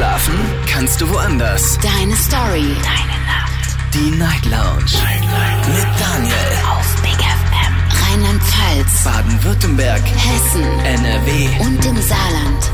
[0.00, 0.34] Schlafen
[0.66, 1.78] kannst du woanders.
[1.82, 2.74] Deine Story.
[2.82, 3.76] Deine Nacht.
[3.92, 4.96] Die Night Lounge.
[5.04, 5.68] Night, Night.
[5.68, 6.34] Mit Daniel.
[6.70, 7.74] Auf Big FM.
[8.08, 9.04] Rheinland-Pfalz.
[9.04, 10.00] Baden-Württemberg.
[10.00, 10.62] Hessen.
[10.86, 11.48] NRW.
[11.60, 12.72] Und im Saarland.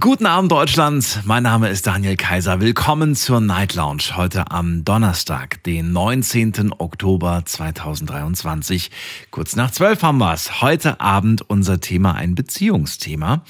[0.00, 2.62] Guten Abend Deutschland, mein Name ist Daniel Kaiser.
[2.62, 6.72] Willkommen zur Night Lounge heute am Donnerstag, den 19.
[6.78, 8.90] Oktober 2023.
[9.30, 10.62] Kurz nach 12 haben wir's.
[10.62, 13.44] Heute Abend unser Thema ein Beziehungsthema.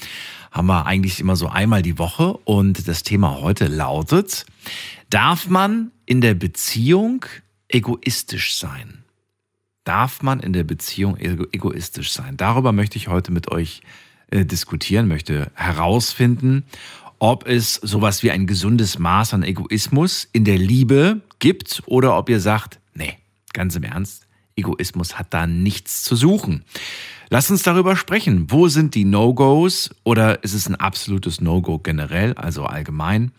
[0.55, 4.45] Haben wir eigentlich immer so einmal die Woche und das Thema heute lautet,
[5.09, 7.25] darf man in der Beziehung
[7.67, 9.03] egoistisch sein?
[9.83, 12.37] Darf man in der Beziehung egoistisch sein?
[12.37, 13.81] Darüber möchte ich heute mit euch
[14.31, 16.63] äh, diskutieren, möchte herausfinden,
[17.19, 22.29] ob es sowas wie ein gesundes Maß an Egoismus in der Liebe gibt oder ob
[22.29, 23.17] ihr sagt, nee,
[23.51, 24.25] ganz im Ernst,
[24.55, 26.63] Egoismus hat da nichts zu suchen.
[27.29, 28.51] Lasst uns darüber sprechen.
[28.51, 33.31] Wo sind die No-Gos oder ist es ein absolutes No-Go generell, also allgemein?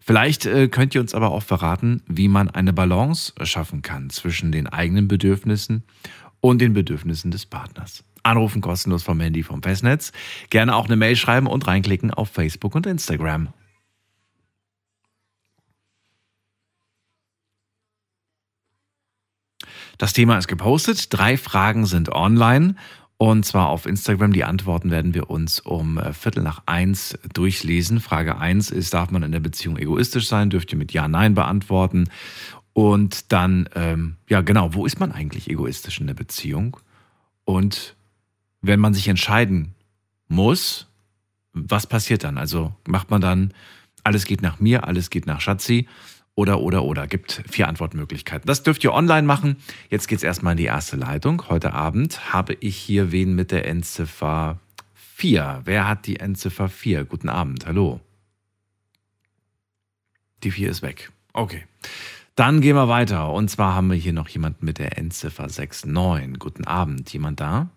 [0.00, 4.52] Vielleicht äh, könnt ihr uns aber auch verraten, wie man eine Balance schaffen kann zwischen
[4.52, 5.84] den eigenen Bedürfnissen
[6.40, 8.04] und den Bedürfnissen des Partners.
[8.22, 10.12] Anrufen kostenlos vom Handy vom Festnetz.
[10.50, 13.48] Gerne auch eine Mail schreiben und reinklicken auf Facebook und Instagram.
[19.96, 21.12] Das Thema ist gepostet.
[21.12, 22.74] Drei Fragen sind online.
[23.22, 24.32] Und zwar auf Instagram.
[24.32, 28.00] Die Antworten werden wir uns um äh, Viertel nach eins durchlesen.
[28.00, 30.48] Frage eins ist, darf man in der Beziehung egoistisch sein?
[30.48, 32.08] Dürft ihr mit Ja, Nein beantworten.
[32.72, 36.78] Und dann, ähm, ja genau, wo ist man eigentlich egoistisch in der Beziehung?
[37.44, 37.94] Und
[38.62, 39.74] wenn man sich entscheiden
[40.28, 40.86] muss,
[41.52, 42.38] was passiert dann?
[42.38, 43.52] Also macht man dann,
[44.02, 45.86] alles geht nach mir, alles geht nach Schatzi
[46.40, 47.06] oder, oder, oder.
[47.06, 48.46] Gibt vier Antwortmöglichkeiten.
[48.46, 49.56] Das dürft ihr online machen.
[49.90, 51.50] Jetzt geht's erstmal in die erste Leitung.
[51.50, 54.58] Heute Abend habe ich hier wen mit der Endziffer
[54.94, 55.60] 4.
[55.64, 57.04] Wer hat die Endziffer 4?
[57.04, 58.00] Guten Abend, hallo.
[60.42, 61.12] Die 4 ist weg.
[61.34, 61.66] Okay.
[62.36, 63.30] Dann gehen wir weiter.
[63.34, 66.38] Und zwar haben wir hier noch jemanden mit der Endziffer 69.
[66.38, 67.12] Guten Abend.
[67.12, 67.68] Jemand da?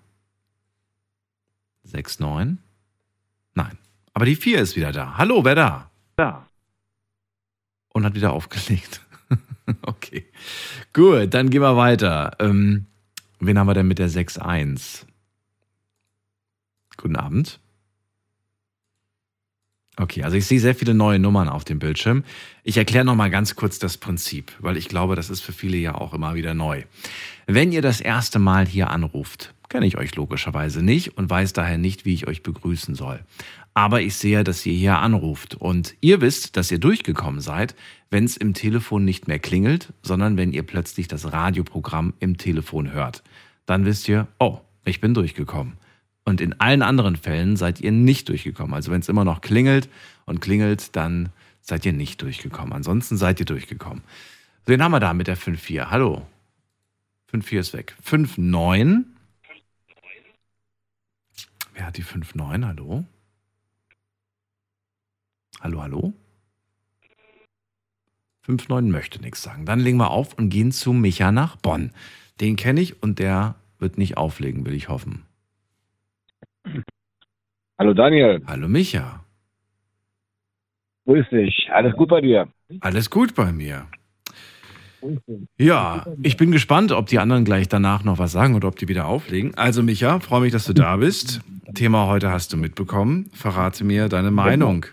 [1.83, 2.59] 6, 9?
[3.55, 3.77] Nein.
[4.13, 5.17] Aber die 4 ist wieder da.
[5.17, 5.91] Hallo, wer da?
[6.15, 6.47] Da.
[7.93, 9.01] Und hat wieder aufgelegt.
[9.83, 10.25] okay.
[10.93, 12.35] Gut, dann gehen wir weiter.
[12.39, 12.87] Ähm,
[13.39, 15.05] wen haben wir denn mit der 6, 1?
[16.97, 17.59] Guten Abend.
[19.95, 22.23] Okay, also ich sehe sehr viele neue Nummern auf dem Bildschirm.
[22.63, 25.93] Ich erkläre nochmal ganz kurz das Prinzip, weil ich glaube, das ist für viele ja
[25.93, 26.83] auch immer wieder neu.
[27.45, 31.77] Wenn ihr das erste Mal hier anruft, kenne ich euch logischerweise nicht und weiß daher
[31.77, 33.19] nicht, wie ich euch begrüßen soll.
[33.73, 37.75] Aber ich sehe, dass ihr hier anruft und ihr wisst, dass ihr durchgekommen seid,
[38.11, 42.91] wenn es im Telefon nicht mehr klingelt, sondern wenn ihr plötzlich das Radioprogramm im Telefon
[42.91, 43.23] hört.
[43.65, 45.77] Dann wisst ihr, oh, ich bin durchgekommen.
[46.23, 48.73] Und in allen anderen Fällen seid ihr nicht durchgekommen.
[48.73, 49.89] Also wenn es immer noch klingelt
[50.25, 51.29] und klingelt, dann
[51.61, 52.73] seid ihr nicht durchgekommen.
[52.73, 54.03] Ansonsten seid ihr durchgekommen.
[54.65, 55.89] Wen haben wir da mit der 5-4?
[55.89, 56.25] Hallo.
[57.33, 57.95] 5-4 ist weg.
[58.05, 59.05] 5-9.
[61.73, 62.65] Wer hat die 5-9?
[62.65, 63.05] Hallo?
[65.63, 66.13] Hallo, hallo?
[68.45, 69.65] 5-9 möchte nichts sagen.
[69.65, 71.91] Dann legen wir auf und gehen zu Micha nach Bonn.
[72.41, 75.23] Den kenne ich und der wird nicht auflegen, will ich hoffen.
[77.79, 78.41] Hallo Daniel.
[78.45, 79.23] Hallo Micha.
[81.05, 81.69] Grüß dich.
[81.71, 82.49] Alles gut bei dir?
[82.81, 83.87] Alles gut bei mir.
[85.57, 88.89] Ja, ich bin gespannt, ob die anderen gleich danach noch was sagen oder ob die
[88.89, 89.55] wieder auflegen.
[89.55, 91.39] Also Micha, freue mich, dass du da bist.
[91.73, 93.29] Thema heute hast du mitbekommen.
[93.33, 94.85] Verrate mir deine Meinung.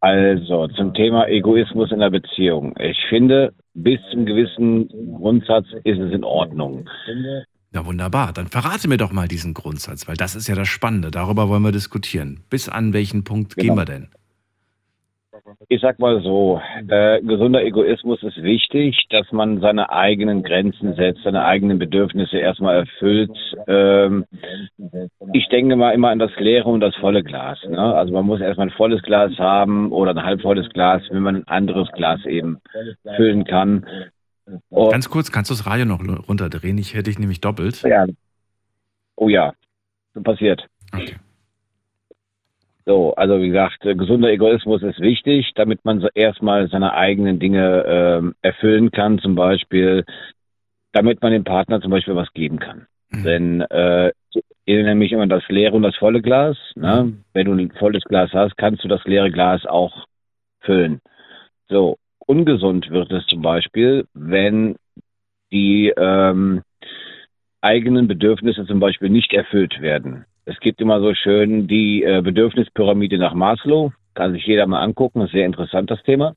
[0.00, 2.74] Also zum Thema Egoismus in der Beziehung.
[2.78, 6.88] Ich finde, bis zum gewissen Grundsatz ist es in Ordnung.
[7.72, 11.10] Na wunderbar, dann verrate mir doch mal diesen Grundsatz, weil das ist ja das Spannende.
[11.10, 12.40] Darüber wollen wir diskutieren.
[12.48, 13.74] Bis an welchen Punkt genau.
[13.74, 14.08] gehen wir denn?
[15.68, 21.22] Ich sag mal so, äh, gesunder Egoismus ist wichtig, dass man seine eigenen Grenzen setzt,
[21.22, 23.36] seine eigenen Bedürfnisse erstmal erfüllt.
[23.66, 24.24] Ähm,
[25.32, 27.58] ich denke mal immer an das leere und das volle Glas.
[27.68, 27.78] Ne?
[27.78, 31.48] Also man muss erstmal ein volles Glas haben oder ein halbvolles Glas, wenn man ein
[31.48, 32.58] anderes Glas eben
[33.16, 33.86] füllen kann.
[34.68, 36.78] Und Ganz kurz, kannst du das Radio noch runterdrehen?
[36.78, 37.82] Ich hätte dich nämlich doppelt.
[37.82, 38.06] Ja.
[39.16, 39.52] Oh ja,
[40.12, 40.66] so passiert.
[40.92, 41.16] Okay.
[42.86, 47.38] So, also wie gesagt, äh, gesunder Egoismus ist wichtig, damit man so erstmal seine eigenen
[47.38, 50.04] Dinge ähm, erfüllen kann, zum Beispiel,
[50.92, 52.86] damit man dem Partner zum Beispiel was geben kann.
[53.10, 53.24] Mhm.
[53.24, 56.58] Denn äh, ich erinnere mich immer an das leere und das volle Glas.
[56.74, 57.04] Ne?
[57.04, 57.24] Mhm.
[57.32, 60.06] Wenn du ein volles Glas hast, kannst du das leere Glas auch
[60.60, 61.00] füllen.
[61.68, 64.76] So, ungesund wird es zum Beispiel, wenn
[65.52, 66.62] die ähm,
[67.62, 70.26] eigenen Bedürfnisse zum Beispiel nicht erfüllt werden.
[70.46, 73.92] Es gibt immer so schön die äh, Bedürfnispyramide nach Maslow.
[74.14, 75.20] Kann sich jeder mal angucken.
[75.20, 76.34] Das ist sehr interessant, das Thema.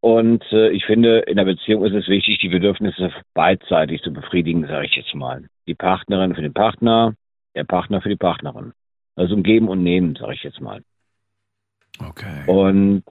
[0.00, 4.66] Und äh, ich finde, in der Beziehung ist es wichtig, die Bedürfnisse beidseitig zu befriedigen,
[4.66, 5.44] sage ich jetzt mal.
[5.66, 7.14] Die Partnerin für den Partner,
[7.54, 8.72] der Partner für die Partnerin.
[9.16, 10.82] Also ein Geben und Nehmen, sage ich jetzt mal.
[12.00, 12.44] Okay.
[12.46, 13.04] Und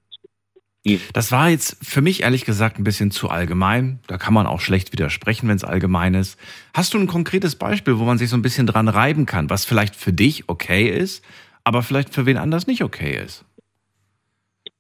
[1.14, 4.00] das war jetzt für mich ehrlich gesagt ein bisschen zu allgemein.
[4.08, 6.38] Da kann man auch schlecht widersprechen, wenn es allgemein ist.
[6.74, 9.66] Hast du ein konkretes Beispiel, wo man sich so ein bisschen dran reiben kann, was
[9.66, 11.24] vielleicht für dich okay ist,
[11.64, 13.46] aber vielleicht für wen anders nicht okay ist?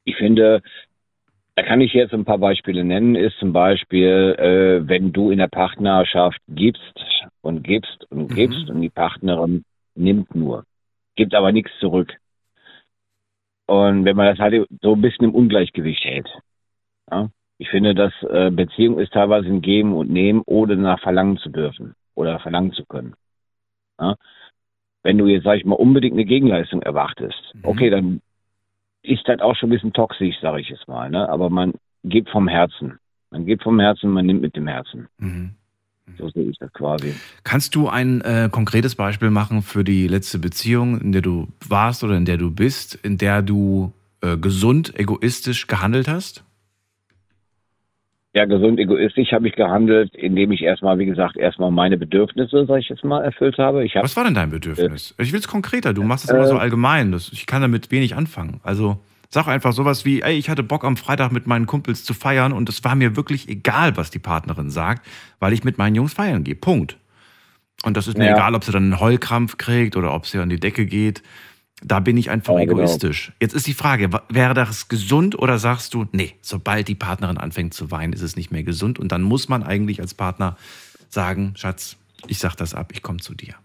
[0.03, 0.61] Ich finde,
[1.55, 5.37] da kann ich jetzt ein paar Beispiele nennen, ist zum Beispiel, äh, wenn du in
[5.37, 6.99] der Partnerschaft gibst
[7.41, 8.35] und gibst und mhm.
[8.35, 9.63] gibst und die Partnerin
[9.95, 10.65] nimmt nur,
[11.15, 12.13] gibt aber nichts zurück.
[13.65, 16.29] Und wenn man das halt so ein bisschen im Ungleichgewicht hält.
[17.09, 17.29] Ja?
[17.57, 21.49] Ich finde, dass äh, Beziehung ist teilweise ein Geben und Nehmen, ohne danach verlangen zu
[21.49, 23.13] dürfen oder verlangen zu können.
[23.99, 24.15] Ja?
[25.03, 27.61] Wenn du jetzt, sag ich mal, unbedingt eine Gegenleistung erwartest, mhm.
[27.65, 28.21] okay, dann
[29.01, 31.09] ist das auch schon ein bisschen toxisch, sage ich jetzt mal.
[31.09, 31.27] Ne?
[31.29, 31.73] Aber man
[32.03, 32.99] gibt vom Herzen.
[33.29, 35.07] Man gibt vom Herzen, man nimmt mit dem Herzen.
[35.17, 35.55] Mhm.
[36.17, 37.13] So sehe ich das quasi.
[37.43, 42.03] Kannst du ein äh, konkretes Beispiel machen für die letzte Beziehung, in der du warst
[42.03, 46.43] oder in der du bist, in der du äh, gesund, egoistisch gehandelt hast?
[48.35, 52.79] Ja, gesund, egoistisch habe ich gehandelt, indem ich erstmal, wie gesagt, erstmal meine Bedürfnisse, sag
[52.79, 53.85] ich jetzt mal, erfüllt habe.
[53.85, 55.13] Ich hab, Was war denn dein Bedürfnis?
[55.17, 57.11] Äh, ich will es konkreter, du machst es immer so allgemein.
[57.11, 58.59] Das, ich kann damit wenig anfangen.
[58.63, 58.99] Also.
[59.33, 62.53] Sag einfach sowas wie, ey, ich hatte Bock am Freitag mit meinen Kumpels zu feiern
[62.53, 65.03] und es war mir wirklich egal, was die Partnerin sagt,
[65.39, 66.53] weil ich mit meinen Jungs feiern gehe.
[66.53, 66.99] Punkt.
[67.83, 68.35] Und das ist mir ja.
[68.35, 71.23] egal, ob sie dann einen Heulkrampf kriegt oder ob sie an die Decke geht.
[71.83, 72.73] Da bin ich einfach ja, genau.
[72.73, 73.25] egoistisch.
[73.25, 73.37] Genau.
[73.39, 77.73] Jetzt ist die Frage, wäre das gesund oder sagst du, nee, sobald die Partnerin anfängt
[77.73, 80.57] zu weinen, ist es nicht mehr gesund und dann muss man eigentlich als Partner
[81.09, 81.97] sagen, Schatz,
[82.27, 83.55] ich sag das ab, ich komme zu dir.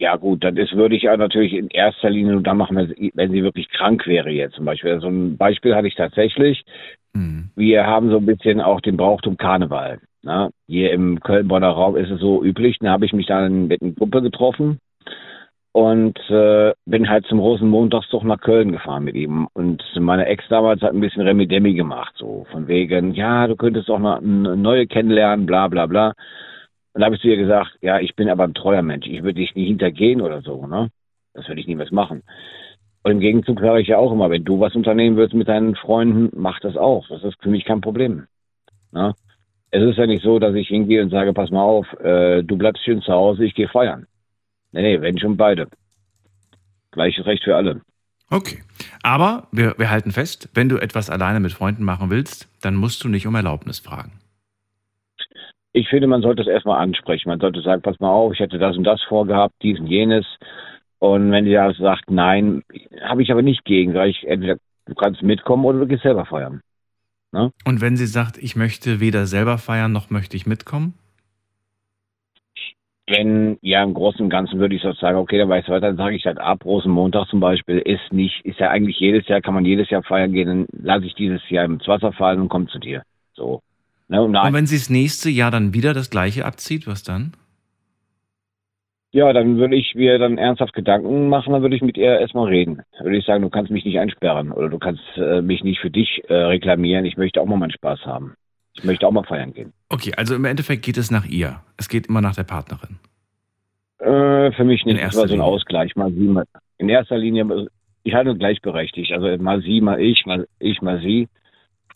[0.00, 3.30] Ja gut, dann ist, würde ich ja natürlich in erster Linie nur dann machen, wenn
[3.30, 4.98] sie wirklich krank wäre jetzt zum Beispiel.
[4.98, 6.64] So ein Beispiel hatte ich tatsächlich.
[7.12, 7.50] Mhm.
[7.54, 10.00] Wir haben so ein bisschen auch den Brauchtum Karneval.
[10.22, 10.46] Na?
[10.46, 10.50] Ne?
[10.66, 12.78] Hier im Köln-Bonner Raum ist es so üblich.
[12.80, 14.78] Da habe ich mich dann mit einer Gruppe getroffen
[15.72, 19.48] und äh, bin halt zum Rosenmontagszug nach Köln gefahren mit ihm.
[19.52, 23.90] Und meine Ex damals hat ein bisschen Remi-Demi gemacht, so von wegen, ja, du könntest
[23.90, 26.14] auch noch eine neue kennenlernen, bla bla bla.
[26.92, 29.06] Und da habe ich zu ihr gesagt, ja, ich bin aber ein treuer Mensch.
[29.06, 30.90] Ich würde dich nie hintergehen oder so, ne?
[31.34, 32.22] Das würde ich niemals machen.
[33.02, 35.76] Und im Gegenzug sage ich ja auch immer, wenn du was unternehmen würdest mit deinen
[35.76, 37.06] Freunden, mach das auch.
[37.08, 38.26] Das ist für mich kein Problem.
[38.92, 39.14] Ne?
[39.70, 42.58] Es ist ja nicht so, dass ich hingehe und sage, pass mal auf, äh, du
[42.58, 44.06] bleibst schön zu Hause, ich gehe feiern.
[44.72, 45.68] Nee, nee, wenn schon beide.
[46.90, 47.80] Gleiches Recht für alle.
[48.30, 48.58] Okay.
[49.02, 53.02] Aber wir, wir halten fest, wenn du etwas alleine mit Freunden machen willst, dann musst
[53.02, 54.19] du nicht um Erlaubnis fragen
[55.72, 57.28] ich finde, man sollte es erstmal ansprechen.
[57.28, 60.26] Man sollte sagen, pass mal auf, ich hätte das und das vorgehabt, dies und jenes.
[60.98, 62.62] Und wenn die da sagt, nein,
[63.02, 64.56] habe ich aber nicht gegen, sage ich, entweder
[64.86, 66.60] du kannst mitkommen oder du gehst selber feiern.
[67.32, 67.52] Ne?
[67.64, 70.94] Und wenn sie sagt, ich möchte weder selber feiern noch möchte ich mitkommen?
[73.06, 75.88] Wenn, ja, im Großen und Ganzen würde ich so sagen, okay, dann weiß ich weiter,
[75.88, 79.40] dann sage ich halt ab, Rosenmontag zum Beispiel ist nicht, ist ja eigentlich jedes Jahr,
[79.40, 82.48] kann man jedes Jahr feiern gehen, dann lasse ich dieses Jahr ins Wasser fallen und
[82.48, 83.02] komme zu dir.
[83.32, 83.62] So.
[84.10, 87.32] Ne, und, und wenn sie das nächste Jahr dann wieder das gleiche abzieht, was dann?
[89.12, 92.48] Ja, dann würde ich mir dann ernsthaft Gedanken machen, dann würde ich mit ihr erstmal
[92.48, 92.82] reden.
[92.92, 95.78] Dann würde ich sagen, du kannst mich nicht einsperren oder du kannst äh, mich nicht
[95.78, 97.04] für dich äh, reklamieren.
[97.04, 98.34] Ich möchte auch mal meinen Spaß haben.
[98.74, 99.72] Ich möchte auch mal feiern gehen.
[99.90, 101.60] Okay, also im Endeffekt geht es nach ihr.
[101.76, 102.98] Es geht immer nach der Partnerin.
[103.98, 105.00] Äh, für mich nicht.
[105.00, 105.94] Das war so ein Ausgleich.
[105.94, 106.46] Mal sie, mal.
[106.78, 107.68] In erster Linie,
[108.02, 109.12] ich halte gleichberechtigt.
[109.12, 111.28] Also mal sie, mal ich, mal ich, mal sie.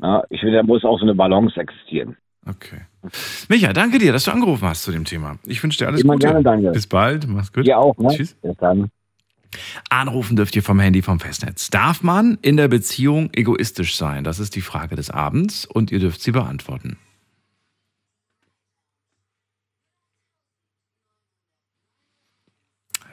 [0.00, 2.16] Ja, ich finde, da muss auch so eine Balance existieren.
[2.46, 2.80] Okay.
[3.48, 5.38] Micha, danke dir, dass du angerufen hast zu dem Thema.
[5.46, 6.26] Ich wünsche dir alles Immer Gute.
[6.26, 6.70] Gerne, danke.
[6.72, 7.66] Bis bald, mach's gut.
[7.66, 8.08] Ja auch, ne?
[8.08, 8.34] Tschüss.
[8.34, 8.90] Bis dann.
[9.88, 11.70] Anrufen dürft ihr vom Handy vom Festnetz.
[11.70, 14.24] Darf man in der Beziehung egoistisch sein?
[14.24, 16.98] Das ist die Frage des Abends und ihr dürft sie beantworten.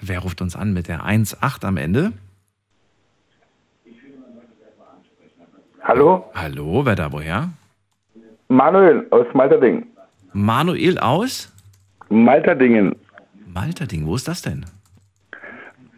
[0.01, 2.13] Wer ruft uns an mit der 1.8 am Ende?
[5.83, 6.25] Hallo?
[6.35, 7.49] Hallo, wer da woher?
[8.47, 9.87] Manuel aus Malterdingen.
[10.33, 11.51] Manuel aus?
[12.09, 12.95] Malterdingen.
[13.53, 14.65] Malterdingen, wo ist das denn?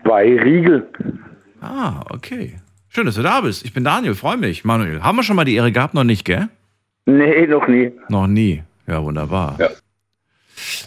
[0.03, 0.87] Bei Riegel.
[1.61, 2.59] Ah, okay.
[2.89, 3.65] Schön, dass du da bist.
[3.65, 4.63] Ich bin Daniel, freue mich.
[4.63, 5.93] Manuel, haben wir schon mal die Ehre gehabt?
[5.93, 6.47] Noch nicht, gell?
[7.05, 7.91] Nee, noch nie.
[8.09, 8.63] Noch nie.
[8.87, 9.57] Ja, wunderbar.
[9.59, 9.69] Ja.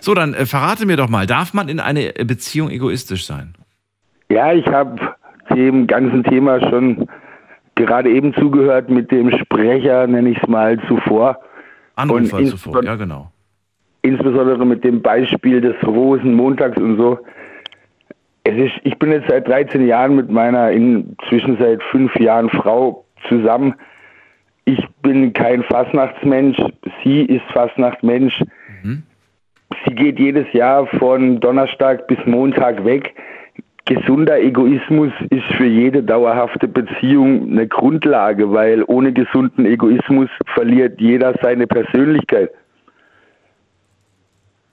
[0.00, 3.54] So, dann äh, verrate mir doch mal, darf man in einer Beziehung egoistisch sein?
[4.28, 5.14] Ja, ich habe
[5.50, 7.08] dem ganzen Thema schon
[7.76, 11.38] gerade eben zugehört mit dem Sprecher, nenne ich es mal, zuvor.
[11.94, 13.30] Anrufer zuvor, ja genau.
[14.02, 17.18] Insbesondere mit dem Beispiel des Rosenmontags und so.
[18.44, 23.04] es ist, ich bin jetzt seit 13 Jahren mit meiner inzwischen seit fünf Jahren Frau
[23.28, 23.74] zusammen.
[24.64, 26.58] Ich bin kein Fastnachtsmensch,
[27.02, 28.42] sie ist Fastnachtmensch.
[28.82, 29.02] Mhm.
[29.84, 33.14] Sie geht jedes Jahr von Donnerstag bis Montag weg.
[33.86, 41.38] Gesunder Egoismus ist für jede dauerhafte Beziehung eine Grundlage, weil ohne gesunden Egoismus verliert jeder
[41.40, 42.50] seine Persönlichkeit.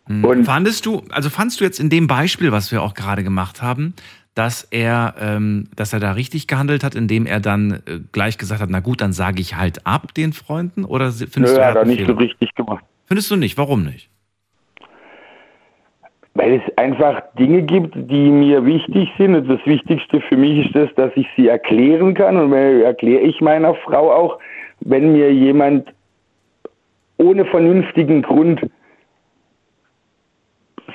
[0.07, 0.25] Mhm.
[0.25, 3.61] Und fandest du, also fandest du jetzt in dem Beispiel, was wir auch gerade gemacht
[3.61, 3.93] haben,
[4.33, 8.61] dass er, ähm, dass er da richtig gehandelt hat, indem er dann äh, gleich gesagt
[8.61, 10.85] hat, na gut, dann sage ich halt ab den Freunden?
[10.85, 12.83] Oder findest Nö, du, er hat er nicht so richtig gemacht.
[13.05, 13.59] Findest du nicht?
[13.59, 14.09] Warum nicht?
[16.35, 19.35] Weil es einfach Dinge gibt, die mir wichtig sind.
[19.35, 22.37] Und das Wichtigste für mich ist das, dass ich sie erklären kann.
[22.37, 24.39] Und erkläre ich meiner Frau auch,
[24.79, 25.93] wenn mir jemand
[27.17, 28.61] ohne vernünftigen Grund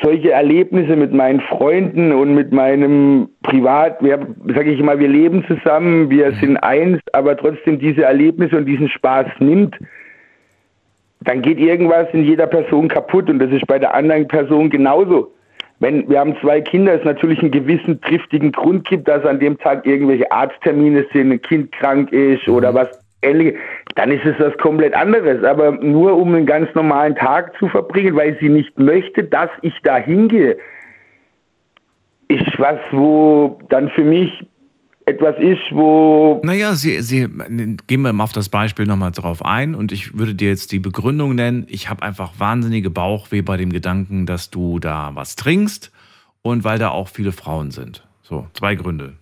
[0.03, 6.11] solche Erlebnisse mit meinen Freunden und mit meinem Privat, sage ich mal, wir leben zusammen,
[6.11, 9.77] wir sind eins, aber trotzdem diese Erlebnisse und diesen Spaß nimmt,
[11.21, 15.33] dann geht irgendwas in jeder Person kaputt und das ist bei der anderen Person genauso.
[15.81, 19.59] Wenn wir haben zwei Kinder, es natürlich einen gewissen triftigen Grund gibt, dass an dem
[19.59, 22.89] Tag irgendwelche Arzttermine sind, ein Kind krank ist oder was
[23.23, 23.61] ähnliches,
[23.95, 25.45] dann ist es was komplett anderes.
[25.45, 29.75] Aber nur um einen ganz normalen Tag zu verbringen, weil sie nicht möchte, dass ich
[29.85, 30.57] da hingehe,
[32.29, 34.47] ist was, wo dann für mich
[35.09, 36.41] etwas ist, wo.
[36.45, 37.29] Naja, Sie, Sie
[37.87, 40.79] gehen wir mal auf das Beispiel nochmal drauf ein und ich würde dir jetzt die
[40.79, 41.67] Begründung nennen.
[41.69, 45.93] Ich habe einfach wahnsinnige Bauchweh bei dem Gedanken, dass du da was trinkst
[46.43, 48.07] und weil da auch viele Frauen sind.
[48.23, 49.15] So, zwei Gründe.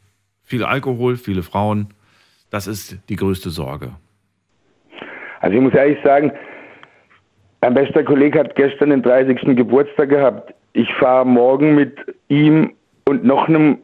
[0.43, 1.89] Viel Alkohol, viele Frauen.
[2.51, 3.93] Das ist die größte Sorge.
[5.41, 6.33] Also ich muss ehrlich sagen,
[7.61, 9.57] mein bester Kollege hat gestern den 30.
[9.57, 10.55] Geburtstag gehabt.
[10.73, 11.97] Ich fahre morgen mit
[12.29, 12.73] ihm
[13.09, 13.79] und noch einem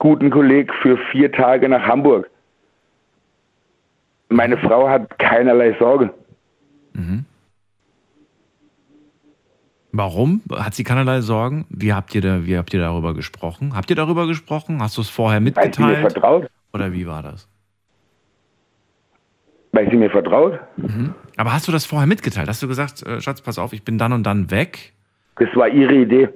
[0.00, 2.28] guten Kollegen für vier Tage nach Hamburg.
[4.28, 6.12] Meine Frau hat keinerlei Sorge.
[6.94, 7.24] Mhm.
[9.92, 10.40] Warum?
[10.52, 11.66] Hat sie keinerlei Sorgen?
[11.68, 13.74] Wie habt ihr da, wie habt ihr darüber gesprochen?
[13.76, 14.80] Habt ihr darüber gesprochen?
[14.80, 15.78] Hast du es vorher mitgeteilt?
[15.78, 16.50] Weil sie mir vertraut.
[16.72, 17.48] Oder wie war das?
[19.72, 20.58] Weil sie mir vertraut.
[20.76, 21.14] Mhm.
[21.36, 22.48] Aber hast du das vorher mitgeteilt?
[22.48, 24.92] Hast du gesagt, äh, Schatz, pass auf, ich bin dann und dann weg?
[25.36, 26.28] Das war ihre Idee.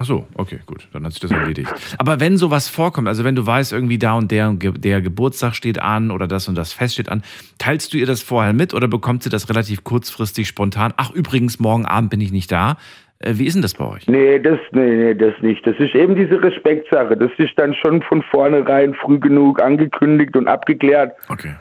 [0.00, 1.74] Ach so, okay, gut, dann hat sich das erledigt.
[1.98, 5.80] Aber wenn sowas vorkommt, also wenn du weißt, irgendwie da und der, der Geburtstag steht
[5.80, 7.22] an oder das und das Fest steht an,
[7.58, 10.94] teilst du ihr das vorher mit oder bekommt sie das relativ kurzfristig spontan?
[10.96, 12.76] Ach, übrigens, morgen Abend bin ich nicht da.
[13.18, 14.06] Äh, wie ist denn das bei euch?
[14.06, 15.66] Nee, das, nee, nee, das nicht.
[15.66, 17.16] Das ist eben diese Respektsache.
[17.16, 21.16] Das ist dann schon von vornherein früh genug angekündigt und abgeklärt.
[21.28, 21.56] Okay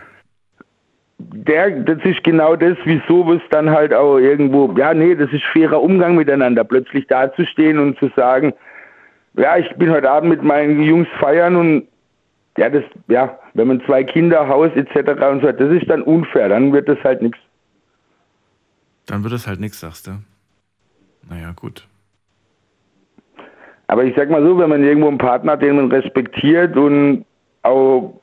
[1.34, 5.44] der, das ist genau das, wieso es dann halt auch irgendwo, ja, nee, das ist
[5.46, 8.54] fairer Umgang miteinander, plötzlich dazustehen und zu sagen,
[9.36, 11.88] ja, ich bin heute Abend mit meinen Jungs feiern und
[12.58, 15.12] ja, das, ja, wenn man zwei Kinder, Haus etc.
[15.30, 17.38] und so hat, das ist dann unfair, dann wird das halt nichts.
[19.06, 20.12] Dann wird es halt nichts, sagst du.
[21.30, 21.88] Naja, gut.
[23.88, 27.26] Aber ich sag mal so, wenn man irgendwo einen Partner hat, den man respektiert und
[27.64, 28.20] auch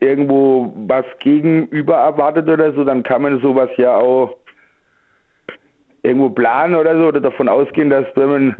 [0.00, 4.36] irgendwo was gegenüber erwartet oder so, dann kann man sowas ja auch
[6.02, 8.56] irgendwo planen oder so oder davon ausgehen, dass wenn man,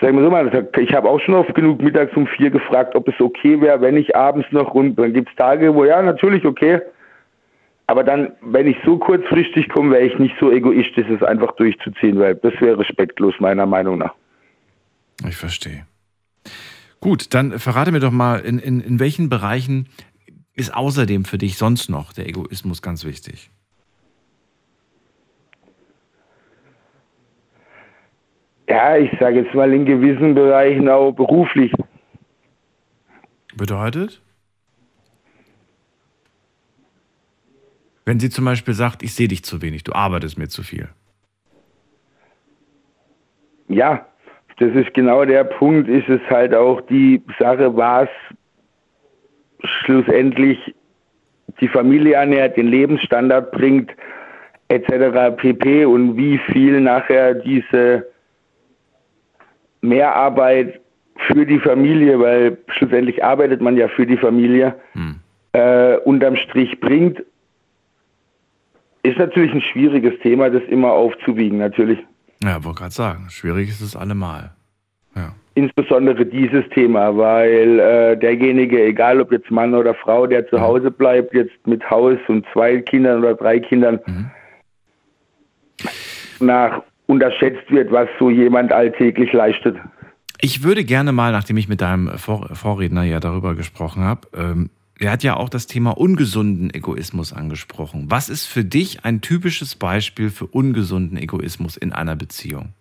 [0.00, 3.06] sagen wir so mal, ich habe auch schon oft genug mittags um vier gefragt, ob
[3.08, 6.44] es okay wäre, wenn ich abends noch und dann gibt es Tage, wo ja, natürlich
[6.46, 6.80] okay.
[7.86, 12.18] Aber dann, wenn ich so kurzfristig komme, wäre ich nicht so egoistisch, es einfach durchzuziehen,
[12.18, 14.14] weil das wäre respektlos meiner Meinung nach.
[15.28, 15.86] Ich verstehe.
[17.00, 19.88] Gut, dann verrate mir doch mal, in, in, in welchen Bereichen
[20.54, 23.50] ist außerdem für dich sonst noch der Egoismus ganz wichtig?
[28.68, 31.72] Ja, ich sage jetzt mal in gewissen Bereichen auch beruflich.
[33.56, 34.22] Bedeutet?
[38.04, 40.88] Wenn sie zum Beispiel sagt, ich sehe dich zu wenig, du arbeitest mir zu viel.
[43.68, 44.06] Ja,
[44.58, 48.08] das ist genau der Punkt, ist es halt auch die Sache, was
[49.64, 50.74] schlussendlich
[51.60, 53.90] die Familie ernährt, den Lebensstandard bringt,
[54.68, 55.36] etc.
[55.36, 55.84] pp.
[55.84, 58.06] und wie viel nachher diese
[59.80, 60.80] Mehrarbeit
[61.28, 65.20] für die Familie, weil schlussendlich arbeitet man ja für die Familie, hm.
[65.52, 67.22] äh, unterm Strich bringt,
[69.02, 71.98] ist natürlich ein schwieriges Thema, das immer aufzuwiegen, natürlich.
[72.42, 74.52] Ja, wollte gerade sagen, schwierig ist es allemal.
[75.14, 80.60] Ja insbesondere dieses Thema, weil äh, derjenige, egal ob jetzt Mann oder Frau, der zu
[80.60, 84.30] Hause bleibt, jetzt mit Haus und zwei Kindern oder drei Kindern, mhm.
[86.40, 89.76] nach unterschätzt wird, was so jemand alltäglich leistet.
[90.40, 94.70] Ich würde gerne mal, nachdem ich mit deinem Vor Vorredner ja darüber gesprochen habe, ähm,
[94.98, 98.06] er hat ja auch das Thema ungesunden Egoismus angesprochen.
[98.08, 102.72] Was ist für dich ein typisches Beispiel für ungesunden Egoismus in einer Beziehung?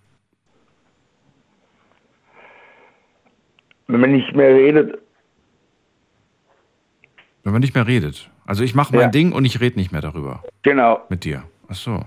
[3.88, 5.00] Wenn man nicht mehr redet.
[7.44, 8.30] Wenn man nicht mehr redet.
[8.46, 9.10] Also ich mache mein Ja.
[9.10, 11.02] Ding und ich rede nicht mehr darüber Genau.
[11.10, 11.44] mit dir.
[11.68, 12.06] Ach so.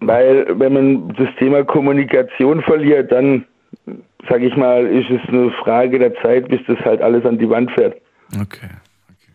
[0.00, 3.44] Weil wenn man das Thema Kommunikation verliert, dann,
[4.28, 7.48] sage ich mal, ist es eine Frage der Zeit, bis das halt alles an die
[7.48, 8.00] Wand fährt.
[8.40, 8.70] Okay.
[9.10, 9.32] okay.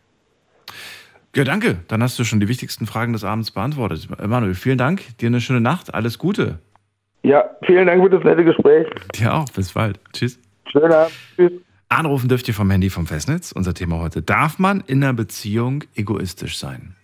[1.35, 1.77] Ja, danke.
[1.87, 4.07] Dann hast du schon die wichtigsten Fragen des Abends beantwortet.
[4.27, 5.01] Manuel, vielen Dank.
[5.19, 5.93] Dir eine schöne Nacht.
[5.93, 6.59] Alles Gute.
[7.25, 8.87] Ja, vielen Dank für das nette Gespräch.
[9.15, 9.49] Dir auch.
[9.49, 9.99] Bis bald.
[10.13, 10.39] Tschüss.
[10.71, 11.11] Schönen Abend.
[11.35, 11.53] Tschüss.
[11.89, 13.51] Anrufen dürft ihr vom Handy vom Festnetz.
[13.51, 14.21] Unser Thema heute.
[14.21, 16.95] Darf man in einer Beziehung egoistisch sein?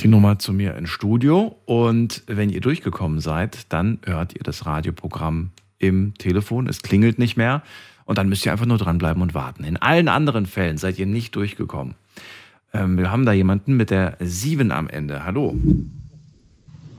[0.00, 1.56] Die Nummer zu mir ins Studio.
[1.64, 6.66] Und wenn ihr durchgekommen seid, dann hört ihr das Radioprogramm im Telefon.
[6.66, 7.62] Es klingelt nicht mehr.
[8.04, 9.64] Und dann müsst ihr einfach nur dranbleiben und warten.
[9.64, 11.94] In allen anderen Fällen seid ihr nicht durchgekommen.
[12.72, 15.24] Ähm, wir haben da jemanden mit der 7 am Ende.
[15.24, 15.56] Hallo.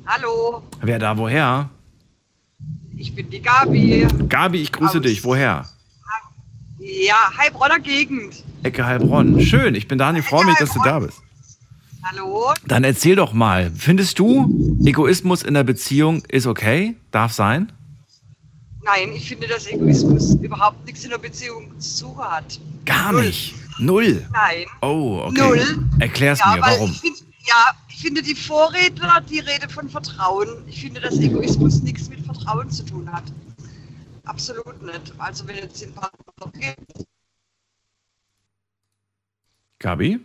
[0.06, 1.70] Hallo, Wer da woher?
[2.96, 4.06] ich bin die Gabi.
[4.30, 5.24] Gabi, ich grüße Aus- dich.
[5.24, 5.66] Woher?
[6.80, 8.44] Ja, Heilbronner Gegend.
[8.64, 9.40] Ecke Heilbronn.
[9.42, 11.22] Schön, ich bin Daniel, freue mich, dass du da bist.
[12.04, 12.54] Hallo?
[12.68, 16.96] Dann erzähl doch mal, findest du, Egoismus in der Beziehung ist okay?
[17.12, 17.72] Darf sein?
[18.84, 22.60] Nein, ich finde, dass Egoismus überhaupt nichts in der Beziehung zu suchen hat.
[22.86, 23.26] Gar Null.
[23.28, 23.56] nicht.
[23.80, 24.26] Null.
[24.32, 24.66] Nein.
[24.82, 25.42] Oh, okay.
[25.42, 25.86] Null.
[26.00, 26.92] Erklär's ja, mir, warum?
[26.92, 30.48] Ich find, ja, ich finde die Vorredner, die redet von Vertrauen.
[30.68, 33.24] Ich finde, dass Egoismus nichts mit Vertrauen zu tun hat.
[34.26, 35.14] Absolut nicht.
[35.18, 36.78] Also wenn jetzt in Partner geht,
[39.80, 40.20] Gabi?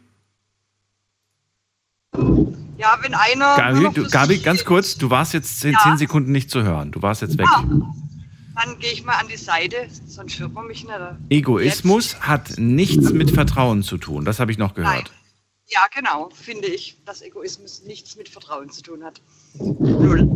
[2.77, 3.57] ja, wenn einer.
[3.57, 5.81] Gabi, du, Gabi, ganz kurz, du warst jetzt zehn, Ja.
[5.83, 6.93] zehn Sekunden nicht zu hören.
[6.93, 7.47] Du warst jetzt weg.
[7.49, 7.65] Ah,
[8.63, 10.99] dann gehe ich mal an die Seite, sonst hört man mich nicht.
[11.31, 14.25] Egoismus hat nichts mit Vertrauen zu tun.
[14.25, 14.85] Das habe ich noch Nein.
[14.85, 15.13] gehört.
[15.71, 19.21] Ja, genau, finde ich, dass Egoismus nichts mit Vertrauen zu tun hat.
[19.59, 20.29] Null.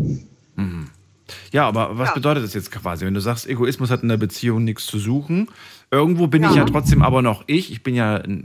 [1.50, 2.14] Ja, aber was Ja.
[2.14, 3.06] bedeutet das jetzt quasi?
[3.06, 5.48] Wenn du sagst, Egoismus hat in der Beziehung nichts zu suchen,
[5.90, 6.56] irgendwo bin ich Ja.
[6.56, 7.70] ja trotzdem aber noch ich.
[7.72, 8.42] Ich bin ja, äh,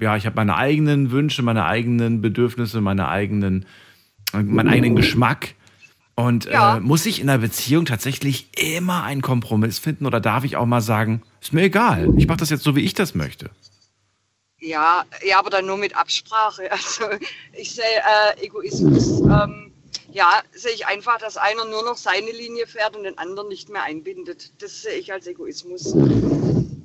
[0.00, 3.66] ja, ich habe meine eigenen Wünsche, meine eigenen Bedürfnisse, meine eigenen,
[4.32, 5.54] äh, meinen eigenen Geschmack.
[6.16, 6.78] Und Ja.
[6.78, 10.64] äh, muss ich in der Beziehung tatsächlich immer einen Kompromiss finden oder darf ich auch
[10.66, 13.50] mal sagen, ist mir egal, ich mache das jetzt so, wie ich das möchte?
[14.58, 16.68] Ja, ja, aber dann nur mit Absprache.
[16.70, 17.04] Also
[17.52, 19.70] ich sehe äh, Egoismus, ähm,
[20.10, 23.68] ja, sehe ich einfach, dass einer nur noch seine Linie fährt und den anderen nicht
[23.68, 24.52] mehr einbindet.
[24.62, 25.94] Das sehe ich als Egoismus.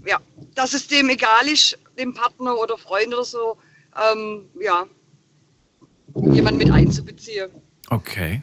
[0.06, 0.20] Ja,
[0.56, 3.58] dass es dem egal ist, dem Partner oder Freund oder so,
[4.13, 4.86] ähm, ja,
[6.34, 7.50] jemand mit einzubeziehen.
[7.89, 8.41] Okay.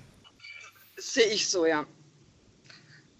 [1.19, 1.85] Sehe ich so, ja.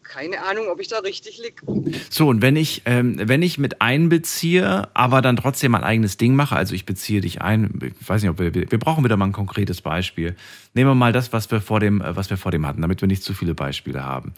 [0.05, 2.01] Keine Ahnung, ob ich da richtig liege.
[2.09, 6.35] So, und wenn ich, ähm, wenn ich mit einbeziehe, aber dann trotzdem mein eigenes Ding
[6.35, 9.27] mache, also ich beziehe dich ein, ich weiß nicht, ob wir, wir brauchen wieder mal
[9.27, 10.35] ein konkretes Beispiel.
[10.75, 13.01] Nehmen wir mal das, was wir vor dem, äh, was wir vor dem hatten, damit
[13.03, 14.33] wir nicht zu viele Beispiele haben.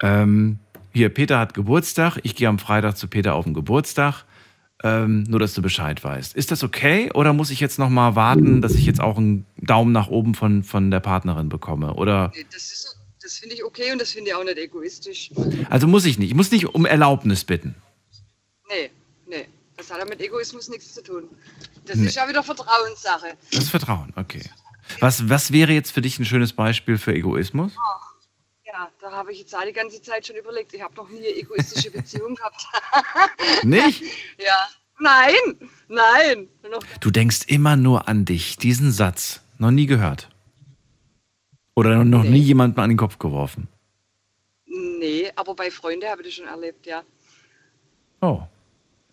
[0.00, 0.58] Ähm,
[0.92, 4.24] hier, Peter hat Geburtstag, ich gehe am Freitag zu Peter auf den Geburtstag.
[4.84, 6.36] Ähm, nur, dass du Bescheid weißt.
[6.36, 9.44] Ist das okay oder muss ich jetzt noch mal warten, dass ich jetzt auch einen
[9.56, 11.94] Daumen nach oben von, von der Partnerin bekomme?
[11.94, 12.97] Oder, Das, ist-
[13.28, 15.30] das finde ich okay und das finde ich auch nicht egoistisch.
[15.68, 16.30] also muss ich nicht.
[16.30, 17.74] Ich muss nicht um Erlaubnis bitten.
[18.70, 18.90] Nee,
[19.26, 19.46] nee.
[19.76, 21.28] Das hat ja mit Egoismus nichts zu tun.
[21.84, 22.06] Das Nee.
[22.06, 23.36] ist ja wieder Vertrauenssache.
[23.52, 24.42] Das ist Vertrauen, okay.
[25.00, 27.72] Was, was wäre jetzt für dich ein schönes Beispiel für Egoismus?
[28.66, 30.72] Ja, da habe ich jetzt auch die ganze Zeit schon überlegt.
[30.72, 32.64] Ich habe noch nie eine egoistische Beziehung gehabt.
[33.62, 34.02] Nicht?
[34.38, 34.68] ja.
[35.00, 35.34] Nein,
[35.88, 36.48] nein.
[37.00, 38.56] Du denkst immer nur an dich.
[38.56, 39.42] Diesen Satz.
[39.58, 40.28] Noch nie gehört.
[41.78, 43.68] Oder noch nie jemand mal an den Kopf geworfen.
[44.66, 47.04] nee, aber bei Freunden habe ich das schon erlebt, ja.
[48.20, 48.42] Oh.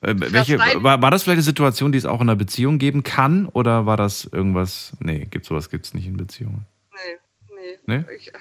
[0.01, 3.04] Äh, welche, war, war das vielleicht eine Situation, die es auch in einer Beziehung geben
[3.04, 3.45] kann?
[3.49, 4.93] Oder war das irgendwas?
[4.99, 6.65] Nee, gibt sowas gibt's nicht in Beziehungen.
[6.91, 7.97] Nee, nee.
[7.97, 8.15] Nee?
[8.17, 8.38] Ich, äh,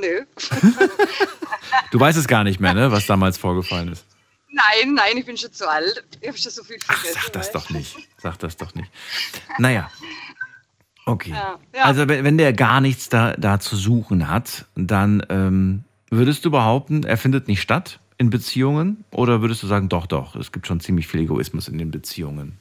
[0.00, 0.24] nee.
[1.92, 4.04] Du weißt es gar nicht mehr, ne, was damals vorgefallen ist.
[4.48, 6.04] Nein, nein, ich bin schon zu alt.
[6.20, 7.20] Ich habe schon so viel Ach, vergessen.
[7.22, 7.96] sag das weißt doch nicht.
[8.18, 8.90] Sag das doch nicht.
[9.58, 9.88] Naja.
[11.06, 11.30] Okay.
[11.30, 11.84] Ja, ja.
[11.84, 17.04] Also wenn der gar nichts da, da zu suchen hat, dann ähm, würdest du behaupten,
[17.04, 19.04] er findet nicht statt in Beziehungen?
[19.10, 22.58] Oder würdest du sagen, doch, doch, es gibt schon ziemlich viel Egoismus in den Beziehungen?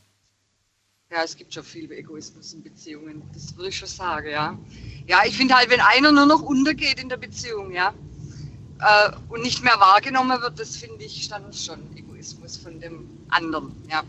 [1.11, 3.21] Ja, es gibt schon viel Egoismus in Beziehungen.
[3.33, 4.57] Das würde ich schon sagen, ja.
[5.05, 7.93] Ja, ich finde halt, wenn einer nur noch untergeht in der Beziehung, ja,
[8.79, 13.71] äh, und nicht mehr wahrgenommen wird, das finde ich dann schon Egoismus von dem anderen,
[13.89, 14.03] ja.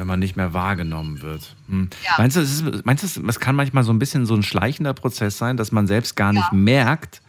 [0.00, 1.54] Wenn man nicht mehr wahrgenommen wird.
[1.68, 1.90] Hm.
[2.02, 2.12] Ja.
[2.16, 4.94] Meinst du, es ist, meinst du, es kann manchmal so ein bisschen so ein schleichender
[4.94, 6.56] Prozess sein, dass man selbst gar nicht Ja.
[6.56, 7.20] merkt,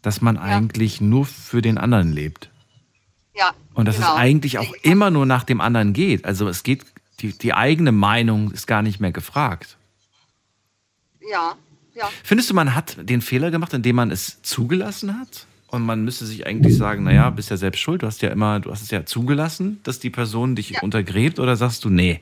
[0.00, 2.48] dass man eigentlich nur für den anderen lebt?
[3.36, 3.50] Ja.
[3.74, 4.14] Und dass genau.
[4.14, 6.24] es eigentlich auch immer nur nach dem anderen geht.
[6.24, 6.86] Also es geht,
[7.20, 9.76] die, die eigene Meinung ist gar nicht mehr gefragt.
[11.30, 11.56] Ja,
[11.94, 12.08] ja.
[12.22, 15.46] Findest du, man hat den Fehler gemacht, indem man es zugelassen hat?
[15.74, 18.60] Und man müsste sich eigentlich sagen, naja, bist ja selbst schuld, du hast ja immer,
[18.60, 22.20] du hast es ja zugelassen, dass die Person dich untergräbt, oder sagst du, nee,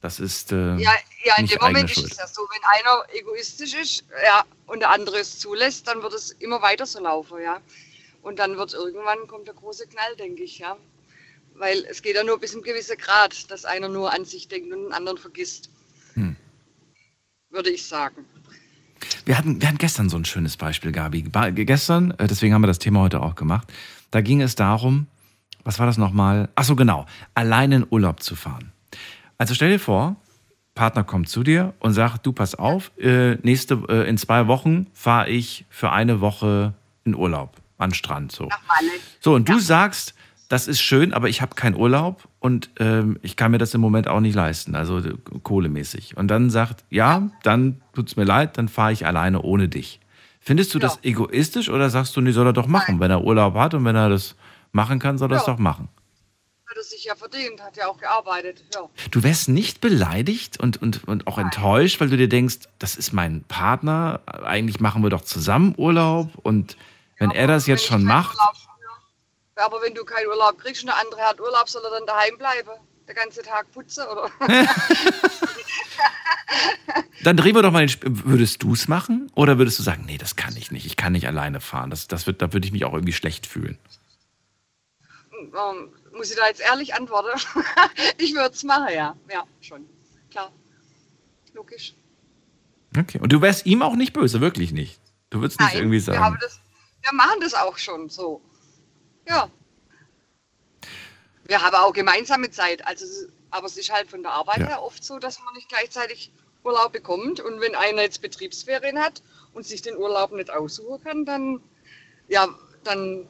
[0.00, 0.92] das ist äh, Ja,
[1.24, 4.90] ja, in dem Moment ist es ja so, wenn einer egoistisch ist ja, und der
[4.90, 7.60] andere es zulässt, dann wird es immer weiter so laufen, ja.
[8.22, 10.76] Und dann wird irgendwann kommt der große Knall, denke ich, ja.
[11.54, 14.72] Weil es geht ja nur bis ein gewisser Grad, dass einer nur an sich denkt
[14.72, 15.70] und den anderen vergisst.
[16.14, 16.36] Hm.
[17.50, 18.24] Würde ich sagen.
[19.24, 21.22] Wir hatten, wir hatten gestern so ein schönes Beispiel, Gabi.
[21.22, 23.72] Ba- Gestern, äh, deswegen haben wir das Thema heute auch gemacht.
[24.10, 25.06] Da ging es darum,
[25.64, 26.48] was war das nochmal?
[26.54, 28.72] Ach so, genau, allein in Urlaub zu fahren.
[29.38, 30.16] Also stell dir vor,
[30.74, 34.86] Partner kommt zu dir und sagt, du pass auf, äh, nächste, äh, in zwei Wochen
[34.92, 38.32] fahre ich für eine Woche in Urlaub an den Strand.
[38.32, 38.48] So.
[39.20, 40.14] So, und du sagst,
[40.50, 43.80] das ist schön, aber ich habe keinen Urlaub und ähm, ich kann mir das im
[43.80, 46.16] Moment auch nicht leisten, also äh, kohlemäßig.
[46.16, 50.00] Und dann sagt, ja, dann tut's mir leid, dann fahre ich alleine ohne dich.
[50.40, 50.82] Findest du Ja.
[50.88, 52.98] das egoistisch oder sagst du, nee, soll er doch machen?
[52.98, 54.34] Wenn er Urlaub hat und wenn er das
[54.72, 55.52] machen kann, soll er es Ja.
[55.52, 55.88] doch machen.
[56.68, 58.64] Hat er sich ja verdient, hat ja auch gearbeitet.
[58.74, 58.80] Ja.
[59.12, 63.12] Du wärst nicht beleidigt und, und, und auch enttäuscht, weil du dir denkst, das ist
[63.12, 66.76] mein Partner, eigentlich machen wir doch zusammen Urlaub und
[67.18, 68.54] wenn er das jetzt schon macht, Urlaub.
[69.60, 72.36] Aber wenn du keinen Urlaub kriegst und der andere hat Urlaub, soll er dann daheim
[72.38, 72.70] bleiben?
[73.06, 74.04] Der ganze Tag putzen?
[74.06, 74.30] Oder?
[77.22, 79.30] Dann drehen wir doch mal den Sp Würdest du es machen?
[79.34, 80.86] Oder würdest du sagen, nee, das kann ich nicht.
[80.86, 81.90] Ich kann nicht alleine fahren.
[81.90, 83.78] Das, das wird, da würde ich mich auch irgendwie schlecht fühlen.
[85.40, 87.28] Ähm, muss ich da jetzt ehrlich antworten?
[88.18, 89.16] ich würde es machen, ja.
[89.30, 89.86] Ja, schon.
[90.30, 90.50] Klar.
[91.52, 91.94] Logisch.
[92.96, 93.18] Okay.
[93.20, 95.00] Und du wärst ihm auch nicht böse, wirklich nicht.
[95.30, 96.38] Du würdest nicht irgendwie wir, sagen.
[96.40, 96.60] das,
[97.02, 98.42] wir machen das auch schon so.
[99.30, 99.48] Ja.
[101.44, 102.86] Wir haben auch gemeinsame Zeit.
[102.86, 104.66] Also, ist- aber es ist halt von der Arbeit Ja.
[104.68, 106.30] her oft so, dass man nicht gleichzeitig
[106.64, 107.40] Urlaub bekommt.
[107.40, 109.22] Und wenn einer jetzt Betriebsferien hat
[109.54, 111.60] und sich den Urlaub nicht aussuchen kann, dann,
[112.28, 112.48] ja,
[112.84, 113.26] dann,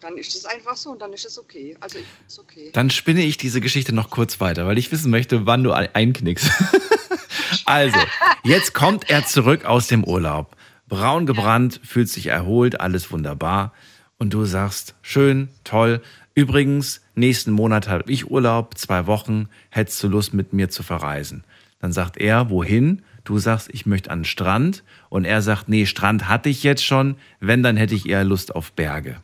[0.00, 1.76] dann ist es einfach so und dann ist es okay.
[1.80, 2.70] Also ich es okay.
[2.72, 5.94] Dann spinne ich diese Geschichte noch kurz weiter, weil ich wissen möchte, wann du ein-
[5.94, 6.48] einknickst.
[7.66, 7.98] also,
[8.44, 10.56] jetzt kommt er zurück aus dem Urlaub.
[10.88, 13.74] Braun gebrannt, fühlt sich erholt, alles wunderbar.
[14.18, 16.02] Und du sagst, schön, toll.
[16.34, 19.48] Übrigens, nächsten Monat habe ich Urlaub, zwei Wochen.
[19.70, 21.44] Hättest du Lust, mit mir zu verreisen?
[21.80, 23.02] Dann sagt er, wohin?
[23.22, 24.82] Du sagst, ich möchte an den Strand.
[25.08, 27.16] Und er sagt, nee, Strand hatte ich jetzt schon.
[27.40, 29.16] Wenn, dann hätte ich eher Lust auf Berge.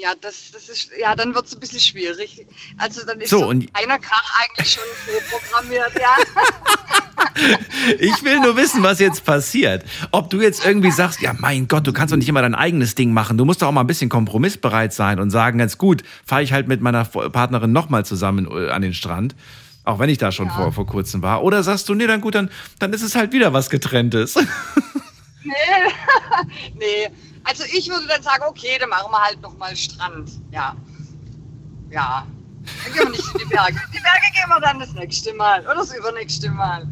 [0.00, 2.46] Ja, das, das ist, ja, dann wird es ein bisschen schwierig.
[2.78, 6.16] Also dann ist So, so, und- einer Krach eigentlich schon vorprogrammiert, ja.
[7.98, 9.84] Ich will nur wissen, was jetzt passiert.
[10.10, 12.94] Ob du jetzt irgendwie sagst, ja mein Gott, du kannst doch nicht immer dein eigenes
[12.94, 13.36] Ding machen.
[13.36, 16.52] Du musst doch auch mal ein bisschen kompromissbereit sein und sagen, ganz gut, fahre ich
[16.52, 19.34] halt mit meiner Partnerin nochmal zusammen äh, an den Strand.
[19.84, 21.42] Auch wenn ich da schon vor, vor kurzem war.
[21.42, 24.36] Oder sagst du, nee, dann gut, dann, dann ist es halt wieder was getrenntes.
[25.42, 25.52] Nee.
[26.78, 27.08] nee.
[27.44, 30.30] Also ich würde dann sagen, okay, dann machen wir halt nochmal Strand.
[30.52, 30.76] Ja.
[31.90, 32.26] Ja.
[32.84, 33.80] Dann gehen wir nicht in die Berge.
[33.92, 36.86] Die Berge gehen wir dann das nächste Mal oder das übernächste Mal.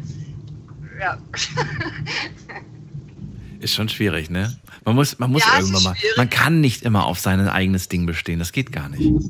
[0.99, 1.17] Ja.
[3.59, 4.57] Ist schon schwierig, ne?
[4.85, 5.95] Man muss, man muss Ja, irgendwann mal.
[6.17, 8.39] Man kann nicht immer auf sein eigenes Ding bestehen.
[8.39, 9.29] Das geht gar nicht.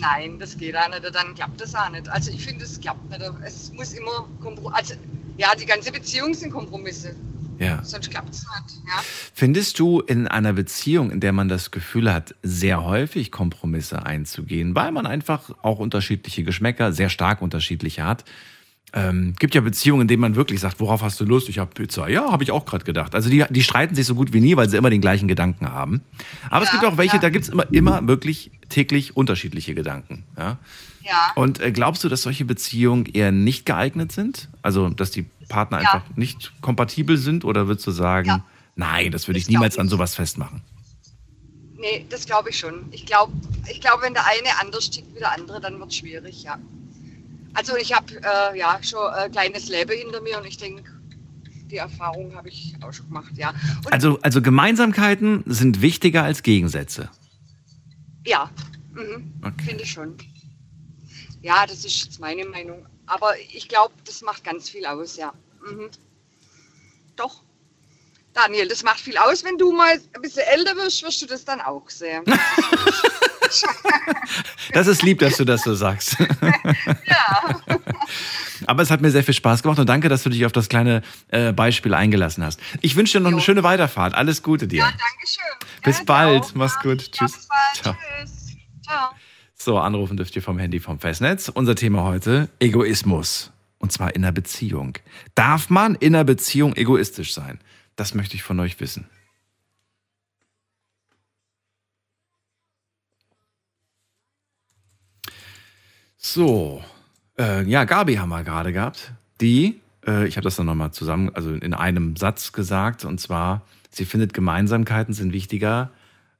[0.00, 1.14] Nein, das geht auch nicht.
[1.14, 2.08] Dann klappt das auch nicht.
[2.08, 3.22] Also ich finde, es klappt nicht.
[3.44, 4.94] Es muss immer Kompro also
[5.36, 7.16] ja, die ganze Beziehung sind Kompromisse.
[7.60, 7.84] Ja.
[7.84, 8.80] Sonst klappt es nicht.
[8.86, 9.02] Ja.
[9.34, 14.74] Findest du in einer Beziehung, in der man das Gefühl hat, sehr häufig Kompromisse einzugehen,
[14.74, 18.24] weil man einfach auch unterschiedliche Geschmäcker, sehr stark unterschiedliche hat?
[18.92, 21.48] Ähm, gibt ja Beziehungen, in denen man wirklich sagt, worauf hast du Lust?
[21.48, 22.08] Ich habe Pizza.
[22.08, 23.14] Ja, habe ich auch gerade gedacht.
[23.14, 25.70] Also die, die streiten sich so gut wie nie, weil sie immer den gleichen Gedanken
[25.70, 26.00] haben.
[26.48, 27.22] Aber es Ja, gibt auch welche, ja.
[27.22, 30.24] da gibt es immer, immer wirklich täglich unterschiedliche Gedanken.
[30.36, 30.58] Ja?
[31.02, 31.32] Ja.
[31.36, 34.48] Und äh, glaubst du, dass solche Beziehungen eher nicht geeignet sind?
[34.62, 35.92] Also, dass die Partner Ja.
[35.92, 37.44] einfach nicht kompatibel sind?
[37.44, 38.44] Oder würdest du sagen, Ja.
[38.76, 39.90] nein, das würde ich glaub niemals an ich.
[39.90, 40.62] sowas festmachen?
[41.76, 42.86] Nee, das glaube ich schon.
[42.92, 43.32] Ich glaube,
[43.70, 46.58] ich glaub, wenn der eine anders tickt wie der andere, dann wird es schwierig, ja.
[47.54, 50.84] Also ich habe äh, ja schon ein kleines Leben hinter mir und ich denke,
[51.70, 53.50] die Erfahrung habe ich auch schon gemacht, ja.
[53.84, 57.08] Und Also, also Gemeinsamkeiten sind wichtiger als Gegensätze.
[58.26, 58.50] ja,
[58.94, 59.64] mhm, Okay.
[59.64, 60.14] finde ich schon.
[61.42, 62.84] Ja, das ist jetzt meine Meinung.
[63.10, 65.32] Aber ich glaube, das macht ganz viel aus, ja.
[65.66, 65.90] Mhm.
[67.16, 67.42] Doch.
[68.32, 69.42] Daniel, das macht viel aus.
[69.42, 72.24] Wenn du mal ein bisschen älter wirst, wirst du das dann auch sehen.
[74.72, 76.16] Das ist lieb, dass du das so sagst.
[77.04, 77.60] Ja.
[78.66, 80.68] Aber es hat mir sehr viel Spaß gemacht und danke, dass du dich auf das
[80.68, 82.60] kleine äh, Beispiel eingelassen hast.
[82.80, 84.14] Ich wünsche dir noch eine schöne Weiterfahrt.
[84.14, 84.78] Alles Gute dir.
[84.78, 85.82] Ja, danke schön.
[85.82, 86.54] Bis ja, bald.
[86.54, 87.10] Mach's gut.
[87.10, 87.48] Tschüss.
[87.82, 87.96] Ciao.
[88.20, 88.56] Tschüss.
[88.84, 89.10] Ciao.
[89.62, 91.50] So, anrufen dürft ihr vom Handy vom Festnetz.
[91.50, 93.52] Unser Thema heute: Egoismus.
[93.78, 94.96] Und zwar in einer Beziehung.
[95.34, 97.60] Darf man in einer Beziehung egoistisch sein?
[97.94, 99.04] Das möchte ich von euch wissen.
[106.16, 106.82] So,
[107.38, 109.12] äh, ja, Gabi haben wir gerade gehabt.
[109.42, 113.60] Die, äh, ich habe das dann nochmal zusammen, also in einem Satz gesagt, und zwar,
[113.90, 115.90] sie findet Gemeinsamkeiten sind wichtiger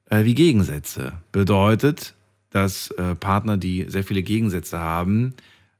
[0.09, 1.13] äh, wie Gegensätze.
[1.31, 2.15] Bedeutet,
[2.51, 5.33] dass äh, Partner, die sehr viele Gegensätze haben,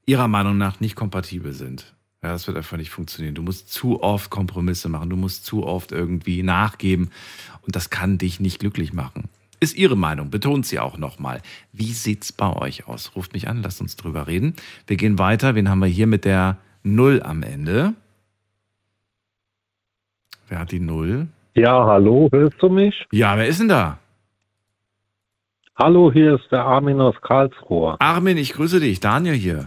[0.06, 1.94] ihrer Meinung nach nicht kompatibel sind.
[2.24, 3.36] Ja, das wird einfach nicht funktionieren.
[3.36, 7.12] Du musst zu oft Kompromisse machen, du musst zu oft irgendwie nachgeben
[7.62, 9.30] und das kann dich nicht glücklich machen.
[9.60, 11.42] Ist Ihre Meinung, betont sie auch nochmal.
[11.72, 13.16] Wie sieht's bei euch aus?
[13.16, 14.56] Ruft mich an, lasst uns drüber reden.
[14.88, 15.54] Wir gehen weiter.
[15.54, 17.94] Wen haben wir hier mit der Null am Ende?
[20.48, 21.28] Wer hat die Null?
[21.54, 23.06] Ja, hallo, hörst du mich?
[23.12, 24.00] Ja, wer ist denn da?
[25.76, 27.96] Hallo, hier ist der Armin aus Karlsruhe.
[28.00, 29.00] Armin, ich grüße dich.
[29.00, 29.66] Daniel hier.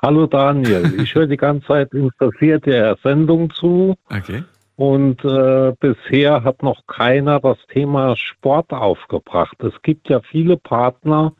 [0.00, 3.94] Hallo Daniel, ich höre die ganze Zeit interessiert der Sendung zu.
[4.10, 4.44] Okay.
[4.76, 9.56] Und äh, bisher hat noch keiner das Thema Sport aufgebracht.
[9.62, 11.32] Es gibt ja viele Partner,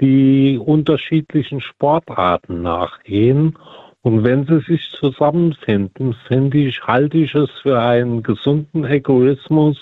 [0.00, 3.58] die unterschiedlichen Sportarten nachgehen.
[4.02, 9.76] Und wenn sie sich zusammenfinden, finde ich, halte ich es für einen gesunden Egoismus,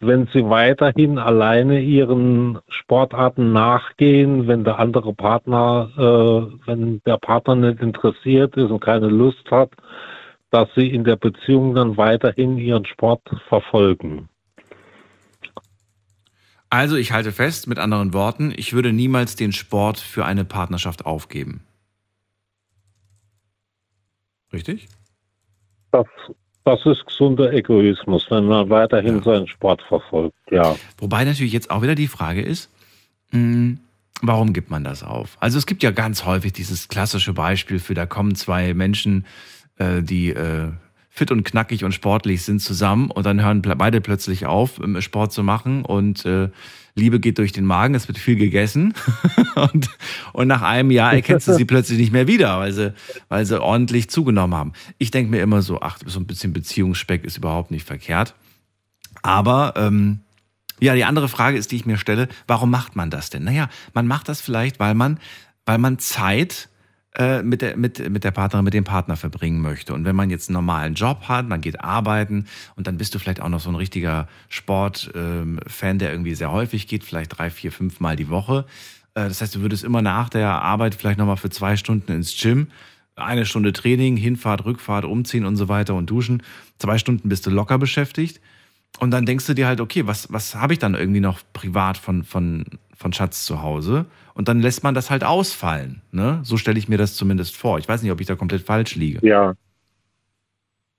[0.00, 7.56] wenn sie weiterhin alleine ihren Sportarten nachgehen, wenn der andere Partner, äh, wenn der Partner
[7.56, 9.70] nicht interessiert ist und keine Lust hat,
[10.50, 14.28] dass sie in der Beziehung dann weiterhin ihren Sport verfolgen.
[16.70, 21.06] Also ich halte fest, mit anderen Worten, ich würde niemals den Sport für eine Partnerschaft
[21.06, 21.62] aufgeben.
[24.52, 24.88] Richtig?
[25.90, 26.06] Das,
[26.68, 29.22] das ist gesunder Egoismus, wenn man weiterhin ja.
[29.22, 30.76] seinen Sport verfolgt, ja.
[30.98, 32.70] Wobei natürlich jetzt auch wieder die Frage ist,
[33.30, 33.78] mh, hm,
[34.20, 35.38] warum gibt man das auf?
[35.40, 39.24] Also es gibt ja ganz häufig dieses klassische Beispiel für, da kommen zwei Menschen,
[39.78, 40.68] äh, die äh,
[41.08, 45.42] fit und knackig und sportlich sind zusammen und dann hören beide plötzlich auf, Sport zu
[45.42, 46.50] machen und äh,
[46.98, 48.94] Liebe geht durch den Magen, es wird viel gegessen
[49.54, 49.88] und,
[50.32, 52.94] und nach einem Jahr erkennst du sie plötzlich nicht mehr wieder, weil sie,
[53.28, 54.72] weil sie ordentlich zugenommen haben.
[54.98, 58.34] Ich denke mir immer so, ach, so ein bisschen Beziehungsspeck ist überhaupt nicht verkehrt.
[59.22, 60.20] Aber ähm,
[60.80, 63.44] ja, die andere Frage ist, die ich mir stelle, warum macht man das denn?
[63.44, 65.18] Naja, man macht das vielleicht, weil man,
[65.66, 66.68] weil man Zeit
[67.14, 69.94] äh, mit, der, mit, mit der Partnerin, mit dem Partner verbringen möchte.
[69.94, 73.18] Und wenn man jetzt einen normalen Job hat, man geht arbeiten und dann bist du
[73.18, 77.50] vielleicht auch noch so ein richtiger Sportfan, ähm, der irgendwie sehr häufig geht, vielleicht drei,
[77.50, 78.66] vier, fünf Mal die Woche.
[79.14, 82.36] Äh, das heißt, du würdest immer nach der Arbeit vielleicht nochmal für zwei Stunden ins
[82.40, 82.68] Gym,
[83.16, 86.42] eine Stunde Training, Hinfahrt, Rückfahrt, umziehen und so weiter und duschen.
[86.78, 88.40] Zwei Stunden bist du locker beschäftigt.
[89.00, 91.98] Und dann denkst du dir halt, okay, was, was habe ich dann irgendwie noch privat
[91.98, 92.64] von, von,
[92.96, 94.06] von Schatz zu Hause?
[94.38, 96.00] Und dann lässt man das halt ausfallen.
[96.12, 96.38] Ne?
[96.44, 97.80] So stelle ich mir das zumindest vor.
[97.80, 99.18] Ich weiß nicht, ob ich da komplett falsch liege.
[99.26, 99.54] Ja.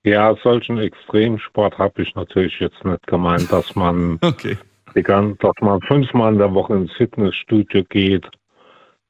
[0.04, 4.58] Ja, solchen Extremsport habe ich natürlich jetzt nicht gemeint, dass man, okay.
[5.02, 8.26] ganze, dass man fünfmal in der Woche ins Fitnessstudio geht.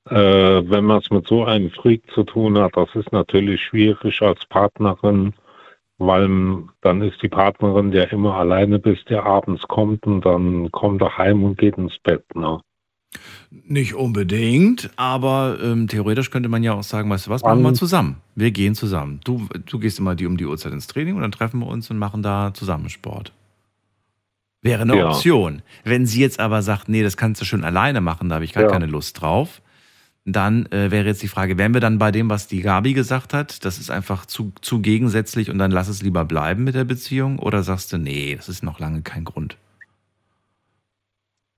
[0.08, 4.22] Äh, wenn man es mit so einem Freak zu tun hat, das ist natürlich schwierig
[4.22, 5.34] als Partnerin,
[5.98, 11.02] weil dann ist die Partnerin ja immer alleine, bis der abends kommt und dann kommt
[11.02, 12.24] er heim und geht ins Bett.
[12.36, 12.60] Ne?
[13.50, 17.74] Nicht unbedingt, aber ähm, theoretisch könnte man ja auch sagen, weißt du was, machen wir
[17.74, 18.16] zusammen.
[18.36, 19.20] Wir gehen zusammen.
[19.24, 21.90] Du, du gehst immer die um die Uhrzeit ins Training und dann treffen wir uns
[21.90, 23.32] und machen da zusammen Sport.
[24.62, 25.08] Wäre eine ja.
[25.08, 25.62] Option.
[25.84, 28.52] Wenn sie jetzt aber sagt, nee, das kannst du schön alleine machen, da habe ich
[28.52, 28.70] gar ja.
[28.70, 29.62] keine Lust drauf,
[30.24, 33.32] dann äh, wäre jetzt die Frage, wären wir dann bei dem, was die Gabi gesagt
[33.32, 36.84] hat, das ist einfach zu, zu gegensätzlich und dann lass es lieber bleiben mit der
[36.84, 37.38] Beziehung?
[37.38, 39.56] Oder sagst du, nee, das ist noch lange kein Grund?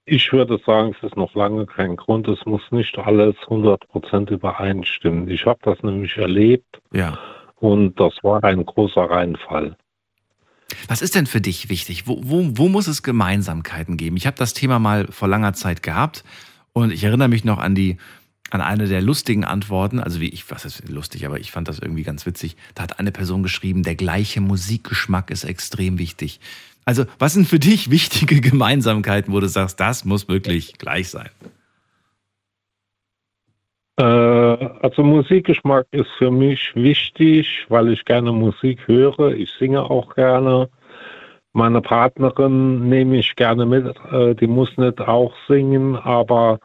[0.04, 2.26] Ich würde sagen, es ist noch lange kein Grund.
[2.26, 5.28] Es muss nicht alles 100% übereinstimmen.
[5.28, 6.80] Ich habe das nämlich erlebt.
[6.92, 7.18] Ja.
[7.56, 9.76] Und das war ein großer Reinfall.
[10.88, 12.08] Was ist denn für dich wichtig?
[12.08, 14.16] Wo, wo, wo muss es Gemeinsamkeiten geben?
[14.16, 16.24] Ich habe das Thema mal vor langer Zeit gehabt
[16.72, 17.98] und ich erinnere mich noch an die
[18.50, 21.78] an eine der lustigen Antworten, also wie ich, was ist lustig, aber ich fand das
[21.78, 22.56] irgendwie ganz witzig.
[22.74, 26.38] Da hat eine Person geschrieben, der gleiche Musikgeschmack ist extrem wichtig.
[26.85, 31.31] Also, was sind für dich wichtige Gemeinsamkeiten, wo du sagst, das muss wirklich gleich sein?
[33.99, 39.33] Äh, also Musikgeschmack ist für mich wichtig, weil ich gerne Musik höre.
[39.33, 40.68] Ich singe auch gerne.
[41.53, 43.95] Meine Partnerin nehme ich gerne mit.
[44.11, 46.59] Äh, die muss nicht auch singen, aber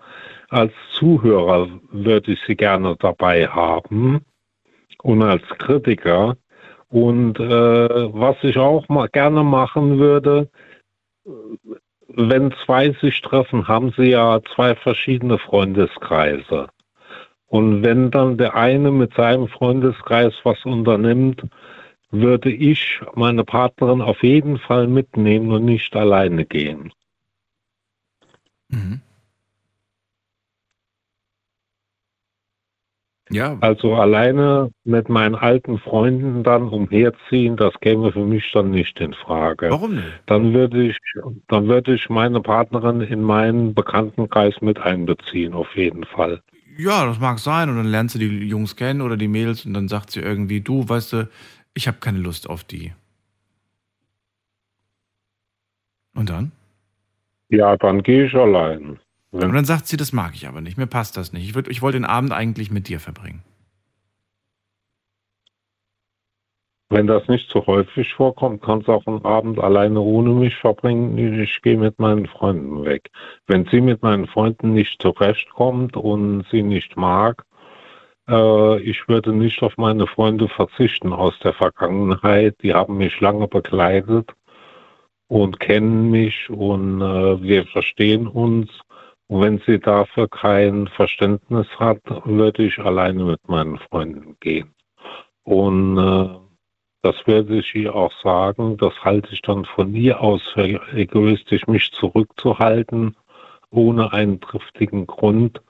[0.49, 4.21] als Zuhörer würde ich sie gerne dabei haben
[5.03, 6.37] und als Kritiker.
[6.89, 10.49] Und äh, was ich auch mal gerne machen würde,
[12.07, 16.67] wenn zwei sich treffen, haben sie ja zwei verschiedene Freundeskreise.
[17.47, 21.43] Und wenn dann der eine mit seinem Freundeskreis was unternimmt,
[22.11, 26.91] würde ich meine Partnerin auf jeden Fall mitnehmen und nicht alleine gehen.
[28.69, 29.01] Mhm.
[33.29, 33.57] Ja.
[33.59, 39.13] Also alleine mit meinen alten Freunden dann umherziehen, das käme für mich dann nicht in
[39.13, 39.69] Frage.
[39.69, 40.07] Warum nicht?
[40.27, 40.97] Dann würde ich,
[41.47, 46.41] dann würde ich meine Partnerin in meinen Bekanntenkreis mit einbeziehen, auf jeden Fall.
[46.77, 47.69] Ja, das mag sein.
[47.69, 50.61] Und dann lernt sie die Jungs kennen oder die Mädels und dann sagt sie irgendwie,
[50.61, 51.29] du, weißt du,
[51.73, 52.93] ich habe keine Lust auf die.
[56.15, 56.51] Und dann?
[57.49, 58.99] Ja, dann gehe ich allein.
[59.31, 59.45] Ja.
[59.45, 61.47] Und dann sagt sie, das mag ich aber nicht, mir passt das nicht.
[61.47, 63.43] Ich, würd, ich wollte den Abend eigentlich mit dir verbringen.
[66.89, 71.17] Wenn das nicht so häufig vorkommt, kannst du auch einen Abend alleine ohne mich verbringen.
[71.43, 73.09] Ich gehe mit meinen Freunden weg.
[73.45, 77.43] Wenn sie mit meinen Freunden nicht zurechtkommt und sie nicht mag,
[78.29, 82.55] äh, ich würde nicht auf meine Freunde verzichten aus der Vergangenheit.
[82.63, 84.31] Die haben mich lange begleitet
[85.27, 88.69] und kennen mich und äh, wir verstehen uns.
[89.29, 94.73] Wenn sie dafür kein Verständnis hat, würde ich alleine mit meinen Freunden gehen.
[95.43, 96.29] Und äh,
[97.01, 98.77] das werde ich ihr auch sagen.
[98.77, 103.15] Das halte ich dann von ihr aus für egoistisch, mich zurückzuhalten,
[103.69, 105.61] ohne einen triftigen Grund.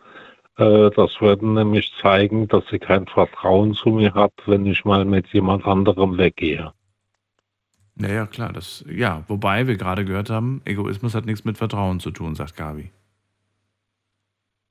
[0.58, 5.06] Äh, das würde nämlich zeigen, dass sie kein Vertrauen zu mir hat, wenn ich mal
[5.06, 6.74] mit jemand anderem weggehe.
[7.96, 12.12] Naja, klar, das, ja, wobei wir gerade gehört haben, Egoismus hat nichts mit Vertrauen zu
[12.12, 12.92] tun, sagt Gabi.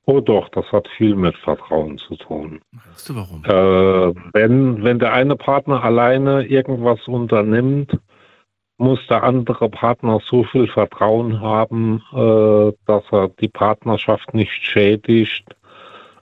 [0.09, 2.61] Oh doch, das hat viel mit Vertrauen zu tun.
[2.93, 3.45] Weißt du warum?
[3.45, 7.99] Äh, wenn, wenn der eine Partner alleine irgendwas unternimmt,
[8.79, 15.57] muss der andere Partner so viel Vertrauen haben, äh, dass er die Partnerschaft nicht schädigt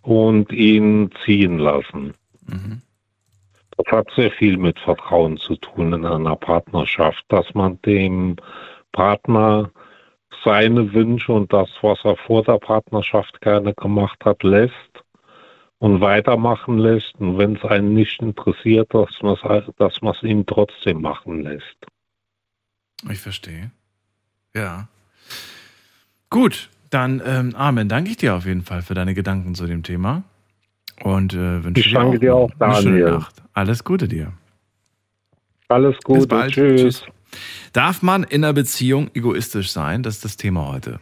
[0.01, 2.15] und ihn ziehen lassen.
[2.47, 2.81] Mhm.
[3.77, 8.37] Das hat sehr viel mit Vertrauen zu tun in einer Partnerschaft, dass man dem
[8.93, 9.71] Partner
[10.45, 14.73] seine Wünsche und das, was er vor der Partnerschaft gerne gemacht hat, lässt
[15.79, 17.15] und weitermachen lässt.
[17.19, 19.37] Und wenn es einen nicht interessiert, dass man
[19.79, 21.77] dass es ihm trotzdem machen lässt.
[23.11, 23.71] Ich verstehe.
[24.55, 24.89] Ja.
[26.31, 27.89] Gut, dann ähm, Amen.
[27.89, 30.23] Danke ich dir auf jeden Fall für deine Gedanken zu dem Thema.
[31.03, 33.43] Und äh, wünsche ich dir auch, dir auch eine schöne Nacht.
[33.53, 34.33] Alles Gute dir.
[35.69, 36.21] Alles Gute.
[36.21, 36.53] Bis bald.
[36.53, 36.81] Tschüss.
[36.81, 37.07] Tschüss.
[37.73, 40.03] Darf man in einer Beziehung egoistisch sein?
[40.03, 41.01] Das ist das Thema heute.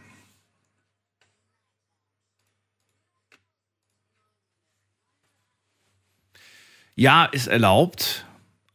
[6.95, 8.25] Ja, ist erlaubt,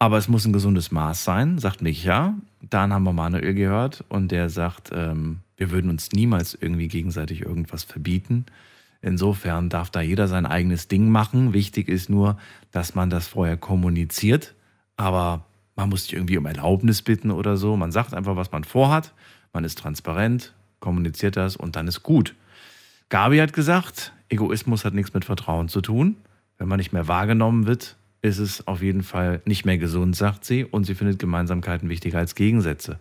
[0.00, 2.34] aber es muss ein gesundes Maß sein, sagt Micha.
[2.60, 7.42] Dann haben wir Manuel gehört und der sagt, ähm, wir würden uns niemals irgendwie gegenseitig
[7.42, 8.46] irgendwas verbieten.
[9.02, 11.52] Insofern darf da jeder sein eigenes Ding machen.
[11.52, 12.36] Wichtig ist nur,
[12.72, 14.54] dass man das vorher kommuniziert.
[14.96, 15.44] Aber
[15.78, 17.76] man muss sich irgendwie um Erlaubnis bitten oder so.
[17.76, 19.14] Man sagt einfach, was man vorhat.
[19.52, 22.34] Man ist transparent, kommuniziert das und dann ist gut.
[23.10, 26.16] Gabi hat gesagt, Egoismus hat nichts mit Vertrauen zu tun.
[26.58, 30.44] Wenn man nicht mehr wahrgenommen wird, ist es auf jeden Fall nicht mehr gesund, sagt
[30.44, 30.64] sie.
[30.64, 32.98] Und sie findet Gemeinsamkeiten wichtiger als Gegensätze.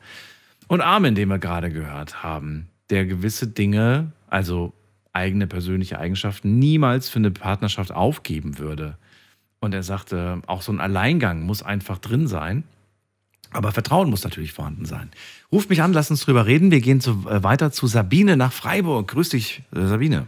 [0.68, 4.74] Und Armin, den wir gerade gehört haben, der gewisse Dinge, also
[5.14, 8.98] eigene persönliche Eigenschaften, niemals für eine Partnerschaft aufgeben würde.
[9.60, 12.64] Und er sagte, auch so ein Alleingang muss einfach drin sein.
[13.54, 15.10] Aber Vertrauen muss natürlich vorhanden sein.
[15.52, 16.70] Ruf mich an, lass uns drüber reden.
[16.70, 19.08] Wir gehen zu, äh, weiter zu Sabine nach Freiburg.
[19.08, 20.28] Grüß dich, äh, Sabine.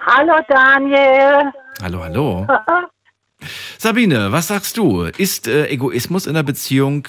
[0.00, 1.52] Hallo Daniel.
[1.80, 2.46] Hallo, hallo.
[3.78, 5.04] Sabine, was sagst du?
[5.04, 7.06] Ist äh, Egoismus in der Beziehung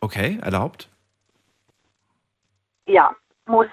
[0.00, 0.88] okay, erlaubt?
[2.86, 3.14] Ja,
[3.46, 3.66] muss.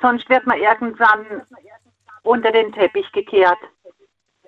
[0.00, 1.42] Sonst wird man irgendwann
[2.22, 3.58] unter den Teppich gekehrt.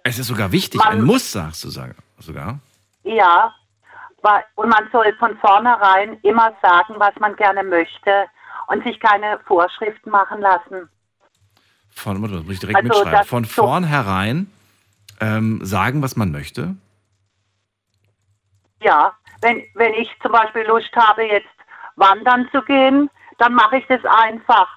[0.07, 2.61] Es ist sogar wichtig, man, ein Muss, sagst du sogar.
[3.03, 3.53] Ja,
[4.55, 8.27] und man soll von vornherein immer sagen, was man gerne möchte
[8.69, 10.89] und sich keine Vorschriften machen lassen.
[11.91, 13.27] Von, das muss ich direkt also mitschreiben.
[13.27, 14.51] Von vornherein
[15.21, 16.77] ähm, sagen, was man möchte?
[18.81, 21.49] Ja, wenn, wenn ich zum Beispiel Lust habe, jetzt
[21.97, 24.69] wandern zu gehen, dann mache ich das einfach.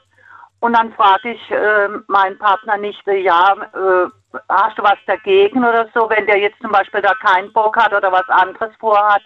[0.61, 4.09] Und dann frage ich äh, meinen Partner nicht, äh, ja, äh,
[4.49, 7.93] hast du was dagegen oder so, wenn der jetzt zum Beispiel da keinen Bock hat
[7.93, 9.23] oder was anderes vorhat.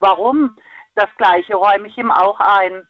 [0.00, 0.56] Warum?
[0.94, 2.86] Das Gleiche räume ich ihm auch ein.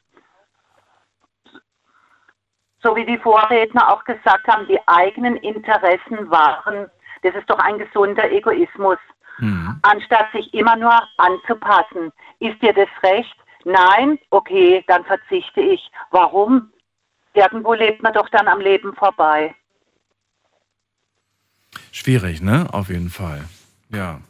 [2.83, 6.91] So wie die Vorredner auch gesagt haben, die eigenen Interessen wahren.
[7.23, 8.99] Das ist doch ein gesunder Egoismus.
[9.39, 9.79] Mhm.
[9.83, 12.13] Anstatt sich immer nur anzupassen.
[12.41, 13.37] Ist dir das recht?
[13.65, 14.19] Nein?
[14.31, 15.91] Okay, dann verzichte ich.
[16.11, 16.73] Warum?
[17.35, 19.55] Irgendwo lebt man doch dann am Leben vorbei.
[21.91, 22.73] Schwierig, ne?
[22.73, 23.45] Auf jeden Fall.
[23.91, 24.21] Ja.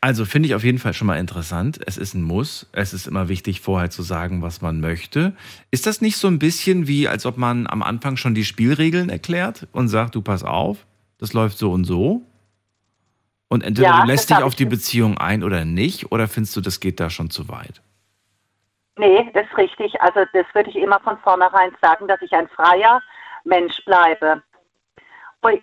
[0.00, 1.78] Also finde ich auf jeden Fall schon mal interessant.
[1.86, 2.66] Es ist ein Muss.
[2.72, 5.34] Es ist immer wichtig, vorher zu sagen, was man möchte.
[5.70, 9.10] Ist das nicht so ein bisschen wie, als ob man am Anfang schon die Spielregeln
[9.10, 10.86] erklärt und sagt, du pass auf,
[11.18, 12.22] das läuft so und so?
[13.48, 16.60] Und entweder ja, du lässt dich auf die Beziehung ein oder nicht, oder findest du,
[16.60, 17.82] das geht da schon zu weit?
[19.00, 19.98] Nee, das ist richtig.
[20.02, 23.00] Also das würde ich immer von vornherein sagen, dass ich ein freier
[23.44, 24.42] Mensch bleibe.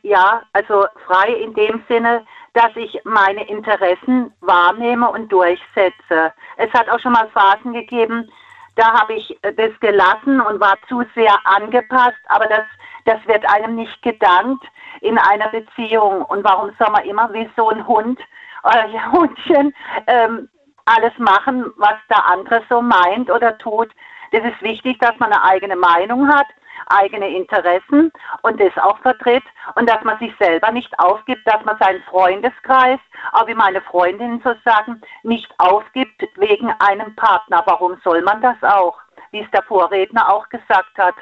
[0.01, 6.33] Ja, also frei in dem Sinne, dass ich meine Interessen wahrnehme und durchsetze.
[6.55, 8.27] Es hat auch schon mal Phasen gegeben,
[8.75, 12.65] da habe ich das gelassen und war zu sehr angepasst, aber das,
[13.05, 14.65] das wird einem nicht gedankt
[15.01, 16.23] in einer Beziehung.
[16.23, 18.19] Und warum soll man immer wie so ein Hund
[18.63, 19.75] ein Hundchen
[20.07, 20.49] ähm,
[20.87, 23.89] alles machen, was der andere so meint oder tut.
[24.31, 26.47] Das ist wichtig, dass man eine eigene Meinung hat,
[26.87, 28.11] eigene Interessen
[28.43, 29.43] und das auch vertritt
[29.75, 32.99] und dass man sich selber nicht aufgibt, dass man seinen Freundeskreis,
[33.31, 37.63] auch wie meine Freundinnen so sagen, nicht aufgibt wegen einem Partner.
[37.65, 38.97] Warum soll man das auch?
[39.31, 41.15] Wie es der Vorredner auch gesagt hat.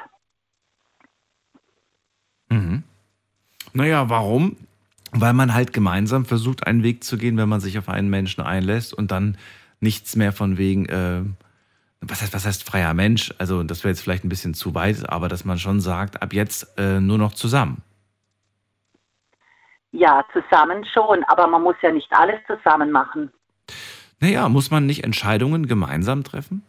[2.48, 2.84] Mhm.
[3.72, 4.56] Naja, warum?
[5.20, 8.42] Weil man halt gemeinsam versucht, einen Weg zu gehen, wenn man sich auf einen Menschen
[8.42, 9.36] einlässt und dann
[9.80, 11.22] nichts mehr von wegen, äh,
[12.00, 13.34] was heißt, was heißt freier Mensch?
[13.38, 16.32] Also das wäre jetzt vielleicht ein bisschen zu weit, aber dass man schon sagt, ab
[16.32, 17.82] jetzt äh, nur noch zusammen.
[19.92, 23.32] Ja, zusammen schon, aber man muss ja nicht alles zusammen machen.
[24.20, 26.62] Naja, muss man nicht Entscheidungen gemeinsam treffen?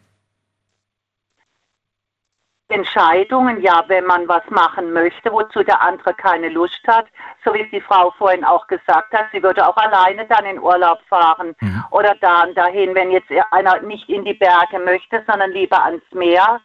[2.70, 7.06] Entscheidungen, ja, wenn man was machen möchte, wozu der andere keine Lust hat,
[7.46, 10.60] so wie es die Frau vorhin auch gesagt hat, sie würde auch alleine dann in
[10.60, 11.86] Urlaub fahren mhm.
[11.92, 16.60] oder dann dahin, wenn jetzt einer nicht in die Berge möchte, sondern lieber ans Meer.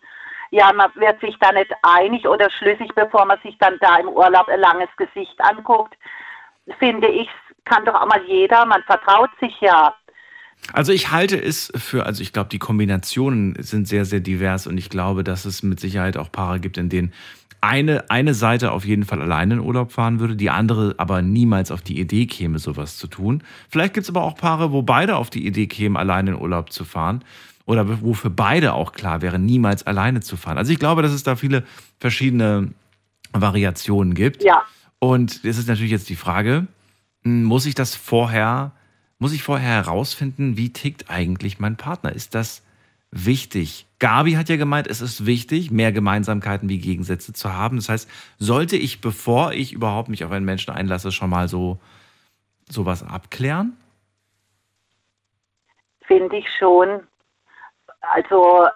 [0.50, 4.08] Ja, man wird sich da nicht einig oder schlüssig, bevor man sich dann da im
[4.08, 5.94] Urlaub ein langes Gesicht anguckt.
[6.78, 7.30] Finde ich,
[7.64, 9.94] kann doch auch mal jeder, man vertraut sich ja.
[10.72, 14.78] Also ich halte es für, also ich glaube, die Kombinationen sind sehr, sehr divers und
[14.78, 17.12] ich glaube, dass es mit Sicherheit auch Paare gibt, in denen
[17.60, 21.70] eine, eine Seite auf jeden Fall alleine in Urlaub fahren würde, die andere aber niemals
[21.70, 23.42] auf die Idee käme, sowas zu tun.
[23.68, 26.72] Vielleicht gibt es aber auch Paare, wo beide auf die Idee kämen, alleine in Urlaub
[26.72, 27.24] zu fahren.
[27.64, 30.58] Oder wo für beide auch klar wäre, niemals alleine zu fahren.
[30.58, 31.62] Also ich glaube, dass es da viele
[32.00, 32.72] verschiedene
[33.32, 34.42] Variationen gibt.
[34.42, 34.62] Ja.
[34.98, 36.66] Und es ist natürlich jetzt die Frage,
[37.22, 38.72] hm, muss ich das vorher
[39.22, 42.12] muss ich vorher herausfinden, wie tickt eigentlich mein Partner?
[42.12, 42.66] Ist das
[43.12, 43.86] wichtig?
[44.00, 47.76] Gabi hat ja gemeint, es ist wichtig, mehr Gemeinsamkeiten wie Gegensätze zu haben.
[47.76, 48.10] Das heißt,
[48.40, 51.78] sollte ich, bevor ich überhaupt mich auf einen Menschen einlasse, schon mal so
[52.68, 53.76] sowas abklären?
[56.08, 57.06] Finde ich schon.
[58.00, 58.66] Also,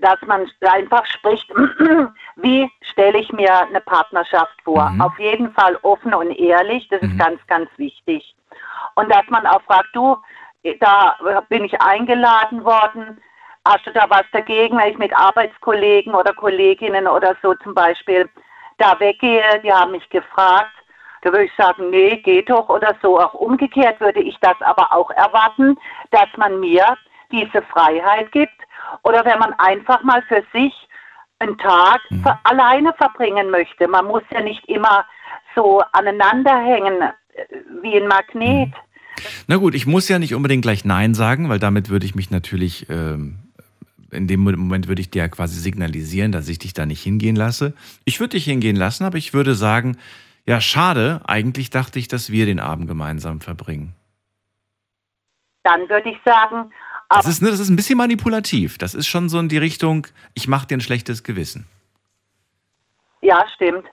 [0.00, 1.50] dass man einfach spricht,
[2.36, 4.88] wie stelle ich mir eine Partnerschaft vor?
[4.90, 5.00] Mhm.
[5.00, 7.10] Auf jeden Fall offen und ehrlich, das mhm.
[7.10, 8.36] ist ganz, ganz wichtig.
[8.94, 10.16] Und dass man auch fragt, du,
[10.80, 11.16] da
[11.48, 13.20] bin ich eingeladen worden,
[13.66, 18.28] hast du da was dagegen, wenn ich mit Arbeitskollegen oder Kolleginnen oder so zum Beispiel
[18.78, 20.72] da weggehe, die haben mich gefragt,
[21.22, 23.18] da würde ich sagen, nee, geht doch oder so.
[23.18, 25.78] Auch umgekehrt würde ich das aber auch erwarten,
[26.10, 26.84] dass man mir
[27.32, 28.52] diese Freiheit gibt
[29.02, 30.74] oder wenn man einfach mal für sich
[31.38, 32.24] einen Tag mhm.
[32.44, 33.88] alleine verbringen möchte.
[33.88, 35.06] Man muss ja nicht immer
[35.54, 37.10] so aneinander hängen
[37.82, 38.68] wie ein Magnet.
[38.68, 38.74] Mhm.
[39.46, 42.30] Na gut, ich muss ja nicht unbedingt gleich Nein sagen, weil damit würde ich mich
[42.30, 43.38] natürlich, ähm,
[44.10, 47.74] in dem Moment würde ich dir quasi signalisieren, dass ich dich da nicht hingehen lasse.
[48.04, 49.96] Ich würde dich hingehen lassen, aber ich würde sagen,
[50.46, 53.94] ja, schade, eigentlich dachte ich, dass wir den Abend gemeinsam verbringen.
[55.62, 56.70] Dann würde ich sagen,
[57.08, 58.78] das ist, ne, das ist ein bisschen manipulativ.
[58.78, 61.66] Das ist schon so in die Richtung, ich mache dir ein schlechtes Gewissen.
[63.22, 63.86] Ja, stimmt.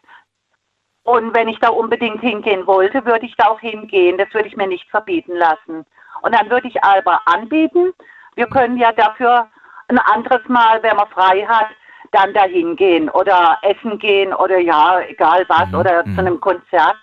[1.03, 4.17] Und wenn ich da unbedingt hingehen wollte, würde ich da auch hingehen.
[4.17, 5.85] Das würde ich mir nicht verbieten lassen.
[6.21, 7.93] Und dann würde ich aber anbieten,
[8.35, 9.47] wir können ja dafür
[9.87, 11.67] ein anderes Mal, wenn man frei hat,
[12.11, 15.75] dann da hingehen oder essen gehen oder ja, egal was, mhm.
[15.75, 16.97] oder zu einem Konzert.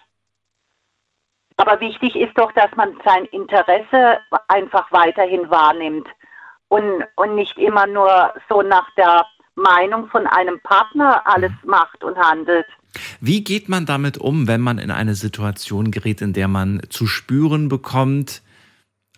[1.57, 6.09] Aber wichtig ist doch, dass man sein Interesse einfach weiterhin wahrnimmt
[6.69, 9.27] und, und nicht immer nur so nach der
[9.57, 12.67] Meinung von einem Partner alles macht und handelt.
[13.21, 17.07] Wie geht man damit um, wenn man in eine Situation gerät, in der man zu
[17.07, 18.43] spüren bekommt,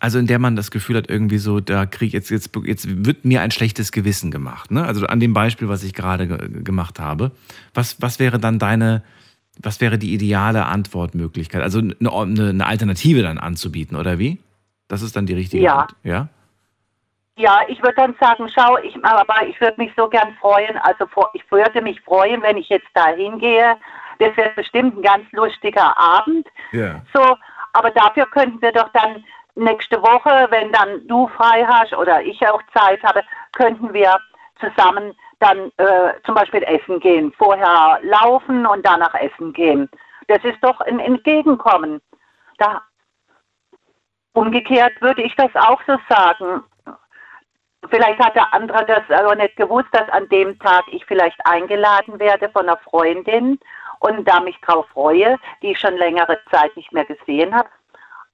[0.00, 3.24] also in der man das Gefühl hat, irgendwie so, da krieg jetzt, jetzt, jetzt wird
[3.26, 4.70] mir ein schlechtes Gewissen gemacht.
[4.70, 4.84] Ne?
[4.84, 7.32] Also an dem Beispiel, was ich gerade gemacht habe.
[7.74, 9.02] Was, was wäre dann deine,
[9.62, 11.62] was wäre die ideale Antwortmöglichkeit?
[11.62, 14.38] Also eine, eine, Alternative dann anzubieten, oder wie?
[14.88, 15.74] Das ist dann die richtige ja.
[15.74, 16.30] Art, ja?
[17.40, 21.06] Ja, ich würde dann sagen, schau, ich, aber ich würde mich so gern freuen, also
[21.32, 23.78] ich würde mich freuen, wenn ich jetzt da hingehe.
[24.18, 26.46] Das wäre bestimmt ein ganz lustiger Abend.
[26.72, 27.00] Ja.
[27.14, 27.36] So,
[27.72, 29.24] aber dafür könnten wir doch dann
[29.54, 33.22] nächste Woche, wenn dann du frei hast oder ich auch Zeit habe,
[33.52, 34.18] könnten wir
[34.60, 37.32] zusammen dann äh, zum Beispiel essen gehen.
[37.38, 39.88] Vorher laufen und danach essen gehen.
[40.28, 42.02] Das ist doch ein Entgegenkommen.
[42.58, 42.82] Da,
[44.34, 46.62] umgekehrt würde ich das auch so sagen.
[47.88, 52.18] Vielleicht hat der andere das aber nicht gewusst, dass an dem Tag ich vielleicht eingeladen
[52.18, 53.58] werde von einer Freundin
[54.00, 57.68] und da mich drauf freue, die ich schon längere Zeit nicht mehr gesehen habe.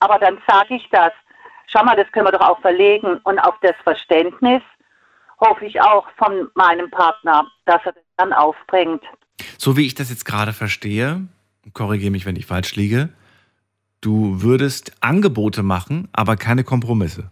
[0.00, 1.12] Aber dann sage ich das.
[1.68, 3.18] Schau mal, das können wir doch auch verlegen.
[3.24, 4.62] Und auf das Verständnis
[5.40, 9.02] hoffe ich auch von meinem Partner, dass er das dann aufbringt.
[9.58, 11.26] So wie ich das jetzt gerade verstehe,
[11.72, 13.10] korrigiere mich, wenn ich falsch liege,
[14.00, 17.30] du würdest Angebote machen, aber keine Kompromisse.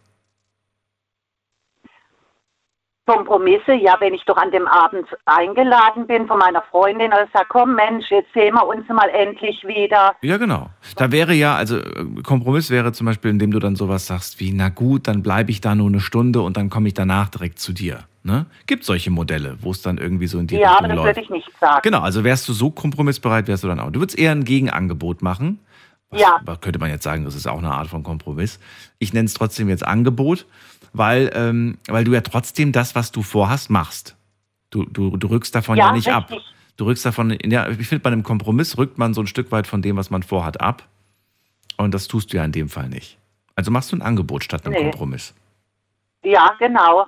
[3.07, 7.47] Kompromisse, ja, wenn ich doch an dem Abend eingeladen bin von meiner Freundin oder sage,
[7.51, 10.15] komm Mensch, jetzt sehen wir uns mal endlich wieder.
[10.23, 10.71] Ja, genau.
[10.97, 11.81] Da wäre ja, also
[12.23, 15.61] Kompromiss wäre zum Beispiel, indem du dann sowas sagst wie, na gut, dann bleibe ich
[15.61, 18.05] da nur eine Stunde und dann komme ich danach direkt zu dir.
[18.23, 18.47] Ne?
[18.67, 21.17] Gibt solche Modelle, wo es dann irgendwie so in die ja, Richtung aber das läuft.
[21.17, 21.81] würde ich nicht sagen.
[21.83, 23.91] Genau, also wärst du so kompromissbereit, wärst du dann auch.
[23.91, 25.59] Du würdest eher ein Gegenangebot machen.
[26.11, 26.41] Was, Ja.
[26.61, 28.61] könnte man jetzt sagen, das ist auch eine Art von Kompromiss.
[28.99, 30.47] Ich nenne es trotzdem jetzt Angebot,
[30.95, 34.17] weil, ähm, weil du ja trotzdem das, was du vorhast, machst.
[34.71, 36.31] Du, du, du rückst davon ja, Ja, nicht ab.
[36.77, 39.67] Du rückst davon, ja, ich finde, bei einem Kompromiss rückt man so ein Stück weit
[39.67, 40.83] von dem, was man vorhat, ab.
[41.77, 43.19] Und das tust du ja in dem Fall nicht.
[43.55, 44.83] Also machst du ein Angebot statt einem Nee.
[44.91, 45.35] Kompromiss.
[46.25, 47.07] Ja, genau.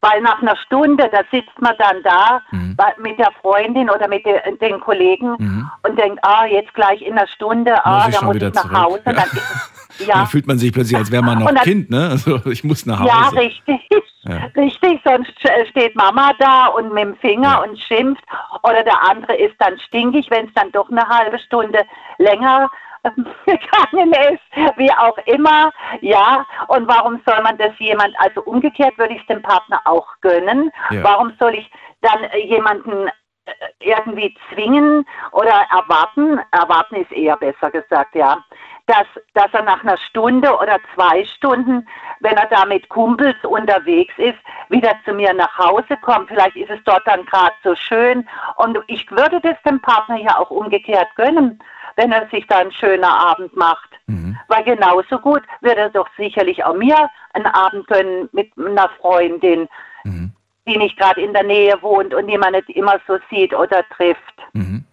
[0.00, 2.76] Weil nach einer Stunde, da sitzt man dann da Mhm.
[2.98, 5.70] mit der Freundin oder mit de, den Kollegen Mhm.
[5.82, 8.48] und denkt, ah, jetzt gleich in einer Stunde, ah, Muss ich da schon muss wieder
[8.48, 8.76] ich nach zurück.
[8.78, 9.02] Hause.
[9.06, 9.12] Ja.
[9.12, 11.90] Dann ist es, Da ja, fühlt man sich plötzlich, als wäre man noch dann- Kind,
[11.90, 12.08] ne?
[12.10, 13.08] Also ich muss nach Hause.
[13.08, 13.88] ja, richtig.
[14.26, 14.48] Ja.
[14.56, 15.32] Richtig, sonst
[15.70, 17.62] steht Mama da und mit dem Finger Ja.
[17.62, 18.24] und schimpft.
[18.62, 21.80] Oder der andere ist dann stinkig, wenn es dann doch eine halbe Stunde
[22.18, 22.70] länger
[23.04, 25.70] ähm, gegangen ist, wie auch immer.
[26.00, 30.06] Ja, und warum soll man das jemand, also umgekehrt würde ich es dem Partner auch
[30.22, 30.70] gönnen.
[30.90, 31.02] Ja.
[31.04, 31.70] Warum soll ich
[32.00, 33.08] dann äh, jemanden
[33.44, 38.38] äh, irgendwie zwingen oder erwarten, erwarten ist eher besser gesagt, ja,
[38.86, 41.86] dass, dass er nach einer Stunde oder zwei Stunden,
[42.20, 46.28] wenn er da mit Kumpels unterwegs ist, wieder zu mir nach Hause kommt.
[46.28, 48.28] Vielleicht ist es dort dann gerade so schön.
[48.56, 51.58] Und ich würde das dem Partner ja auch umgekehrt gönnen,
[51.96, 53.88] wenn er sich da einen schönen Abend macht.
[54.06, 54.36] Mhm.
[54.48, 59.68] Weil genauso gut würde er doch sicherlich auch mir einen Abend gönnen mit einer Freundin,
[60.04, 60.32] Mhm.
[60.66, 63.82] die nicht gerade in der Nähe wohnt und die man nicht immer so sieht oder
[63.96, 64.34] trifft.
[64.52, 64.84] Mhm.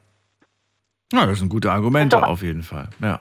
[1.11, 2.27] Ja, das sind gute Argumente Doch.
[2.27, 2.87] auf jeden Fall.
[3.01, 3.19] Ja.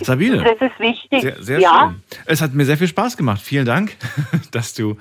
[0.00, 1.22] Sabine, Das ist wichtig.
[1.22, 2.02] sehr, sehr ja, schön.
[2.26, 3.40] Es hat mir sehr viel Spaß gemacht.
[3.42, 3.96] Vielen Dank,
[4.50, 4.96] dass du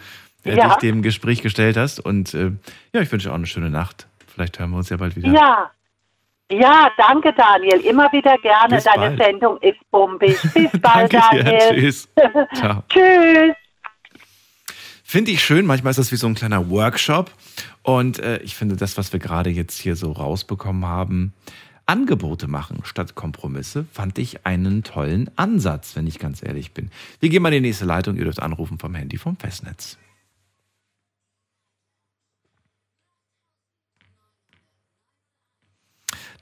[0.45, 0.67] äh, Ja.
[0.69, 1.99] dich dem Gespräch gestellt hast.
[1.99, 2.51] Und äh,
[2.93, 4.07] ja, ich wünsche auch eine schöne Nacht.
[4.33, 5.29] Vielleicht hören wir uns ja bald wieder.
[5.29, 5.71] ja.
[6.51, 7.79] Ja, danke Daniel.
[7.79, 8.75] Immer wieder gerne.
[8.75, 9.23] Bis Deine bald.
[9.23, 10.37] Sendung ist bombig.
[10.53, 11.43] Bis bald, Danke dir.
[11.43, 11.69] Daniel.
[11.81, 12.09] Tschüss.
[12.89, 13.55] Tschüss.
[15.03, 15.65] Finde ich schön.
[15.65, 17.31] Manchmal ist das wie so ein kleiner Workshop.
[17.81, 21.33] Und äh, ich finde, das, was wir gerade jetzt hier so rausbekommen haben,
[21.85, 26.89] Angebote machen statt Kompromisse, fand ich einen tollen Ansatz, wenn ich ganz ehrlich bin.
[27.19, 28.15] Wir gehen mal in die nächste Leitung.
[28.15, 29.97] Ihr dürft anrufen vom Handy vom Festnetz.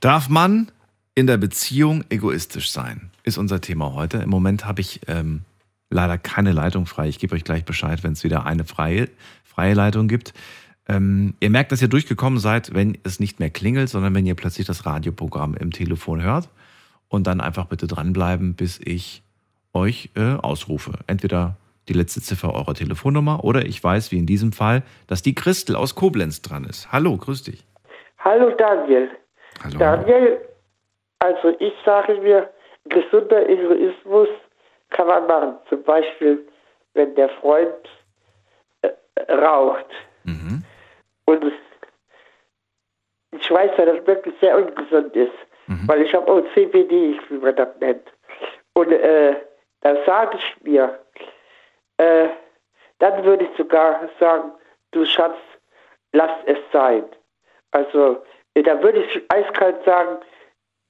[0.00, 0.70] Darf man
[1.14, 3.10] in der Beziehung egoistisch sein?
[3.22, 4.18] Ist unser Thema heute.
[4.18, 5.42] Im Moment habe ich ähm,
[5.90, 7.08] leider keine Leitung frei.
[7.08, 9.08] Ich gebe euch gleich Bescheid, wenn es wieder eine freie,
[9.44, 10.34] freie Leitung gibt.
[10.88, 14.34] Ähm, ihr merkt, dass ihr durchgekommen seid, wenn es nicht mehr klingelt, sondern wenn ihr
[14.34, 16.48] plötzlich das Radioprogramm im Telefon hört.
[17.08, 19.22] Und dann einfach bitte dranbleiben, bis ich
[19.74, 20.92] euch äh, ausrufe.
[21.06, 21.56] Entweder
[21.88, 25.76] die letzte Ziffer eurer Telefonnummer oder ich weiß, wie in diesem Fall, dass die Christel
[25.76, 26.92] aus Koblenz dran ist.
[26.92, 27.66] Hallo, grüß dich.
[28.18, 29.10] Hallo Daniel.
[29.62, 29.78] Hallo.
[29.78, 30.40] Daniel,
[31.18, 32.50] also ich sage mir,
[32.84, 34.28] gesunder Egoismus
[34.90, 35.54] kann man machen.
[35.68, 36.46] Zum Beispiel,
[36.94, 37.74] wenn der Freund
[38.82, 39.86] äh, raucht.
[40.24, 40.62] Mhm.
[41.24, 41.52] Und
[43.32, 45.32] ich weiß, dass das wirklich sehr ungesund ist.
[45.66, 45.86] Mhm.
[45.86, 48.12] Weil ich habe auch CBD, wie man das nennt.
[48.74, 49.36] Und äh,
[49.80, 50.98] dann sage ich mir,
[51.98, 52.28] äh,
[52.98, 54.52] dann würde ich sogar sagen,
[54.92, 55.36] du Schatz,
[56.12, 57.04] lass es sein.
[57.72, 58.22] Also
[58.54, 60.18] äh, da würde ich eiskalt sagen,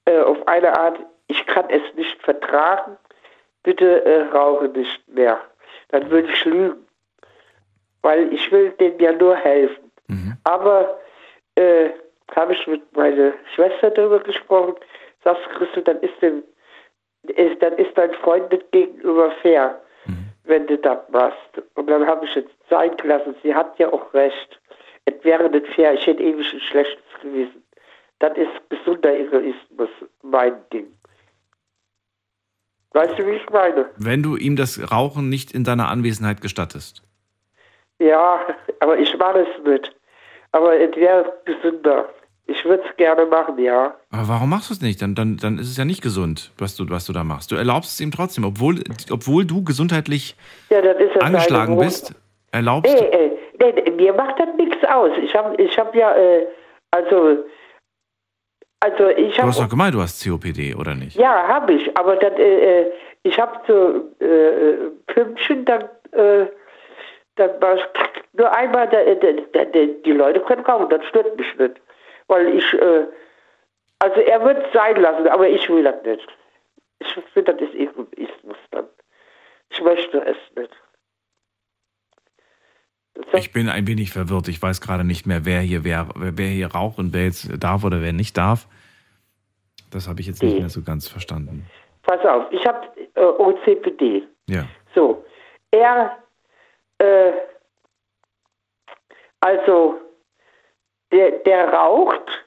[0.05, 2.97] äh, auf eine Art, ich kann es nicht vertragen,
[3.63, 5.41] bitte äh, rauche nicht mehr.
[5.89, 6.85] Dann würde ich lügen,
[8.01, 9.82] weil ich will denen ja nur helfen.
[10.07, 10.37] Mhm.
[10.43, 10.99] Aber
[11.55, 11.89] äh,
[12.35, 14.75] habe ich mit meiner Schwester darüber gesprochen,
[15.23, 16.43] sagst Christel, dann ist dem,
[17.23, 20.25] ist, dann ist dein Freund nicht gegenüber fair, Mhm.
[20.43, 21.61] wenn du das machst.
[21.75, 24.59] Und dann habe ich jetzt sein gelassen, sie hat ja auch recht.
[25.05, 27.63] Es wäre nicht fair, ich hätte ewig ein schlechtes Gewissen.
[28.19, 29.89] Das ist gesunder Egoismus,
[30.21, 30.87] mein Ding.
[32.91, 33.89] Weißt du, wie ich meine?
[33.97, 37.01] Wenn du ihm das Rauchen nicht in deiner Anwesenheit gestattest.
[37.99, 38.39] Ja,
[38.79, 39.95] aber ich mache es nicht.
[40.51, 42.09] Aber es wäre gesünder.
[42.45, 43.95] Ich würde es gerne machen, ja.
[44.11, 45.01] Aber warum machst du es nicht?
[45.01, 47.51] Dann, dann, dann ist es ja nicht gesund, was du, was du da machst.
[47.51, 50.35] Du erlaubst es ihm trotzdem, obwohl, obwohl du gesundheitlich
[50.69, 50.79] Ja,
[51.21, 52.13] angeschlagen bist,
[52.51, 55.11] erlaubst Nee, äh, nee, mir macht das nichts aus.
[55.21, 56.45] Ich habe ich hab ja, äh,
[56.91, 57.45] also,
[58.81, 59.37] also ich du.
[59.39, 59.47] habe.
[59.47, 61.15] hast doch gemeint, du hast COPD, oder nicht?
[61.15, 62.91] Ja, habe ich, aber das, äh, äh,
[63.23, 66.47] ich habe so äh, Pümpchen, dann, äh,
[67.35, 67.77] dann war
[68.33, 71.81] nur einmal, da, da, da, die Leute können rauchen, das stört mich nicht.
[72.27, 73.05] Weil ich, äh,
[73.99, 76.27] also er wird es sein lassen, aber ich will das nicht.
[76.99, 78.85] Ich finde, das ist Egoismus dann.
[79.69, 80.71] Ich möchte es nicht.
[83.33, 84.47] Ich bin ein wenig verwirrt.
[84.47, 87.83] Ich weiß gerade nicht mehr, wer hier, wer, wer hier raucht und wer jetzt darf
[87.83, 88.67] oder wer nicht darf.
[89.91, 91.67] Das habe ich jetzt nicht mehr so ganz verstanden.
[92.01, 94.23] Pass auf, ich habe äh, OCPD.
[94.49, 94.65] Ja.
[94.95, 95.23] So,
[95.71, 96.17] er,
[96.99, 97.31] äh,
[99.41, 99.95] also,
[101.11, 102.45] der, der raucht,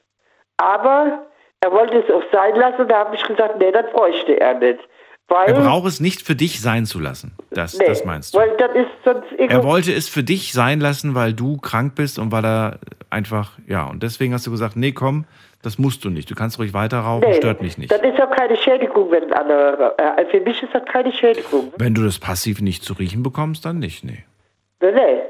[0.56, 1.26] aber
[1.60, 2.88] er wollte es auch sein lassen.
[2.88, 4.80] Da habe ich gesagt, nee, das bräuchte er nicht.
[5.28, 7.36] Weil, Er braucht es nicht für dich sein zu lassen.
[7.50, 8.38] Das, nee, das meinst du.
[8.38, 12.78] Er wollte es für dich sein lassen, weil du krank bist und weil er
[13.10, 15.24] einfach, ja, und deswegen hast du gesagt, nee, komm,
[15.62, 16.30] das musst du nicht.
[16.30, 17.90] Du kannst ruhig weiter rauchen, Nee, stört mich nicht.
[17.90, 19.98] Das ist ja keine Schädigung, wenn ein anderer.
[19.98, 21.72] Äh, für mich ist das keine Schädigung.
[21.76, 24.24] Wenn du das passiv nicht zu riechen bekommst, dann nicht, nee.
[24.92, 25.22] Nee.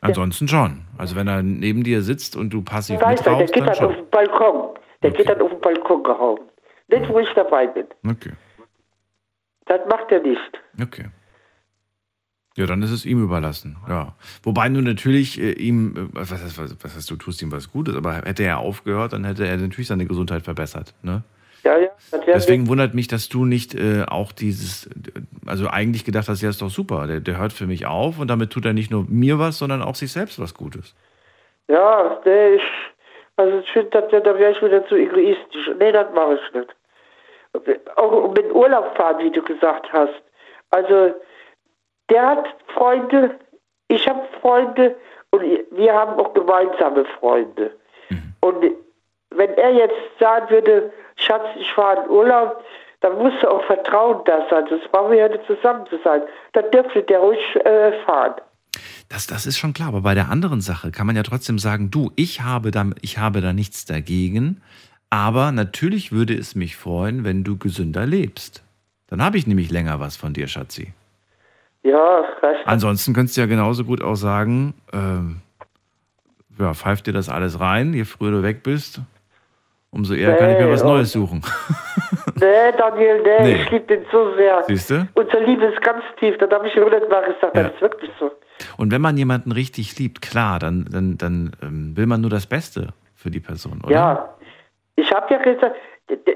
[0.00, 0.84] Ansonsten schon.
[0.98, 3.74] Also wenn er neben dir sitzt und du passiv Weiß er, der mitrauchst, geht dann
[3.74, 4.04] dann auf schon.
[4.04, 4.74] den Balkon.
[5.02, 6.40] Der geht dann auf den Balkon gehauen.
[6.88, 7.86] Nicht, wo ich dabei bin.
[8.08, 8.32] Okay,
[9.66, 10.60] Das macht er nicht.
[10.80, 11.06] okay.
[12.58, 13.76] Ja, dann ist es ihm überlassen.
[13.86, 14.14] Ja.
[14.42, 17.70] Wobei du natürlich äh, ihm, äh, was, heißt, was, was heißt, du tust ihm was
[17.70, 20.94] Gutes, aber hätte er aufgehört, dann hätte er natürlich seine Gesundheit verbessert.
[21.02, 21.22] Ne?
[21.66, 21.90] Ja, ja.
[22.26, 24.88] Deswegen wundert mich, dass du nicht äh, auch dieses,
[25.46, 28.28] also eigentlich gedacht hast, ja, ist doch super, der, der hört für mich auf und
[28.28, 30.94] damit tut er nicht nur mir was, sondern auch sich selbst was Gutes.
[31.66, 32.62] Ja, nee, ich,
[33.34, 35.72] also ich finde, da, da wäre ich wieder zu egoistisch.
[35.76, 36.76] Nee, das mache ich nicht.
[37.96, 40.22] Auch mit Urlaub fahren, wie du gesagt hast.
[40.70, 41.14] Also,
[42.10, 43.40] der hat Freunde,
[43.88, 44.94] ich habe Freunde
[45.30, 47.72] und wir haben auch gemeinsame Freunde.
[48.40, 48.64] Und
[49.30, 52.62] wenn er jetzt sagen würde, Schatz, ich fahre in Urlaub,
[53.00, 54.64] dann muss auch Vertrauen da sein.
[54.68, 56.22] Sonst brauchen wir ja nicht zusammen zu sein.
[56.52, 58.34] Dann dürfte der ruhig äh, fahren.
[59.08, 61.90] Das, das ist schon klar, aber bei der anderen Sache kann man ja trotzdem sagen,
[61.90, 64.60] du, ich habe da, ich habe da nichts dagegen,
[65.10, 68.62] aber natürlich würde es mich freuen, wenn du gesünder lebst.
[69.08, 70.92] Dann habe ich nämlich länger was von dir, Schatzi.
[71.84, 72.66] Ja, recht.
[72.66, 75.40] Ansonsten könntest du ja genauso gut auch sagen, ähm,
[76.58, 79.00] ja, pfeif dir das alles rein, je früher du weg bist,
[79.90, 80.84] umso eher kann ich mir Nee, was.
[80.84, 81.42] Neues suchen.
[82.38, 83.62] Nee, Daniel, nee, Nee.
[83.62, 84.62] ich liebe den so sehr.
[84.64, 85.08] Siehst du?
[85.14, 87.62] Unsere Liebe ist ganz tief, das habe ich hundertmal gesagt, Ja.
[87.62, 88.30] das ist wirklich so.
[88.76, 92.46] Und wenn man jemanden richtig liebt, klar, dann, dann, dann ähm, will man nur das
[92.46, 93.90] Beste für die Person, oder?
[93.92, 94.34] Ja,
[94.96, 95.76] ich habe ja gesagt,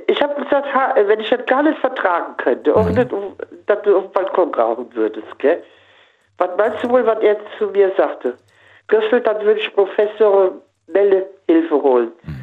[0.07, 0.69] ich habe gesagt,
[1.07, 2.77] wenn ich das gar nicht vertragen könnte, Mhm.
[2.77, 3.37] auch nicht, um-
[3.67, 5.63] dass du auf dem Balkon rauchen würdest, gell?
[6.39, 8.37] Was meinst du wohl, was er zu mir sagte?
[8.89, 10.53] Christel, dann würde ich Professor
[10.87, 12.13] Melle Hilfe holen.
[12.23, 12.39] Mhm.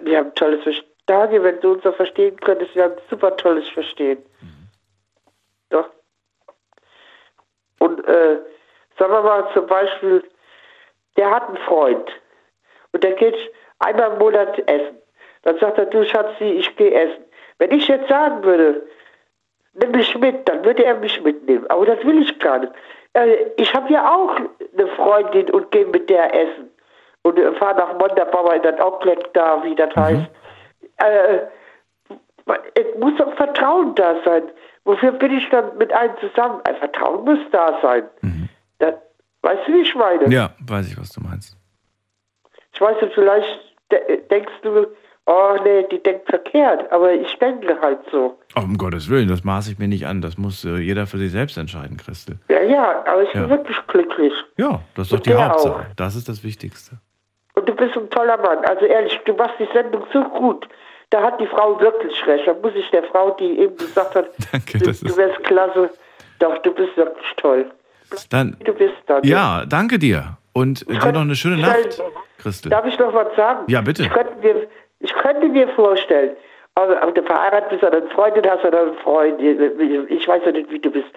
[0.00, 0.88] Wir haben tolles Verstehen.
[1.08, 4.18] Wenn du uns so verstehen könntest, wir haben super tolles Verstehen.
[4.40, 4.68] Mhm.
[5.70, 5.88] Doch.
[7.78, 8.38] Und äh,
[8.98, 10.22] sagen wir mal zum Beispiel,
[11.16, 12.10] der hat einen Freund
[12.92, 13.36] und der geht
[13.78, 14.98] einmal im Monat essen.
[15.42, 17.24] Dann sagt er, du Schatzi, ich gehe essen.
[17.58, 18.86] Wenn ich jetzt sagen würde,
[19.74, 21.66] nimm mich mit, dann würde er mich mitnehmen.
[21.68, 22.72] Aber das will ich gar nicht.
[23.14, 26.70] Äh, ich habe ja auch eine Freundin und gehe mit der essen.
[27.28, 30.26] Und äh, fahre nach Montabaur in das Outlet da, wie das heißt.
[30.98, 31.38] Äh,
[32.74, 34.44] es muss doch Vertrauen da sein.
[34.84, 36.60] Wofür bin ich dann mit einem zusammen?
[36.64, 38.04] Ein Vertrauen muss da sein.
[38.78, 38.94] Das,
[39.42, 40.32] weißt du, wie ich meine?
[40.32, 41.56] Ja, weiß ich, was du meinst.
[42.72, 43.58] Ich weiß nicht, vielleicht
[43.92, 44.86] de denkst du
[45.26, 48.38] oh nee, die denkt verkehrt, aber ich denke halt so.
[48.56, 50.22] Oh, um Gottes Willen, das maße ich mir nicht an.
[50.22, 52.38] Das muss äh, jeder für sich selbst entscheiden, Christel.
[52.48, 53.48] Ja, ja, aber ich bin Ja.
[53.50, 54.32] wirklich glücklich.
[54.56, 55.74] Ja, das ist doch Und die Hauptsache.
[55.80, 55.94] auch.
[55.96, 56.96] Das ist das Wichtigste.
[57.58, 58.58] Und du bist ein toller Mann.
[58.66, 60.68] Also ehrlich, du machst die Sendung so gut.
[61.10, 62.46] Da hat die Frau wirklich recht.
[62.46, 65.90] Da muss ich der Frau, die eben gesagt hat, Danke, du, du wärst klasse.
[66.38, 67.66] Doch, du bist wirklich toll.
[68.30, 69.22] Dann, Du bist dann.
[69.24, 70.38] ja, danke dir.
[70.52, 72.00] Und äh, dir noch eine schöne Nacht,
[72.38, 72.70] Christel.
[72.70, 73.64] Darf ich noch was sagen?
[73.66, 74.02] Ja, bitte.
[74.04, 74.68] Ich könnte mir,
[75.00, 76.36] ich könnte mir vorstellen,
[76.76, 80.52] also, ob du verheiratet bist oder eine Freundin hast oder einen Freund, ich weiß ja
[80.52, 81.08] nicht, wie du bist,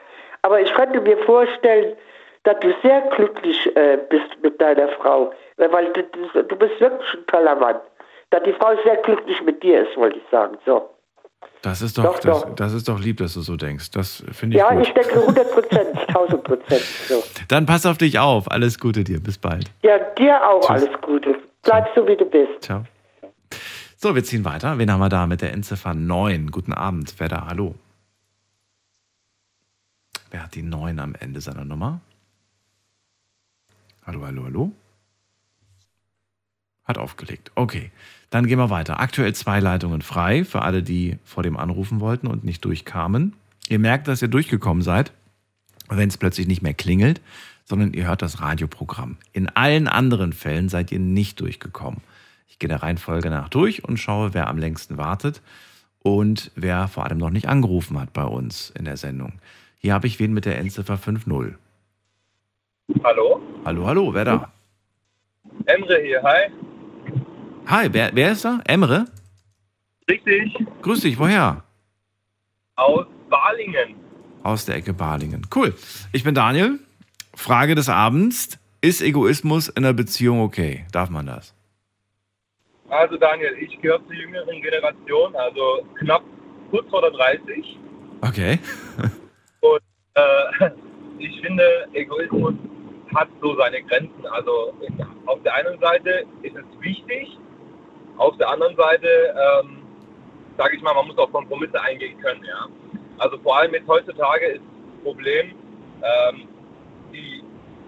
[0.42, 1.96] aber ich könnte mir vorstellen,
[2.44, 5.32] dass du sehr glücklich äh, bist mit deiner Frau,
[5.70, 6.04] weil du,
[6.44, 7.76] du- bist wirklich ein toller Mann.
[8.30, 10.58] Dass die Frau sehr glücklich mit dir ist, wollte ich sagen.
[10.66, 10.90] So.
[11.62, 12.56] Das ist doch, Doch, das, doch.
[12.56, 13.92] das ist doch lieb, dass du so denkst.
[13.92, 14.88] Das finde ich Ja, gut.
[14.88, 16.82] ich denke 100 Prozent, 1000 Prozent.
[16.82, 17.24] So.
[17.50, 18.50] Dann pass auf dich auf.
[18.50, 19.20] Alles Gute dir.
[19.22, 19.70] Bis bald.
[19.84, 20.70] Ja, dir auch Tschüss.
[20.88, 21.36] alles Gute.
[21.64, 22.62] Bleib so, wie du bist.
[22.64, 22.84] Ciao.
[23.98, 24.78] So, wir ziehen weiter.
[24.80, 26.50] Wen haben wir da mit der Endziffer 9?
[26.50, 27.14] Guten Abend.
[27.20, 27.46] Wer da?
[27.48, 27.76] Hallo.
[30.32, 32.00] Wer hat die 9 am Ende seiner Nummer?
[34.08, 34.72] Hallo, hallo, hallo.
[36.92, 37.54] Hat aufgelegt.
[37.56, 37.90] Okay,
[38.32, 39.00] dann gehen wir weiter.
[39.00, 43.32] Aktuell zwei Leitungen frei für alle, die vor dem anrufen wollten und nicht durchkamen.
[43.70, 45.14] Ihr merkt, dass ihr durchgekommen seid,
[45.88, 47.22] wenn es plötzlich nicht mehr klingelt,
[47.64, 49.16] sondern ihr hört das Radioprogramm.
[49.32, 52.02] In allen anderen Fällen seid ihr nicht durchgekommen.
[52.50, 55.42] Ich gehe der Reihenfolge nach durch und schaue, wer am längsten wartet
[56.04, 59.40] und wer vor allem noch nicht angerufen hat bei uns in der Sendung.
[59.80, 61.54] Hier habe ich wen mit der Endziffer 5.0.
[63.02, 63.42] Hallo?
[63.64, 64.52] Hallo, hallo, wer da?
[65.66, 66.52] Emre hier, hi.
[67.72, 68.60] Hi, wer, wer ist da?
[68.66, 69.06] Emre?
[70.10, 71.64] Richtig, Grüß dich, woher?
[72.76, 73.96] aus Balingen.
[74.44, 75.48] Aus der Ecke Balingen.
[75.56, 75.74] Cool.
[76.12, 76.80] Ich bin Daniel.
[77.34, 78.60] Frage des Abends.
[78.82, 80.86] Ist Egoismus in einer Beziehung okay?
[80.92, 81.56] Darf man das?
[82.90, 86.24] Also Daniel, ich gehöre zur jüngeren Generation, also knapp
[86.72, 87.78] kurz vor der 30.
[88.20, 88.60] Okay.
[89.62, 89.82] Und
[90.16, 90.72] äh,
[91.20, 92.56] ich finde, Egoismus
[93.16, 94.26] hat so seine Grenzen.
[94.30, 94.74] Also
[95.28, 97.38] auf der einen Seite ist es wichtig,
[98.18, 99.78] auf der anderen Seite, ähm,
[100.58, 102.44] sage ich mal, man muss auch Kompromisse eingehen können.
[102.44, 102.68] Ja?
[103.18, 105.52] Also vor allem jetzt heutzutage ist das Problem,
[106.02, 106.48] ähm,
[107.14, 107.44] die,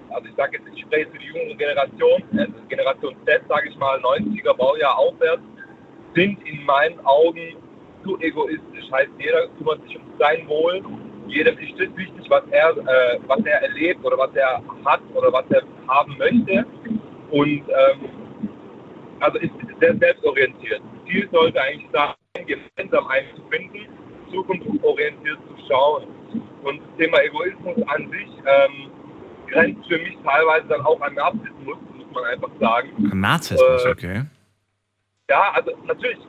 [0.10, 3.78] also ich sage jetzt, ich spreche für die jüngere Generation, also Generation Z, sage ich
[3.78, 5.44] mal, 90er Baujahr aufwärts,
[6.16, 7.56] sind in meinen Augen
[8.04, 8.92] zu egoistisch.
[8.92, 10.84] Heißt, jeder kümmert sich um sein Wohl,
[11.28, 15.32] jedem ist das wichtig, was er, äh, was er erlebt oder was er hat oder
[15.32, 16.66] was er haben möchte.
[17.32, 18.10] Und ähm,
[19.24, 20.82] also ist sehr selbstorientiert.
[21.08, 22.14] Ziel sollte eigentlich sein,
[22.46, 23.88] gemeinsam einen zu finden,
[24.32, 26.04] zukunftsorientiert zu schauen.
[26.64, 28.92] Und das Thema Egoismus an sich ähm,
[29.48, 32.90] grenzt für mich teilweise dann auch an Narzissmus, muss man einfach sagen.
[33.14, 34.22] Narzissmus, Äh, okay.
[35.30, 36.20] Ja, also natürlich,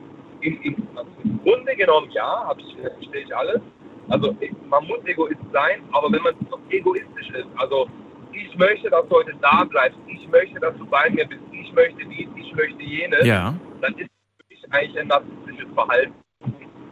[0.41, 3.61] in, also im Grunde genommen ja, ich, verstehe ich alles.
[4.07, 4.35] Also
[4.69, 6.35] man muss Egoist sein, aber wenn man
[6.69, 7.89] egoistisch ist, also
[8.35, 11.71] ich möchte, dass du heute da bleibst, ich möchte, dass du bei mir bist, ich
[11.73, 13.53] möchte dies, ich möchte jenes, Ja.
[13.81, 16.13] dann ist für mich eigentlich ein narzisstisches Verhalten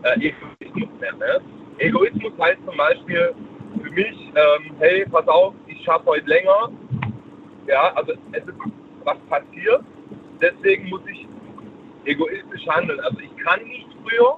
[0.04, 0.16] äh,
[0.60, 1.14] Egoismus mehr.
[1.14, 1.41] Ne?
[1.80, 3.34] Egoismus heißt zum Beispiel
[3.82, 6.72] für mich, ähm, hey, pass auf, ich schaffe heute länger.
[7.68, 8.54] Ja, also es ist
[9.04, 9.84] was passiert,
[10.41, 11.26] deswegen muss ich
[12.06, 13.00] egoistisch handeln.
[13.02, 14.38] Also ich kann nicht früher,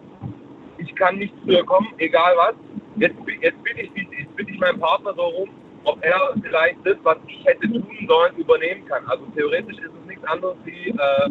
[0.78, 2.56] ich kann nicht früher kommen, egal was.
[2.98, 5.50] Jetzt, jetzt bitte ich, jetzt bitte ich meinen Partner so rum,
[5.86, 9.06] ob er vielleicht das, was ich hätte tun sollen, übernehmen kann.
[9.08, 11.30] Also theoretisch ist es nichts anderes wie, äh,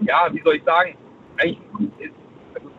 [0.00, 0.96] ja, wie soll ich sagen,
[1.38, 2.14] eigentlich ist
[2.54, 2.70] also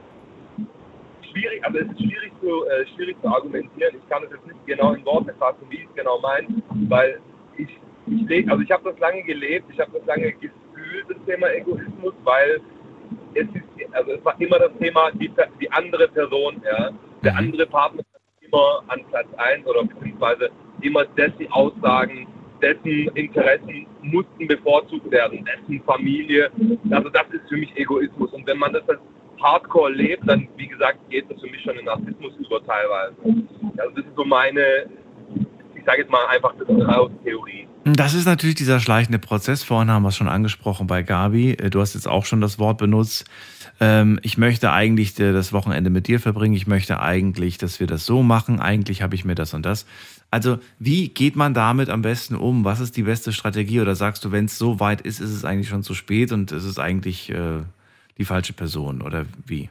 [1.31, 3.95] schwierig, also es ist schwierig zu, äh, schwierig zu argumentieren.
[3.95, 6.47] Ich kann es jetzt nicht genau in Worte fassen, wie ich es genau meine,
[6.89, 7.19] weil
[7.57, 7.69] ich,
[8.07, 11.51] ich lebe, also ich habe das lange gelebt, ich habe das lange gefühlt, das Thema
[11.53, 12.61] Egoismus, weil
[13.33, 16.91] es ist, also es war immer das Thema, die, die andere Person, ja,
[17.23, 18.03] der andere Partner
[18.53, 20.49] immer an Platz 1 oder beziehungsweise
[20.81, 22.27] immer dessen Aussagen,
[22.61, 26.51] dessen Interessen mussten bevorzugt werden, dessen Familie.
[26.91, 28.31] Also das ist für mich Egoismus.
[28.31, 28.99] Und wenn man das als
[29.41, 33.15] Hardcore lebt, dann, wie gesagt, geht das für mich schon in Narzissmus über teilweise.
[33.77, 34.85] Also das ist so meine,
[35.75, 36.67] ich sage jetzt mal einfach das
[37.23, 37.67] Theorie.
[37.85, 39.61] Das ist natürlich dieser schleichende Prozess.
[39.61, 41.51] Vorhin haben wir es schon angesprochen bei Gabi.
[41.51, 43.25] Äh, Du hast jetzt auch schon das Wort benutzt.
[43.81, 46.53] Ähm, ich möchte eigentlich äh, das Wochenende mit dir verbringen.
[46.53, 48.61] Ich möchte eigentlich, dass wir das so machen.
[48.61, 49.85] Eigentlich habe ich mir das und das.
[50.31, 52.63] Also, wie geht man damit am besten um?
[52.63, 53.81] Was ist die beste Strategie?
[53.81, 56.53] Oder sagst du, wenn es so weit ist, ist es eigentlich schon zu spät und
[56.53, 57.63] es ist eigentlich äh,
[58.17, 59.01] die falsche Person?
[59.01, 59.69] Oder wie?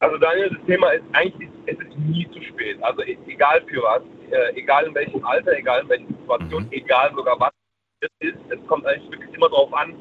[0.00, 2.82] Also Daniel, das Thema ist eigentlich, es ist nie zu spät.
[2.82, 7.12] Also e- egal für was, äh, egal in welchem Alter, egal in welcher Situation, egal
[7.14, 7.50] sogar was
[8.00, 9.94] es ist, es kommt eigentlich wirklich immer darauf an,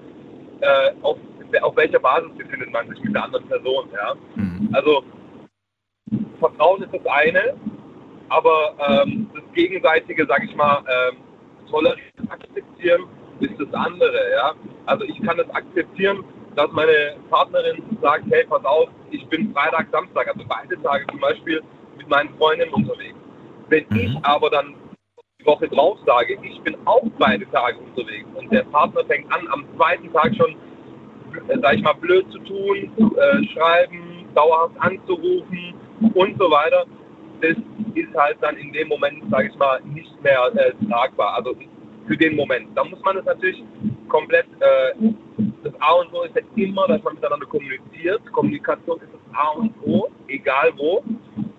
[0.62, 1.18] äh, auf
[1.62, 4.14] auf welcher Basis befindet man sich mit der anderen Person, ja.
[4.74, 5.04] Also
[6.40, 7.56] Vertrauen ist das eine,
[8.30, 11.18] aber ähm, das gegenseitige, sag ich mal, ähm,
[11.70, 13.04] tolerieren, akzeptieren
[13.40, 14.54] ist das andere, ja.
[14.86, 16.24] Also ich kann das akzeptieren,
[16.56, 21.20] dass meine Partnerin sagt, hey, pass auf, ich bin Freitag, Samstag, also beide Tage zum
[21.20, 21.62] Beispiel
[21.98, 23.16] mit meinen Freundinnen unterwegs.
[23.70, 24.76] Wenn ich aber dann
[25.40, 29.48] die Woche drauf sage, ich bin auch beide Tage unterwegs und der Partner fängt an,
[29.52, 30.56] am zweiten Tag schon,
[31.48, 35.74] äh, sag ich mal, blöd zu tun, zu äh, schreiben, dauerhaft anzurufen
[36.14, 36.86] und so weiter,
[37.42, 37.56] das
[37.96, 41.36] ist halt dann in dem Moment, sage ich mal, nicht mehr äh, tragbar.
[41.36, 41.56] Also
[42.10, 42.76] für den Moment.
[42.76, 43.64] Da muss man es natürlich
[44.10, 44.94] komplett, äh,
[45.64, 48.22] das A und O ist ja immer, dass man miteinander kommuniziert.
[48.32, 51.04] Kommunikation ist das A und O, egal wo.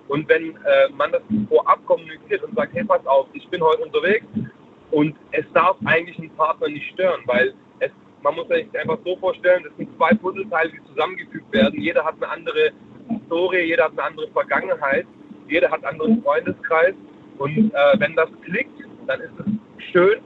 [0.09, 3.83] Und wenn äh, man das vorab kommuniziert und sagt, hey, pass auf, ich bin heute
[3.83, 4.27] unterwegs
[4.91, 7.91] und es darf eigentlich einen Partner nicht stören, weil es,
[8.23, 11.81] man muss sich einfach so vorstellen, das sind zwei Puzzleteile, die zusammengefügt werden.
[11.81, 12.73] Jeder hat eine andere
[13.09, 15.07] Historie, jeder hat eine andere Vergangenheit,
[15.49, 16.95] jeder hat einen anderen Freundeskreis.
[17.39, 20.21] Und äh, wenn das klickt, dann ist es schön,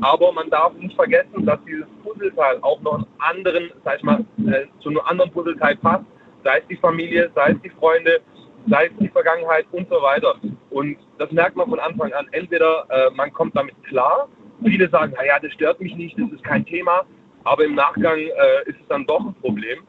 [0.00, 4.24] aber man darf nicht vergessen, dass dieses Puzzleteil auch noch einen anderen, sag ich mal,
[4.46, 6.04] äh, zu einem anderen Puzzleteil passt,
[6.44, 8.20] sei es die Familie, sei es die Freunde,
[8.68, 10.34] sei es die Vergangenheit und so weiter.
[10.70, 12.26] Und das merkt man von Anfang an.
[12.32, 14.28] Entweder äh, man kommt damit klar,
[14.64, 17.04] viele sagen, naja, das stört mich nicht, das ist kein Thema,
[17.44, 19.80] aber im Nachgang äh, ist es dann doch ein Problem.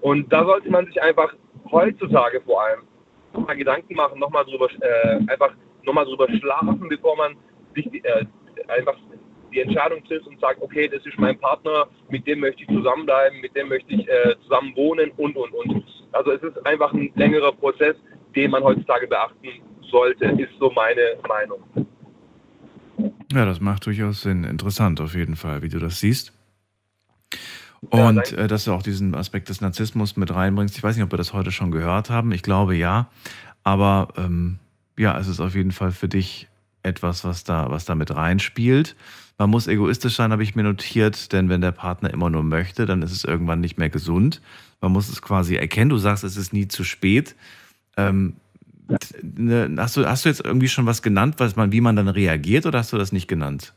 [0.00, 1.34] Und da sollte man sich einfach
[1.70, 2.80] heutzutage vor allem
[3.34, 5.52] nochmal Gedanken machen, nochmal drüber, äh, einfach
[5.84, 7.36] nochmal drüber schlafen, bevor man
[7.74, 8.24] sich äh,
[8.68, 8.96] einfach
[9.50, 13.40] die Entscheidung trifft und sagt, okay, das ist mein Partner, mit dem möchte ich zusammenbleiben,
[13.40, 15.84] mit dem möchte ich äh, zusammen wohnen und, und, und.
[16.12, 17.96] Also es ist einfach ein längerer Prozess,
[18.34, 19.48] den man heutzutage beachten
[19.90, 21.62] sollte, ist so meine Meinung.
[23.32, 24.44] Ja, das macht durchaus Sinn.
[24.44, 26.32] Interessant auf jeden Fall, wie du das siehst.
[27.88, 30.76] Und äh, dass du auch diesen Aspekt des Narzissmus mit reinbringst.
[30.76, 32.32] Ich weiß nicht, ob wir das heute schon gehört haben.
[32.32, 33.08] Ich glaube ja.
[33.62, 34.58] Aber ähm,
[34.98, 36.49] ja, es ist auf jeden Fall für dich
[36.82, 38.96] etwas, was da, was da mit reinspielt.
[39.38, 42.84] Man muss egoistisch sein, habe ich mir notiert, denn wenn der Partner immer nur möchte,
[42.86, 44.42] dann ist es irgendwann nicht mehr gesund.
[44.80, 45.90] Man muss es quasi erkennen.
[45.90, 47.36] Du sagst, es ist nie zu spät.
[47.96, 48.36] Ähm,
[49.22, 52.08] ne, hast, du, hast du jetzt irgendwie schon was genannt, was man, wie man dann
[52.08, 53.72] reagiert, oder hast du das nicht genannt?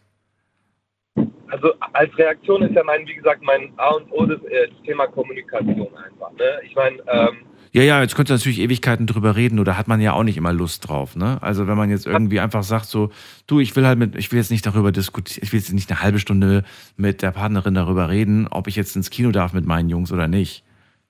[1.47, 4.81] Also als Reaktion ist ja mein, wie gesagt, mein A und O das, äh, das
[4.83, 6.31] Thema Kommunikation einfach.
[6.33, 6.59] Ne?
[6.65, 7.37] Ich meine, ähm,
[7.73, 10.53] ja, ja, jetzt könnte natürlich Ewigkeiten drüber reden, oder hat man ja auch nicht immer
[10.53, 11.39] Lust drauf, ne?
[11.41, 13.11] Also wenn man jetzt irgendwie einfach sagt so,
[13.47, 15.89] du, ich will halt mit, ich will jetzt nicht darüber diskutieren, ich will jetzt nicht
[15.89, 16.63] eine halbe Stunde
[16.97, 20.27] mit der Partnerin darüber reden, ob ich jetzt ins Kino darf mit meinen Jungs oder
[20.27, 20.63] nicht.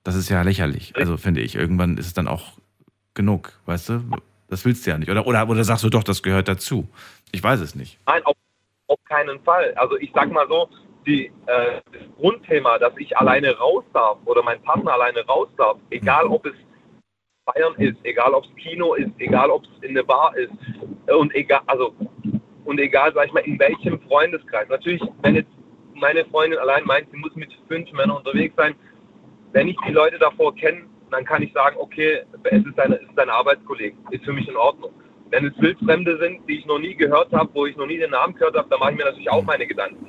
[0.04, 0.94] Das ist ja lächerlich.
[0.96, 2.52] Also finde ich, irgendwann ist es dann auch
[3.12, 4.04] genug, weißt du?
[4.48, 5.10] Das willst du ja nicht.
[5.10, 6.88] Oder, oder, oder sagst du doch, das gehört dazu.
[7.30, 7.98] Ich weiß es nicht.
[8.06, 8.36] Nein, auf,
[8.86, 9.74] auf keinen Fall.
[9.76, 10.68] Also ich sag mal so,
[11.06, 15.78] die, äh, das Grundthema, dass ich alleine raus darf oder mein Partner alleine raus darf,
[15.90, 16.54] egal ob es
[17.44, 20.52] Bayern ist, egal ob es Kino ist, egal ob es in eine Bar ist
[21.14, 21.94] und egal, also
[22.64, 24.68] und egal, sag ich mal, in welchem Freundeskreis.
[24.68, 25.50] Natürlich, wenn jetzt
[25.94, 28.74] meine Freundin allein meint, sie muss mit fünf Männern unterwegs sein,
[29.52, 33.02] wenn ich die Leute davor kenne, dann kann ich sagen, okay, es ist ein, es
[33.02, 34.92] ist ein Arbeitskollege, ist für mich in Ordnung.
[35.30, 38.10] Wenn es Wildfremde sind, die ich noch nie gehört habe, wo ich noch nie den
[38.10, 40.06] Namen gehört habe, dann mache ich mir natürlich auch meine Gedanken.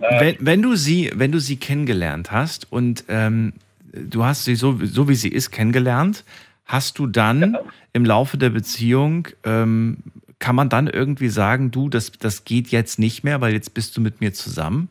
[0.00, 3.54] Wenn, wenn, du sie, wenn du sie kennengelernt hast und ähm,
[3.92, 6.24] du hast sie so, so wie sie ist kennengelernt,
[6.64, 7.60] hast du dann ja.
[7.92, 9.98] im Laufe der Beziehung, ähm,
[10.38, 13.96] kann man dann irgendwie sagen, du, das, das geht jetzt nicht mehr, weil jetzt bist
[13.96, 14.88] du mit mir zusammen?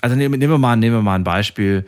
[0.00, 1.86] Also nehmen, nehmen, wir, mal, nehmen wir mal ein Beispiel,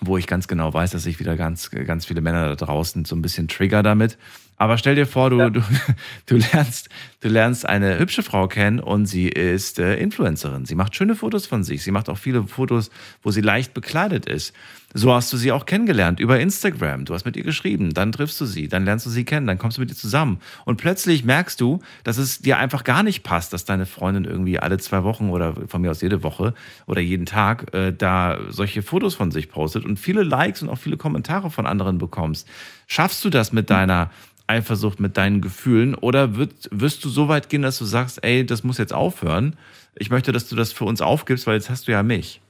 [0.00, 3.16] wo ich ganz genau weiß, dass ich wieder ganz, ganz viele Männer da draußen so
[3.16, 4.18] ein bisschen trigger damit.
[4.62, 5.50] Aber stell dir vor, du, ja.
[5.50, 5.60] du,
[6.26, 6.88] du, lernst,
[7.20, 10.66] du lernst eine hübsche Frau kennen und sie ist äh, Influencerin.
[10.66, 11.82] Sie macht schöne Fotos von sich.
[11.82, 12.92] Sie macht auch viele Fotos,
[13.24, 14.54] wo sie leicht bekleidet ist.
[14.94, 17.06] So hast du sie auch kennengelernt über Instagram.
[17.06, 19.58] Du hast mit ihr geschrieben, dann triffst du sie, dann lernst du sie kennen, dann
[19.58, 20.38] kommst du mit ihr zusammen.
[20.64, 24.60] Und plötzlich merkst du, dass es dir einfach gar nicht passt, dass deine Freundin irgendwie
[24.60, 26.54] alle zwei Wochen oder von mir aus jede Woche
[26.86, 30.78] oder jeden Tag äh, da solche Fotos von sich postet und viele Likes und auch
[30.78, 32.46] viele Kommentare von anderen bekommst.
[32.86, 34.10] Schaffst du das mit deiner
[34.52, 35.94] Eifersucht, mit deinen Gefühlen?
[35.94, 39.56] Oder wird, wirst du so weit gehen, dass du sagst, ey, das muss jetzt aufhören?
[39.94, 42.40] Ich möchte, dass du das für uns aufgibst, weil jetzt hast du ja mich.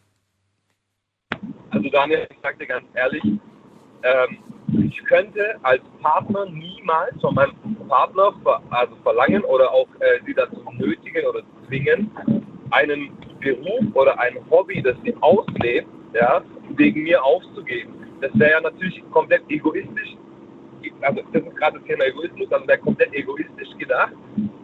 [1.70, 4.38] Also Daniel, ich sage dir ganz ehrlich, ähm,
[4.84, 7.54] ich könnte als Partner niemals von meinem
[7.88, 12.10] Partner ver also verlangen oder auch äh, sie dazu nötigen oder zwingen,
[12.70, 16.42] einen Beruf oder ein Hobby, das sie auslebt, ja,
[16.76, 17.94] wegen mir aufzugeben.
[18.20, 20.16] Das wäre ja natürlich komplett egoistisch.
[21.02, 24.12] Also das ist gerade das Thema Egoismus, also wäre komplett egoistisch gedacht,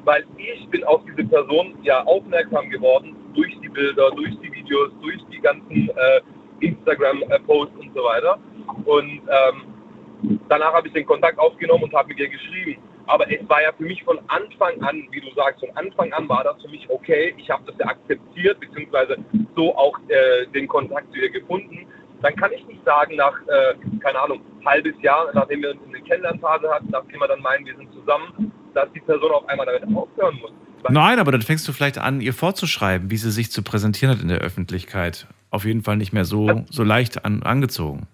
[0.04, 4.90] weil ich bin auf diese Person ja aufmerksam geworden durch die Bilder, durch die Videos,
[5.00, 6.20] durch die ganzen äh,
[6.60, 8.38] Instagram-Post und so weiter.
[8.84, 12.80] Und ähm, danach habe ich den Kontakt aufgenommen und habe mit ihr geschrieben.
[13.06, 16.28] Aber es war ja für mich von Anfang an, wie du sagst, von Anfang an
[16.28, 17.34] war das für mich okay.
[17.38, 19.16] Ich habe das ja akzeptiert, beziehungsweise
[19.56, 21.86] so auch äh, den Kontakt zu ihr gefunden.
[22.22, 26.68] Dann kann ich nicht sagen, nach, äh, keine Ahnung, halbes Jahr, nachdem wir eine Kennenlernphase
[26.68, 30.36] hatten, nachdem wir dann meinen, wir sind zusammen, dass die Person auf einmal damit aufhören
[30.40, 30.50] muss.
[30.88, 34.22] Nein, aber dann fängst du vielleicht an, ihr vorzuschreiben, wie sie sich zu präsentieren hat
[34.22, 35.26] in der Öffentlichkeit.
[35.50, 38.06] Auf jeden Fall nicht mehr so, so leicht an, angezogen.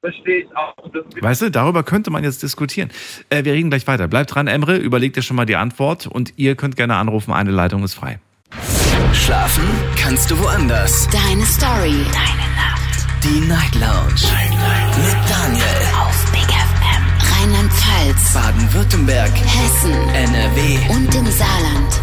[0.00, 0.74] Verstehe ich auch.
[1.20, 2.90] Weißt du, darüber könnte man jetzt diskutieren.
[3.30, 4.06] Äh, wir reden gleich weiter.
[4.06, 7.50] Bleibt dran, Emre, überleg dir schon mal die Antwort und ihr könnt gerne anrufen, eine
[7.50, 8.18] Leitung ist frei.
[9.14, 9.64] Schlafen
[9.96, 11.08] kannst du woanders.
[11.08, 12.04] Deine Story.
[12.12, 12.53] Deine.
[13.24, 14.20] Die Night Lounge.
[14.20, 14.98] Night, Night.
[14.98, 15.64] Mit Daniel.
[15.98, 17.04] Auf Big FM.
[17.32, 18.34] Rheinland-Pfalz.
[18.34, 19.32] Baden-Württemberg.
[19.34, 19.92] Hessen.
[20.10, 20.94] NRW.
[20.94, 22.02] Und im Saarland.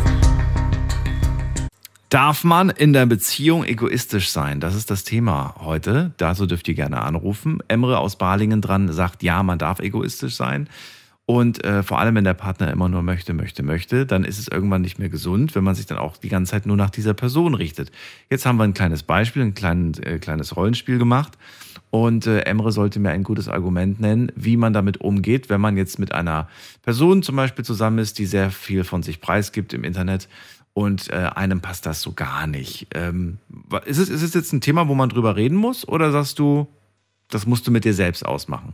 [2.09, 4.59] Darf man in der Beziehung egoistisch sein?
[4.59, 6.11] Das ist das Thema heute.
[6.17, 7.59] Dazu dürft ihr gerne anrufen.
[7.67, 10.69] Emre aus Balingen dran sagt, ja, man darf egoistisch sein.
[11.31, 14.49] Und äh, vor allem, wenn der Partner immer nur möchte, möchte, möchte, dann ist es
[14.49, 17.13] irgendwann nicht mehr gesund, wenn man sich dann auch die ganze Zeit nur nach dieser
[17.13, 17.89] Person richtet.
[18.29, 21.37] Jetzt haben wir ein kleines Beispiel, ein klein, äh, kleines Rollenspiel gemacht.
[21.89, 25.77] Und äh, Emre sollte mir ein gutes Argument nennen, wie man damit umgeht, wenn man
[25.77, 26.49] jetzt mit einer
[26.81, 30.27] Person zum Beispiel zusammen ist, die sehr viel von sich preisgibt im Internet
[30.73, 32.87] und äh, einem passt das so gar nicht.
[32.93, 33.37] Ähm,
[33.85, 36.67] ist, es, ist es jetzt ein Thema, wo man drüber reden muss oder sagst du,
[37.29, 38.73] das musst du mit dir selbst ausmachen?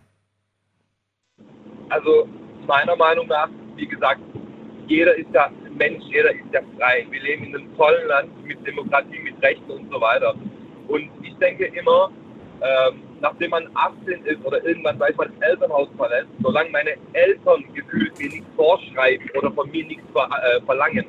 [1.89, 2.27] Also
[2.67, 4.21] meiner Meinung nach, wie gesagt,
[4.87, 7.05] jeder ist ja Mensch, jeder ist ja frei.
[7.09, 10.33] Wir leben in einem tollen Land mit Demokratie, mit Rechten und so weiter.
[10.87, 12.11] Und ich denke immer,
[12.61, 16.95] ähm, nachdem man 18 ist oder irgendwann, sag ich mal, das Elternhaus verlässt, solange meine
[17.13, 21.05] Eltern gefühlt mir nichts vorschreiben oder von mir nichts ver äh, verlangen,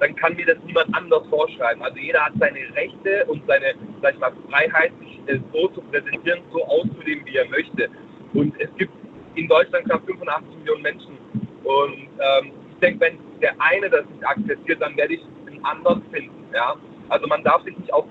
[0.00, 1.82] dann kann mir das niemand anders vorschreiben.
[1.82, 5.80] Also jeder hat seine Rechte und seine, sag ich mal, Freiheit, sich äh, so zu
[5.82, 7.88] präsentieren, so auszuleben, wie er möchte.
[8.34, 8.92] Und es gibt
[9.34, 11.18] in Deutschland knapp 85 Millionen Menschen.
[11.64, 16.02] Und ähm, ich denke, wenn der eine das nicht akzeptiert, dann werde ich einen anderen
[16.10, 16.44] finden.
[16.52, 16.76] Ja?
[17.08, 18.06] Also man darf sich nicht auf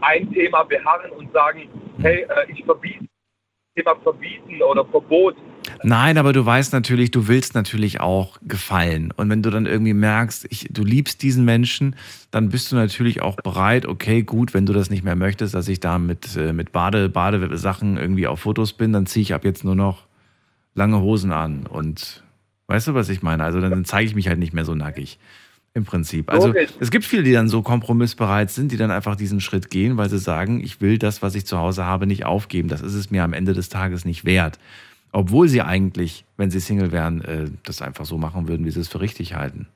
[0.00, 3.06] ein Thema beharren und sagen, hey, äh, ich verbiete,
[3.74, 5.36] Thema verbieten oder Verbot
[5.82, 9.12] Nein, aber du weißt natürlich, du willst natürlich auch gefallen.
[9.16, 11.96] Und wenn du dann irgendwie merkst, ich, du liebst diesen Menschen,
[12.30, 15.68] dann bist du natürlich auch bereit, okay, gut, wenn du das nicht mehr möchtest, dass
[15.68, 19.44] ich da mit, äh, mit Bade, Badesachen irgendwie auf Fotos bin, dann ziehe ich ab
[19.44, 20.05] jetzt nur noch
[20.76, 21.66] lange Hosen an.
[21.66, 22.22] Und
[22.68, 23.42] weißt du, was ich meine?
[23.42, 25.18] Also dann zeige ich mich halt nicht mehr so nackig.
[25.74, 26.32] Im Prinzip.
[26.32, 26.68] Also okay.
[26.80, 30.08] es gibt viele, die dann so kompromissbereit sind, die dann einfach diesen Schritt gehen, weil
[30.08, 32.68] sie sagen, ich will das, was ich zu Hause habe, nicht aufgeben.
[32.68, 34.58] Das ist es mir am Ende des Tages nicht wert.
[35.12, 38.80] Obwohl sie eigentlich, wenn sie Single wären, äh, das einfach so machen würden, wie sie
[38.80, 39.68] es für richtig halten.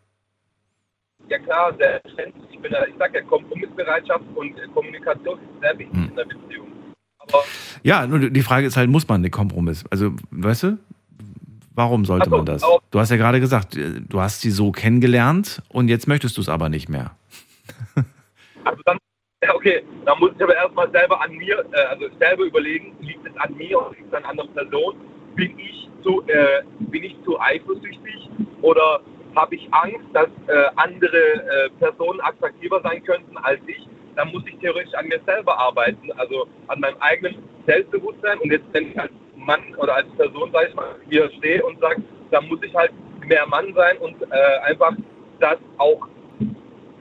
[1.28, 2.44] Ja klar, selbstverständlich.
[2.50, 6.08] Ich, bin, ich sage ja, Kompromissbereitschaft und Kommunikation ist sehr wichtig hm.
[6.08, 6.68] in der Beziehung.
[7.18, 7.44] Aber
[7.82, 9.84] ja, nur die Frage ist halt, muss man den Kompromiss?
[9.90, 10.78] Also, weißt du,
[11.80, 12.62] warum sollte so, man das?
[12.90, 16.40] Du hast ja gerade gesagt, äh, du hast sie so kennengelernt und jetzt möchtest du
[16.40, 17.12] es aber nicht mehr.
[18.62, 18.98] Also dann,
[19.54, 23.34] okay, dann muss ich aber erstmal selber an mir, äh, also selber überlegen, liegt es
[23.38, 24.94] an mir oder liegt es an einer anderen Person?
[25.34, 28.30] bin ich zu, äh, bin ich zu eifersüchtig
[28.62, 29.00] oder
[29.34, 34.42] habe ich Angst, dass äh, andere äh, Personen attraktiver sein könnten als ich, dann muss
[34.46, 38.38] ich theoretisch an mir selber arbeiten, also an meinem eigenen Selbstbewusstsein.
[38.40, 39.12] Und jetzt, wenn ich als
[39.46, 42.92] Mann oder als Person, sag ich mal, hier stehe und sage, dann muss ich halt
[43.26, 44.92] mehr Mann sein und äh, einfach
[45.40, 46.08] das auch,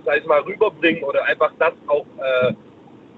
[0.06, 2.54] sag ich mal, rüberbringen oder einfach das auch äh,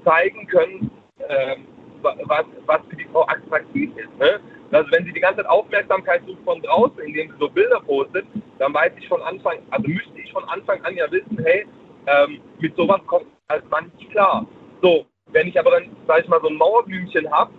[0.04, 0.92] zeigen können,
[1.30, 1.68] ähm,
[2.02, 4.18] was, was für die Frau attraktiv ist.
[4.18, 4.40] Ne?
[4.72, 8.26] Also wenn sie die ganze Zeit Aufmerksamkeit sucht von draußen, indem sie so Bilder postet,
[8.58, 11.66] dann weiß ich von Anfang, also müsste ich von Anfang an ja wissen, hey,
[12.08, 14.46] ähm, mit sowas kommt als Mann nicht klar.
[14.82, 17.52] So, wenn ich aber dann, sag ich mal, so ein Mauerblümchen habe,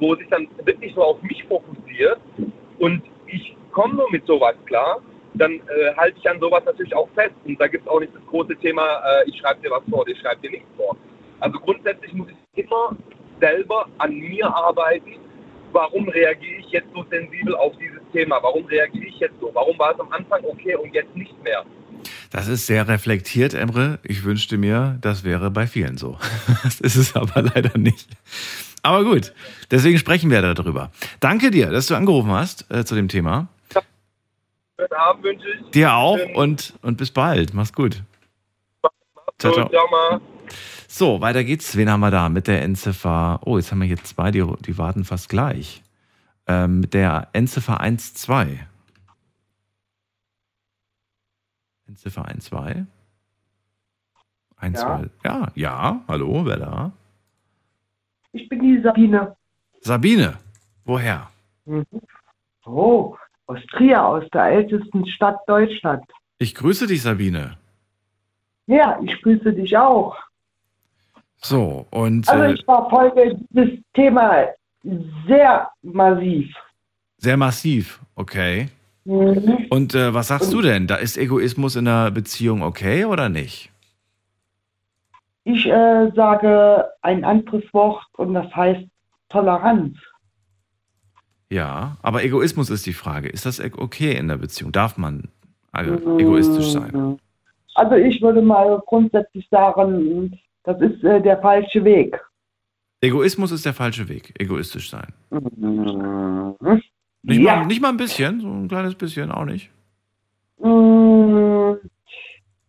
[0.00, 2.18] wo sich dann wirklich nur auf mich fokussiert
[2.78, 5.00] und ich komme nur mit sowas klar,
[5.34, 7.34] dann äh, halte ich an sowas natürlich auch fest.
[7.44, 10.06] Und da gibt es auch nicht das große Thema, äh, ich schreibe dir was vor,
[10.08, 10.96] ich schreibe dir nichts vor.
[11.40, 12.96] Also grundsätzlich muss ich immer
[13.40, 15.18] selber an mir arbeiten
[15.72, 18.38] warum reagiere ich jetzt so sensibel auf dieses Thema?
[18.42, 19.50] Warum reagiere ich jetzt so?
[19.52, 21.64] Warum war es am Anfang okay und jetzt nicht mehr?
[22.30, 23.98] Das ist sehr reflektiert, Emre.
[24.02, 26.18] Ich wünschte mir, das wäre bei vielen so.
[26.62, 28.08] Das ist es aber leider nicht.
[28.82, 29.32] Aber gut,
[29.70, 30.90] deswegen sprechen wir darüber.
[31.20, 33.48] Danke dir, dass du angerufen hast äh, zu dem Thema.
[34.78, 35.70] Schönen Abend wünsche ich.
[35.70, 37.52] Dir auch und, und bis bald.
[37.54, 38.02] Mach's gut.
[39.38, 39.68] Ciao, ciao.
[39.68, 40.20] ciao
[40.90, 41.76] so, weiter geht's.
[41.76, 43.40] Wen haben wir da mit der Endziffer?
[43.44, 45.82] Oh, jetzt haben wir hier zwei, die, die warten fast gleich.
[46.46, 48.58] Ähm, mit der Endziffer 1-2.
[51.86, 52.86] Endziffer 1-2.
[54.56, 54.98] 1, ja.
[54.98, 55.10] 2.
[55.24, 56.92] Ja, ja, hallo, wer da?
[58.32, 59.36] Ich bin die Sabine.
[59.80, 60.38] Sabine,
[60.84, 61.28] woher?
[61.64, 61.86] Mhm.
[62.66, 63.16] Oh,
[63.46, 66.06] aus Trier, aus der ältesten Stadt Deutschlands.
[66.38, 67.56] Ich grüße dich, Sabine.
[68.66, 70.16] Ja, ich grüße dich auch.
[71.40, 72.28] So, und.
[72.28, 74.48] Also äh, ich verfolge das Thema
[75.26, 76.54] sehr massiv.
[77.18, 78.68] Sehr massiv, okay.
[79.04, 79.66] Mhm.
[79.70, 80.86] Und äh, was sagst du denn?
[80.86, 83.70] Da ist Egoismus in einer Beziehung okay oder nicht?
[85.50, 88.84] Ich äh, sage ein anderes Wort und das heißt
[89.30, 89.96] Toleranz.
[91.50, 93.30] Ja, aber Egoismus ist die Frage.
[93.30, 94.72] Ist das e- okay in der Beziehung?
[94.72, 95.28] Darf man
[95.72, 97.18] also, egoistisch sein?
[97.76, 102.20] Also ich würde mal grundsätzlich sagen, das ist äh, der falsche Weg.
[103.00, 104.34] Egoismus ist der falsche Weg.
[104.38, 105.14] Egoistisch sein.
[105.30, 106.56] Mhm.
[107.22, 107.56] Nicht, Ja.
[107.56, 109.70] mal, nicht mal ein bisschen, so ein kleines bisschen auch nicht.
[110.58, 111.47] Mm,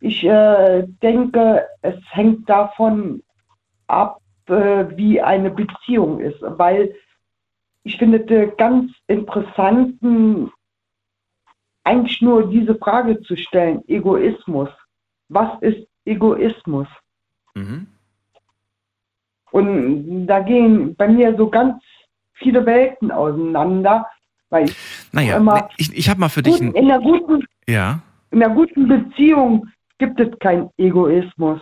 [0.01, 3.21] Ich äh, denke, es hängt davon
[3.87, 6.93] ab, äh, wie eine Beziehung ist, weil
[7.83, 9.95] ich finde es ganz interessant,
[11.83, 14.69] eigentlich nur diese Frage zu stellen, Egoismus.
[15.29, 16.87] Was ist Egoismus?
[17.55, 17.87] Mhm.
[19.51, 21.81] Und da gehen bei mir so ganz
[22.33, 24.05] viele Welten auseinander,
[24.49, 24.75] weil ich
[25.11, 26.73] Naja, immer nee, ich, ich habe mal für dich ein.
[26.73, 28.01] in einer guten Ja.
[28.31, 29.67] in einer guten Beziehung
[29.99, 31.61] gibt es keinen Egoismus.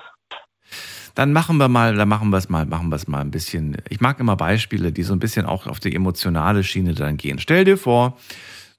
[1.15, 3.77] Dann machen wir mal, dann machen wir es mal, machen wir es mal ein bisschen.
[3.89, 7.39] Ich mag immer Beispiele, die so ein bisschen auch auf die emotionale Schiene dann gehen.
[7.39, 8.17] Stell dir vor,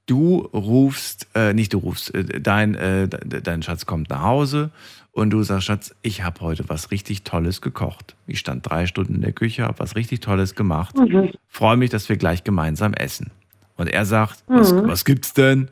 [0.07, 4.71] du rufst, äh, nicht du rufst, äh, dein, äh, de- dein Schatz kommt nach Hause
[5.11, 8.15] und du sagst, Schatz, ich habe heute was richtig Tolles gekocht.
[8.29, 10.97] Ich stand drei Stunden in der Küche, habe was richtig Tolles gemacht.
[10.97, 11.31] Mhm.
[11.49, 13.33] Freue mich, dass wir gleich gemeinsam essen.
[13.77, 14.87] Und er sagt, was, Mhm.
[14.87, 15.69] was gibt's denn?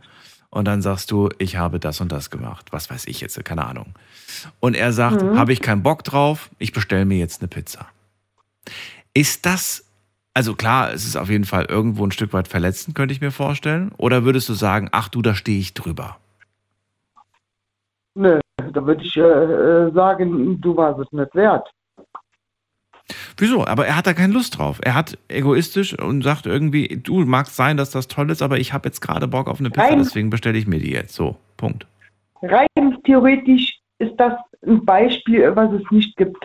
[0.56, 2.68] Und dann sagst du, ich habe das und das gemacht.
[2.70, 3.92] Was weiß ich jetzt, keine Ahnung.
[4.58, 5.38] Und er sagt, Mhm.
[5.38, 7.84] habe ich keinen Bock drauf, ich bestelle mir jetzt eine Pizza.
[9.12, 9.84] Ist das,
[10.32, 13.32] also klar, es ist auf jeden Fall irgendwo ein Stück weit verletzend, könnte ich mir
[13.32, 13.92] vorstellen.
[13.98, 16.16] Oder würdest du sagen, ach du, da stehe ich drüber?
[18.14, 18.40] Nö,
[18.72, 21.68] da würde ich äh, äh, sagen, du warst es nicht wert.
[23.36, 23.66] Wieso?
[23.66, 24.78] Aber er hat da keine Lust drauf.
[24.82, 28.72] Er hat egoistisch und sagt irgendwie, du magst sein, dass das toll ist, aber ich
[28.72, 29.98] habe jetzt gerade Bock auf eine Pizza, Nein.
[29.98, 31.14] deswegen bestelle ich mir die jetzt.
[31.14, 31.86] So, Punkt.
[32.42, 32.66] Rein
[33.04, 34.32] theoretisch ist das
[34.66, 36.44] ein Beispiel, was es nicht gibt.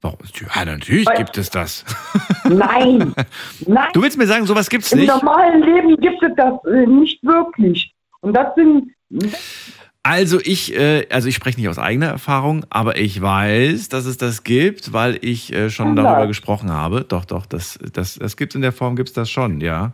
[0.00, 0.18] Warum?
[0.56, 1.84] Ja, natürlich Weil- gibt es das.
[2.44, 3.14] Nein,
[3.68, 3.88] nein.
[3.92, 5.08] Du willst mir sagen, sowas gibt's Im nicht?
[5.08, 7.94] normalen Leben gibt es das äh, nicht wirklich.
[8.20, 8.90] Und das sind
[10.04, 14.16] Also ich, äh, also ich spreche nicht aus eigener Erfahrung, aber ich weiß, dass es
[14.16, 16.02] das gibt, weil ich äh, schon Ja.
[16.02, 17.04] darüber gesprochen habe.
[17.06, 19.92] Doch, doch, das, das, das gibt in der Form, gibt's das schon, ja.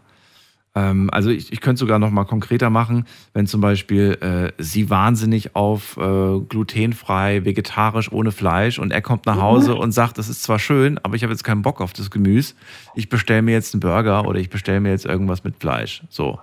[0.75, 3.05] Ähm, also ich, ich könnte sogar noch mal konkreter machen,
[3.35, 9.27] wenn zum Beispiel äh, sie wahnsinnig auf äh, glutenfrei, vegetarisch, ohne Fleisch und er kommt
[9.27, 11.93] nach Hause und sagt, das ist zwar schön, aber ich habe jetzt keinen Bock auf
[11.93, 12.55] das Gemüse.
[12.95, 16.03] Ich bestelle mir jetzt einen Burger oder ich bestelle mir jetzt irgendwas mit Fleisch.
[16.09, 16.39] So.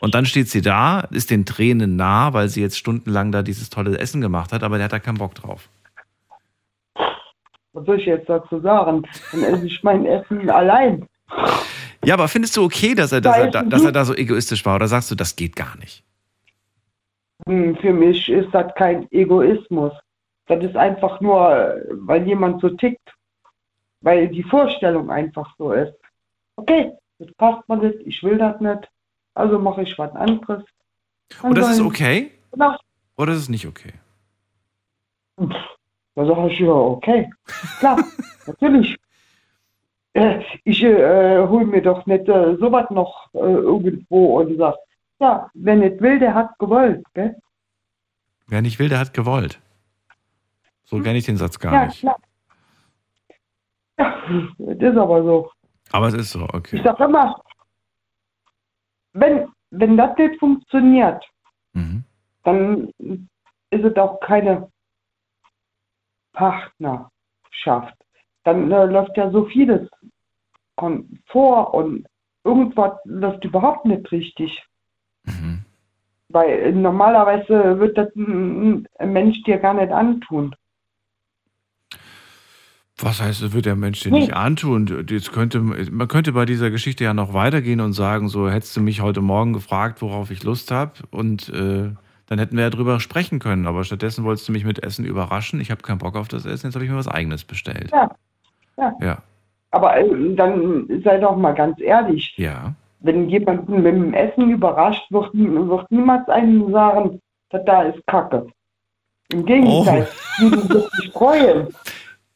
[0.00, 3.68] Und dann steht sie da, ist den Tränen nah, weil sie jetzt stundenlang da dieses
[3.68, 5.68] tolle Essen gemacht hat, aber der hat da keinen Bock drauf.
[7.72, 9.02] was soll ich jetzt dazu sagen?
[9.32, 11.06] Dann esse ich mein Essen allein.
[12.04, 14.64] Ja, aber findest du okay, dass er, dass er, da, dass er da so egoistisch
[14.64, 16.04] war oder sagst du, das geht gar nicht?
[17.46, 19.92] Hm, Für mich ist das kein Egoismus.
[20.46, 23.00] Das ist einfach nur, weil jemand so tickt.
[24.00, 25.92] Weil die Vorstellung einfach so ist.
[26.56, 28.88] Okay, das passt mir nicht, ich will das nicht.
[29.38, 30.64] Also mache ich was anderes.
[31.42, 32.76] Und das ist okay Na,
[33.16, 33.92] oder ist es nicht okay?
[35.36, 37.30] Da sage ich ja, okay.
[37.78, 38.02] Klar,
[38.46, 38.96] natürlich.
[40.14, 44.74] Äh, Ich äh, hole mir doch nicht äh, sowas noch äh, irgendwo und sag,
[45.20, 47.36] ja, wer nicht will, der hat gewollt, gell?
[48.48, 49.60] Wer nicht will, der hat gewollt.
[50.84, 52.00] So kenne ich den Satz gar ja, nicht.
[52.00, 52.16] klar.
[53.98, 54.14] Ja,
[54.58, 55.50] das ist aber so.
[55.92, 56.80] Aber es ist so, Ich okay.
[56.82, 57.40] sag immer,
[59.12, 61.24] wenn, wenn das nicht funktioniert,
[61.74, 62.04] Mhm.
[62.44, 62.92] dann
[63.70, 64.70] ist es auch keine
[66.32, 67.94] Partnerschaft.
[68.44, 69.88] Dann äh, läuft ja so vieles
[71.26, 72.06] vor und
[72.44, 74.64] irgendwas läuft überhaupt nicht richtig.
[75.24, 75.64] Mhm.
[76.28, 80.54] Weil normalerweise wird das ein Mensch dir gar nicht antun.
[83.00, 85.06] Was heißt, das wird der Mensch dir nicht antun?
[85.08, 88.80] Jetzt könnte, man könnte bei dieser Geschichte ja noch weitergehen und sagen, so hättest du
[88.80, 91.90] mich heute Morgen gefragt, worauf ich Lust habe und äh,
[92.26, 93.66] dann hätten wir ja drüber sprechen können.
[93.68, 95.60] Aber stattdessen wolltest du mich mit Essen überraschen.
[95.60, 97.90] Ich habe keinen Bock auf das Essen, jetzt habe ich mir was eigenes bestellt.
[97.92, 98.10] Ja,
[98.76, 98.92] ja.
[99.00, 99.18] Ja,
[99.70, 102.74] Aber äh, dann sei doch mal ganz ehrlich, ja.
[103.00, 107.20] wenn jemanden mit dem Essen überrascht, wird, wird niemals einem sagen,
[107.50, 108.48] da ist Kacke.
[109.32, 110.08] Im Gegenteil,
[110.40, 110.42] Oh.
[110.50, 111.68] die sich freuen.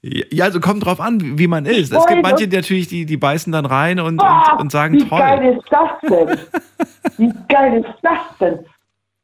[0.03, 1.93] Ja, also kommt drauf an, wie man ist.
[1.93, 4.95] Es gibt manche, die natürlich, die, die beißen dann rein und, Boah, und, und sagen
[4.95, 5.21] wie toll.
[5.21, 6.39] geil ist das denn?
[7.19, 8.67] wie geil ist das denn?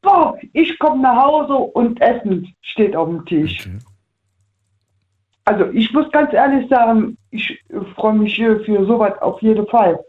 [0.01, 3.67] Boah, ich komme nach Hause und Essen steht auf dem Tisch.
[3.67, 3.79] Okay.
[5.43, 7.59] Also ich muss ganz ehrlich sagen, ich
[7.95, 9.99] freue mich für sowas auf jeden Fall.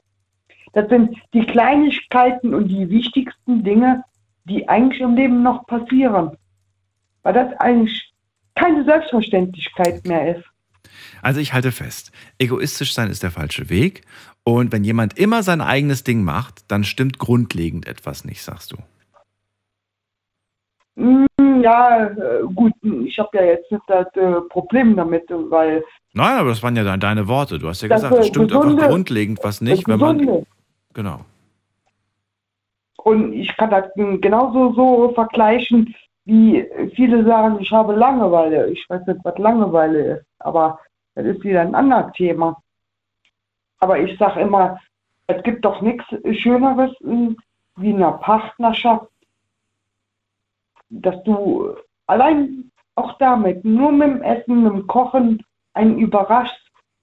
[0.75, 4.05] Das sind die Kleinigkeiten und die wichtigsten Dinge,
[4.45, 6.37] die eigentlich im Leben noch passieren.
[7.23, 8.13] Weil das eigentlich
[8.55, 10.49] keine Selbstverständlichkeit mehr ist.
[11.23, 14.03] Also ich halte fest, egoistisch sein ist der falsche Weg.
[14.45, 18.77] Und wenn jemand immer sein eigenes Ding macht, dann stimmt grundlegend etwas nicht, sagst du.
[20.97, 21.27] Mm,
[21.63, 22.73] Ja, äh, gut,
[23.05, 25.85] ich habe ja jetzt nicht das äh, Problem damit, weil
[26.15, 27.59] Nein, aber das waren ja deine Worte.
[27.59, 30.45] Du hast ja gesagt, es stimmt gesunde- einfach grundlegend was nicht, wenn man.
[30.95, 31.21] Genau.
[33.05, 35.95] Und ich kann das genauso so vergleichen,
[36.25, 36.67] wie
[36.97, 38.71] viele sagen, ich habe Langeweile.
[38.71, 40.79] Ich weiß nicht, was Langeweile ist, aber
[41.15, 42.62] das ist wieder ein anderes Thema.
[43.78, 44.78] Aber ich sage immer,
[45.27, 47.32] es gibt doch nichts Schöneres mm,
[47.77, 49.07] wie eine Partnerschaft,
[50.91, 51.74] dass du
[52.07, 55.43] allein auch damit, nur mit dem Essen, mit dem Kochen,
[55.74, 56.61] einen überraschst.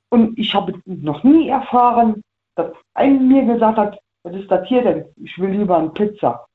[0.10, 2.22] Und ich habe noch nie erfahren,
[2.56, 5.06] dass ein mir gesagt hat, was ist das hier denn?
[5.18, 6.46] Ich will lieber eine Pizza.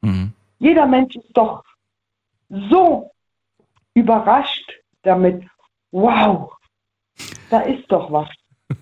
[0.00, 0.32] Mhm.
[0.58, 1.64] Jeder Mensch ist doch
[2.48, 3.10] so
[3.94, 4.72] überrascht
[5.02, 5.44] damit.
[5.90, 6.52] Wow,
[7.50, 8.28] da ist doch was.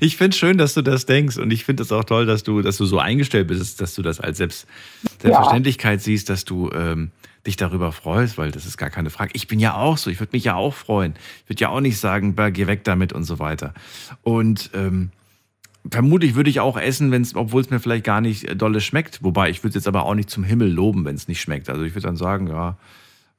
[0.00, 2.42] Ich finde es schön, dass du das denkst und ich finde es auch toll, dass
[2.42, 4.66] du, dass du so eingestellt bist, dass du das als Selbst
[5.18, 7.10] Selbstverständlichkeit siehst, dass du ähm,
[7.46, 9.30] dich darüber freust, weil das ist gar keine Frage.
[9.34, 11.14] Ich bin ja auch so, ich würde mich ja auch freuen.
[11.44, 13.72] Ich würde ja auch nicht sagen, geh weg damit und so weiter.
[14.22, 15.10] Und ähm,
[15.90, 19.22] vermutlich würde ich auch essen, wenn's, obwohl es mir vielleicht gar nicht äh, dolle schmeckt.
[19.22, 21.68] Wobei ich würde es jetzt aber auch nicht zum Himmel loben, wenn es nicht schmeckt.
[21.68, 22.76] Also ich würde dann sagen, ja,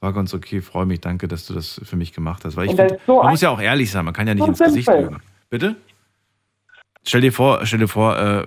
[0.04, 2.58] war ganz okay, freue mich, danke, dass du das für mich gemacht hast.
[2.58, 4.50] Weil ich find, so man muss ja auch ehrlich sein, man kann ja nicht so
[4.50, 5.22] ins Gesicht lügen.
[5.50, 5.76] Bitte?
[7.06, 8.44] Stell dir vor, stell dir vor, äh,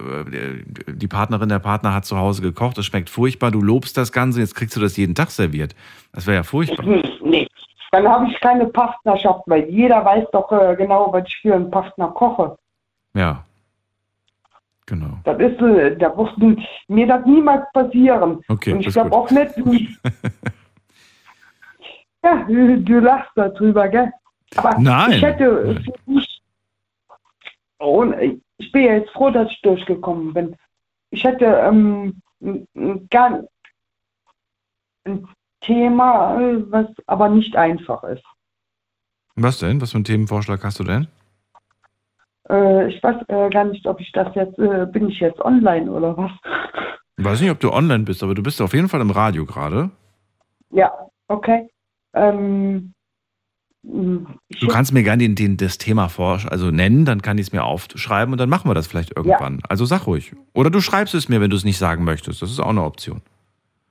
[0.87, 4.41] die Partnerin, der Partner hat zu Hause gekocht, das schmeckt furchtbar, du lobst das Ganze,
[4.41, 5.75] jetzt kriegst du das jeden Tag serviert.
[6.13, 6.85] Das wäre ja furchtbar.
[7.23, 7.49] Nee,
[7.91, 11.71] dann habe ich keine Partnerschaft, weil jeder weiß doch äh, genau, was ich für einen
[11.71, 12.57] Partner koche.
[13.15, 13.45] Ja.
[14.87, 15.19] Genau.
[15.25, 18.41] Das ist, äh, da wird mir das niemals passieren.
[18.49, 19.55] Okay, Und ich glaube auch nicht.
[22.27, 24.13] ja, du, du lachst darüber, gell?
[24.57, 25.13] Aber Nein.
[25.13, 25.81] ich hätte
[28.59, 30.57] ich bin jetzt froh, dass ich durchgekommen bin.
[31.11, 32.21] Ich hätte ähm,
[33.11, 33.45] gar
[35.05, 35.29] ein
[35.61, 36.39] Thema,
[36.71, 38.25] was aber nicht einfach ist.
[39.37, 39.81] Was denn?
[39.81, 41.07] Was für einen Themenvorschlag hast du denn?
[42.49, 45.91] Äh, ich weiß äh, gar nicht, ob ich das jetzt, äh, bin ich jetzt online
[45.91, 46.33] oder was?
[47.19, 49.45] Ich weiß nicht, ob du online bist, aber du bist auf jeden Fall im Radio
[49.45, 49.91] gerade.
[50.71, 50.93] Ja,
[51.29, 51.69] okay.
[52.17, 52.95] Ähm,
[53.89, 57.53] Du kannst mir gerne den, den, das Thema vor, also nennen, dann kann ich es
[57.53, 59.61] mir aufschreiben und dann machen wir das vielleicht irgendwann.
[59.69, 60.35] Also sag ruhig.
[60.55, 62.43] Oder du schreibst es mir, wenn du es nicht sagen möchtest.
[62.43, 63.23] Das ist auch eine Option.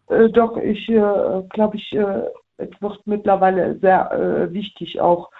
[0.08, 2.24] Äh, doch, ich äh, glaube, ich, äh,
[2.58, 5.32] es wird mittlerweile sehr äh, wichtig auch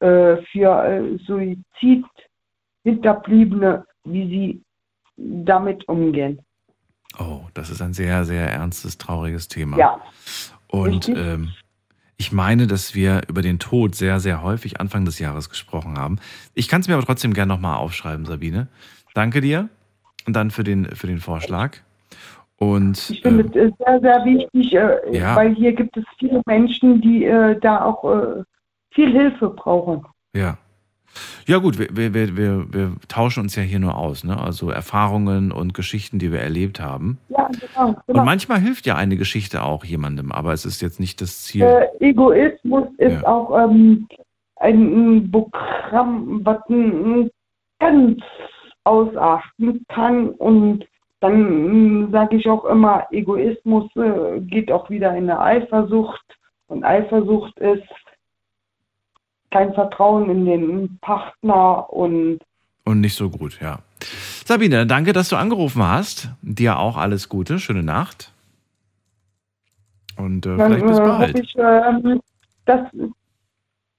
[0.00, 4.60] äh, für äh, Suizid-Hinterbliebene, wie sie
[5.16, 6.42] damit umgehen.
[7.18, 9.78] Oh, das ist ein sehr, sehr ernstes, trauriges Thema.
[9.78, 9.98] Ja.
[10.68, 11.54] Und ähm,
[12.24, 16.18] ich meine, dass wir über den Tod sehr, sehr häufig Anfang des Jahres gesprochen haben.
[16.54, 18.68] Ich kann es mir aber trotzdem gerne nochmal aufschreiben, Sabine.
[19.12, 19.68] Danke dir
[20.26, 21.76] und dann für den, für den Vorschlag.
[22.56, 25.36] Und Ich finde ähm, es sehr, sehr wichtig, äh, Ja.
[25.36, 28.42] weil hier gibt es viele Menschen, die äh, da auch äh,
[28.92, 30.06] viel Hilfe brauchen.
[30.34, 30.56] Ja.
[31.46, 34.38] Ja gut, wir, wir, wir, wir, tauschen uns ja hier nur aus, ne?
[34.40, 37.18] Also Erfahrungen und Geschichten, die wir erlebt haben.
[37.28, 37.88] Ja, genau.
[37.88, 38.24] Und genau.
[38.24, 41.62] manchmal hilft ja eine Geschichte auch jemandem, aber es ist jetzt nicht das Ziel.
[41.62, 43.26] Äh, Egoismus ist Ja.
[43.26, 44.06] auch ähm,
[44.56, 47.30] ein, Programm, was ein,
[47.78, 48.22] ganz
[48.84, 50.30] ausarten kann.
[50.30, 50.84] Und
[51.20, 56.24] dann sage ich auch immer, Egoismus äh, geht auch wieder in eine Eifersucht.
[56.66, 57.82] Und Eifersucht ist
[59.54, 62.40] kein Vertrauen in den Partner und
[62.84, 63.78] Und nicht so gut, ja.
[64.44, 66.28] Sabine, danke, dass du angerufen hast.
[66.42, 68.32] Dir auch alles Gute, schöne Nacht.
[70.16, 71.34] Und äh, dann vielleicht bis äh, bald.
[71.34, 72.20] hoffe ich, ähm,
[72.64, 72.80] dass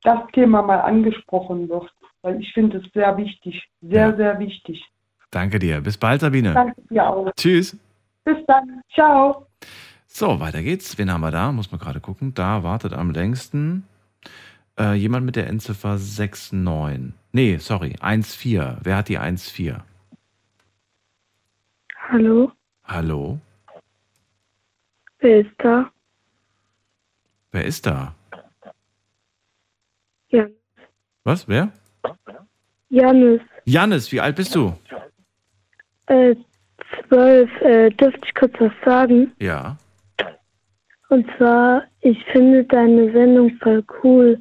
[0.03, 1.89] das Thema mal angesprochen wird.
[2.21, 4.15] Weil ich finde es sehr wichtig, sehr, Ja.
[4.15, 4.83] sehr wichtig.
[5.31, 5.79] Danke dir.
[5.79, 6.53] Bis bald, Sabine.
[6.53, 7.31] Danke dir auch.
[7.37, 7.77] Tschüss.
[8.25, 8.81] Bis dann.
[8.93, 9.47] Ciao.
[10.07, 10.97] So, weiter geht's.
[10.97, 11.51] Wen haben wir da?
[11.53, 12.33] Muss man gerade gucken.
[12.33, 13.85] Da wartet am längsten
[14.79, 17.13] äh, jemand mit der Endziffer 69.
[17.31, 18.77] Nee, sorry, 14.
[18.83, 19.81] Wer hat die 14?
[22.09, 22.51] Hallo,
[22.83, 23.39] Hallo?
[25.19, 25.89] wer ist da?
[27.51, 28.13] Wer ist da?
[30.29, 30.45] Ja,
[31.23, 31.47] Was?
[31.47, 31.71] Wer?
[32.89, 33.41] Janis.
[33.65, 34.73] Janis, wie alt bist du?
[36.07, 36.35] Äh,
[37.07, 37.49] zwölf.
[37.61, 39.31] Äh, dürfte ich kurz was sagen?
[39.39, 39.77] Ja.
[41.09, 44.39] Und zwar, ich finde deine Sendung voll cool.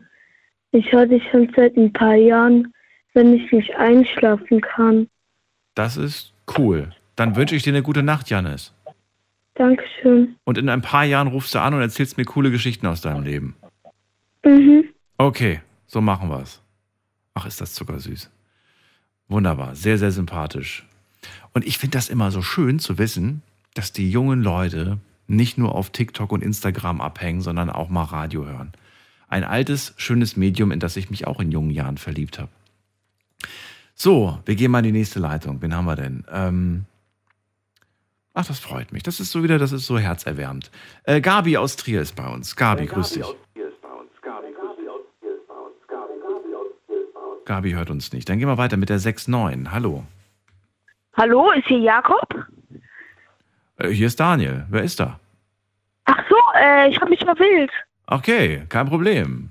[0.75, 2.75] Ich höre dich schon seit ein paar Jahren,
[3.13, 5.09] wenn ich nicht einschlafen kann.
[5.77, 6.91] Das ist cool.
[7.15, 8.75] Dann wünsche ich dir eine gute Nacht, Janis.
[9.55, 10.35] Dankeschön.
[10.43, 13.23] Und in ein paar Jahren rufst du an und erzählst mir coole Geschichten aus deinem
[13.23, 13.55] Leben.
[14.45, 14.87] Mhm.
[15.17, 16.61] Okay, so machen wir's.
[17.35, 18.33] Ach, ist das zuckersüß.
[19.29, 20.85] Wunderbar, sehr, sehr sympathisch.
[21.53, 23.43] Und ich finde das immer so schön zu wissen,
[23.75, 24.99] dass die jungen Leute
[25.29, 28.73] nicht nur auf TikTok und Instagram abhängen, sondern auch mal Radio hören.
[29.35, 32.51] Ein altes, schönes Medium, in das ich mich auch in jungen Jahren verliebt habe.
[33.97, 35.61] So, wir gehen mal in die nächste Leitung.
[35.61, 36.25] Wen haben wir denn?
[36.31, 36.85] Ähm
[38.33, 39.03] Ach, das freut mich.
[39.03, 40.71] Das ist so wieder, das ist so herzerwärmend.
[41.03, 42.55] Äh, Gabi aus Trier ist bei uns.
[42.55, 43.27] Gabi, grüß dich.
[47.45, 48.29] Gabi hört uns nicht.
[48.29, 49.73] Dann gehen wir weiter mit der 6.9.
[49.73, 50.05] Hallo.
[51.17, 52.47] Hallo, ist hier Jakob?
[53.79, 54.65] Äh, hier ist Daniel.
[54.71, 55.19] Wer ist da?
[56.05, 57.73] Ach so, äh, ich habe mich verwählt.
[58.07, 59.51] Okay, kein Problem.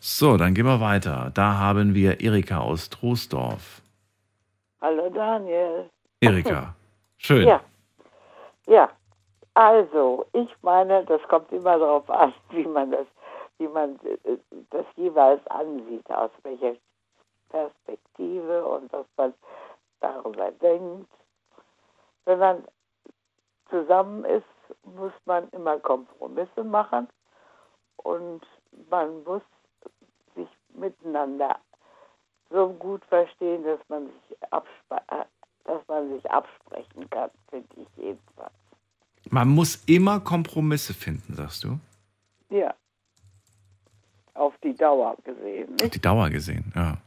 [0.00, 1.30] So, dann gehen wir weiter.
[1.34, 3.82] Da haben wir Erika aus Troisdorf.
[4.80, 5.90] Hallo Daniel.
[6.20, 6.74] Erika,
[7.18, 7.46] schön.
[7.46, 7.60] Ja.
[8.66, 8.88] Ja.
[9.52, 13.06] Also, ich meine, das kommt immer darauf an, wie man das,
[13.58, 14.38] wie man äh,
[14.70, 16.74] das jeweils ansieht, aus welcher
[17.50, 19.34] Perspektive und was man
[20.00, 21.10] darüber denkt.
[22.24, 22.64] Wenn man
[23.68, 24.44] zusammen ist,
[24.96, 27.08] muss man immer Kompromisse machen
[27.96, 28.42] und
[28.90, 29.42] man muss
[30.34, 31.58] sich miteinander
[32.50, 35.26] so gut verstehen, dass man sich, absp-
[35.64, 38.52] dass man sich absprechen kann, finde ich jedenfalls.
[39.30, 41.78] Man muss immer Kompromisse finden, sagst du?
[42.50, 42.74] Ja.
[44.34, 45.76] Auf die Dauer gesehen.
[45.82, 46.98] Auf die Dauer gesehen, ja.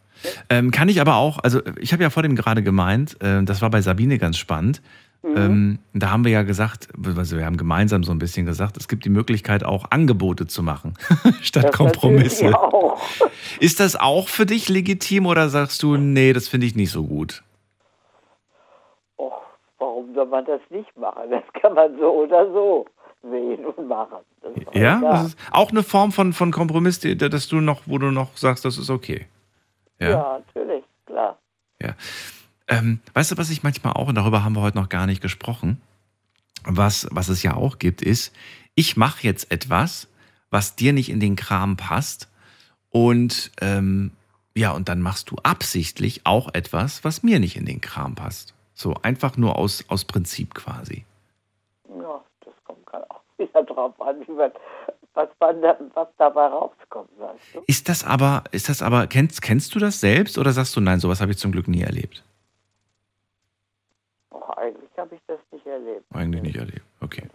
[0.49, 3.61] Ähm, kann ich aber auch, also ich habe ja vor dem gerade gemeint, äh, das
[3.61, 4.81] war bei Sabine ganz spannend.
[5.25, 5.37] Mhm.
[5.37, 8.87] Ähm, da haben wir ja gesagt, also wir haben gemeinsam so ein bisschen gesagt, es
[8.87, 10.93] gibt die Möglichkeit auch Angebote zu machen,
[11.41, 12.53] statt Das Kompromisse.
[13.59, 17.05] Ist das auch für dich legitim oder sagst du, nee, das finde ich nicht so
[17.05, 17.43] gut?
[19.17, 19.41] Och,
[19.79, 21.31] warum soll man das nicht machen?
[21.31, 22.85] Das kann man so oder so
[23.23, 24.17] sehen und machen.
[24.73, 28.37] Ja, das ist auch eine Form von, von Kompromiss, dass du noch, wo du noch
[28.37, 29.25] sagst, das ist okay.
[29.99, 30.09] ja.
[30.09, 30.41] Ja.
[30.45, 31.39] natürlich, klar.
[32.67, 35.21] Ähm, weißt du, was ich manchmal auch, und darüber haben wir heute noch gar nicht
[35.21, 35.81] gesprochen,
[36.63, 38.33] was, was es ja auch gibt, ist,
[38.73, 40.07] ich mache jetzt etwas,
[40.49, 42.29] was dir nicht in den Kram passt
[42.89, 44.11] und ähm,
[44.55, 48.53] ja, und dann machst du absichtlich auch etwas, was mir nicht in den Kram passt.
[48.73, 51.05] So einfach nur aus, aus Prinzip quasi.
[51.89, 54.51] Ja, das kommt gerade auch wieder drauf an, wie man,
[55.13, 57.63] was, man da, was dabei rauskommt, weißt du?
[57.67, 60.99] Ist das aber, ist das aber, kennst, kennst du das selbst oder sagst du, nein,
[60.99, 62.23] sowas habe ich zum Glück nie erlebt?
[64.55, 66.05] Eigentlich habe ich das nicht erlebt.
[66.13, 66.83] Eigentlich nicht erlebt.
[67.01, 67.27] Okay.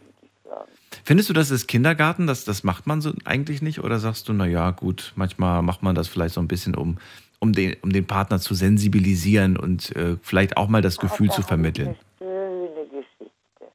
[1.05, 2.27] Findest du, das ist Kindergarten?
[2.27, 3.83] Das, das macht man so eigentlich nicht?
[3.83, 6.99] Oder sagst du, naja, gut, manchmal macht man das vielleicht so ein bisschen, um,
[7.39, 11.35] um, den, um den Partner zu sensibilisieren und äh, vielleicht auch mal das Gefühl da
[11.35, 11.97] zu habe vermitteln?
[12.21, 13.67] Ich eine schöne Geschichte.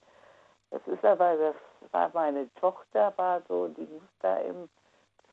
[0.72, 1.56] Das ist aber, das
[1.92, 4.70] war meine Tochter, war so, die muss da im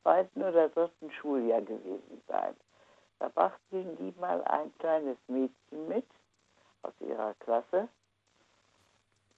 [0.01, 2.53] zweiten oder dritten Schuljahr gewesen sein.
[3.19, 6.05] Da brachte die mal ein kleines Mädchen mit
[6.81, 7.87] aus ihrer Klasse,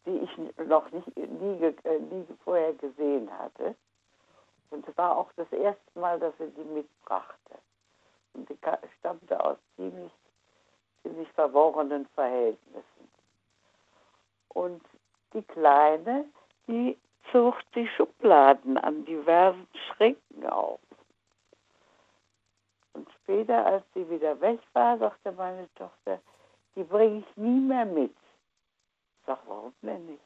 [0.05, 0.37] die ich
[0.67, 3.75] noch nie, ge- äh, nie vorher gesehen hatte.
[4.69, 7.55] Und es war auch das erste Mal, dass sie die mitbrachte.
[8.33, 8.57] Und die
[8.99, 10.11] stammte aus ziemlich,
[11.01, 13.09] ziemlich verworrenen Verhältnissen.
[14.49, 14.81] Und
[15.33, 16.25] die Kleine,
[16.67, 16.97] die
[17.31, 20.79] zog die Schubladen an diversen Schränken auf.
[22.93, 26.19] Und später, als sie wieder weg war, sagte meine Tochter,
[26.75, 28.15] die bringe ich nie mehr mit.
[29.25, 30.23] Sag, warum denn nicht?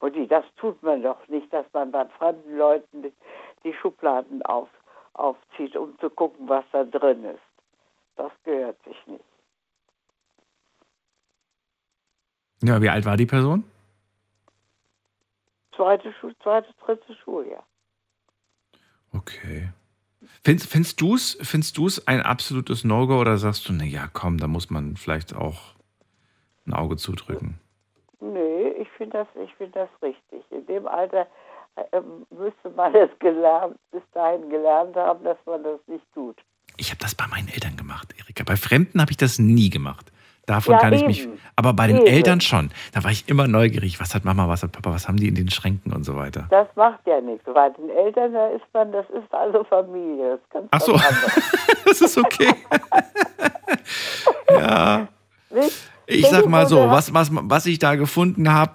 [0.00, 3.12] Mutti, das tut man doch nicht, dass man bei fremden Leuten
[3.64, 4.68] die, Schubladen auf,
[5.14, 7.40] aufzieht, um zu gucken, was da drin ist.
[8.16, 9.24] Das gehört sich nicht.
[12.62, 13.64] Ja, wie alt war die Person?
[15.74, 17.64] Zweite, Schu zweite dritte Schuljahr.
[19.12, 19.70] Okay.
[20.42, 24.48] Findest, findest du es findest du's ein absolutes No-Go oder sagst du, naja, komm, da
[24.48, 25.74] muss man vielleicht auch
[26.66, 27.60] ein Auge zudrücken?
[28.98, 30.42] Finde das, ich find das richtig.
[30.50, 31.26] In dem Alter
[31.76, 32.00] äh,
[32.30, 36.36] müsste man es gelernt, bis dahin gelernt haben, dass man das nicht tut.
[36.76, 38.44] Ich habe das bei meinen Eltern gemacht, Erika.
[38.44, 40.12] Bei Fremden habe ich das nie gemacht.
[40.46, 41.22] Davon Ja, kann ich mich.
[41.24, 41.38] eben.
[41.56, 42.06] Aber bei den Eben.
[42.06, 42.70] Eltern schon.
[42.94, 44.00] Da war ich immer neugierig.
[44.00, 46.46] Was hat Mama, was hat Papa, was haben die in den Schränken und so weiter.
[46.50, 47.44] Das macht ja nichts.
[47.44, 50.38] Bei den Eltern, da ist man, das ist also Familie.
[50.52, 50.92] Das Ach so.
[51.84, 52.54] das ist okay.
[54.50, 55.06] ja.
[55.50, 55.90] Nicht?
[56.10, 58.72] Ich sag mal so, was, was, was ich da gefunden habe,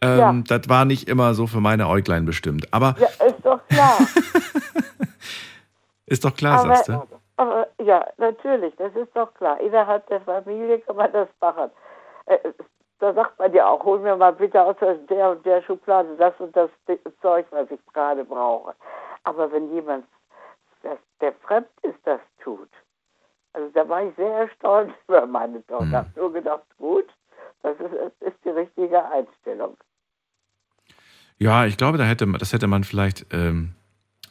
[0.00, 2.72] ähm, das war nicht immer so für meine Äuglein bestimmt.
[2.72, 3.98] Aber Ja, ist doch klar.
[6.06, 7.02] ist doch klar, aber, sagst du.
[7.36, 9.60] aber ja, natürlich, das ist doch klar.
[9.60, 11.70] Innerhalb der Familie kann man das machen.
[12.24, 12.38] Äh,
[13.00, 16.32] da sagt man ja auch, hol mir mal bitte aus der und der Schublade das
[16.38, 16.70] und das
[17.20, 18.74] Zeug, was ich gerade brauche.
[19.24, 20.06] Aber wenn jemand,
[20.82, 22.70] das, der fremd ist, das tut,
[23.56, 25.80] also da war ich sehr erstaunt über meine Tochter.
[25.84, 25.88] Hm.
[25.88, 27.06] Ich habe nur gedacht, gut,
[27.62, 29.76] das ist, das ist die richtige Einstellung.
[31.38, 33.74] Ja, ich glaube, da hätte man, das hätte man vielleicht, ähm,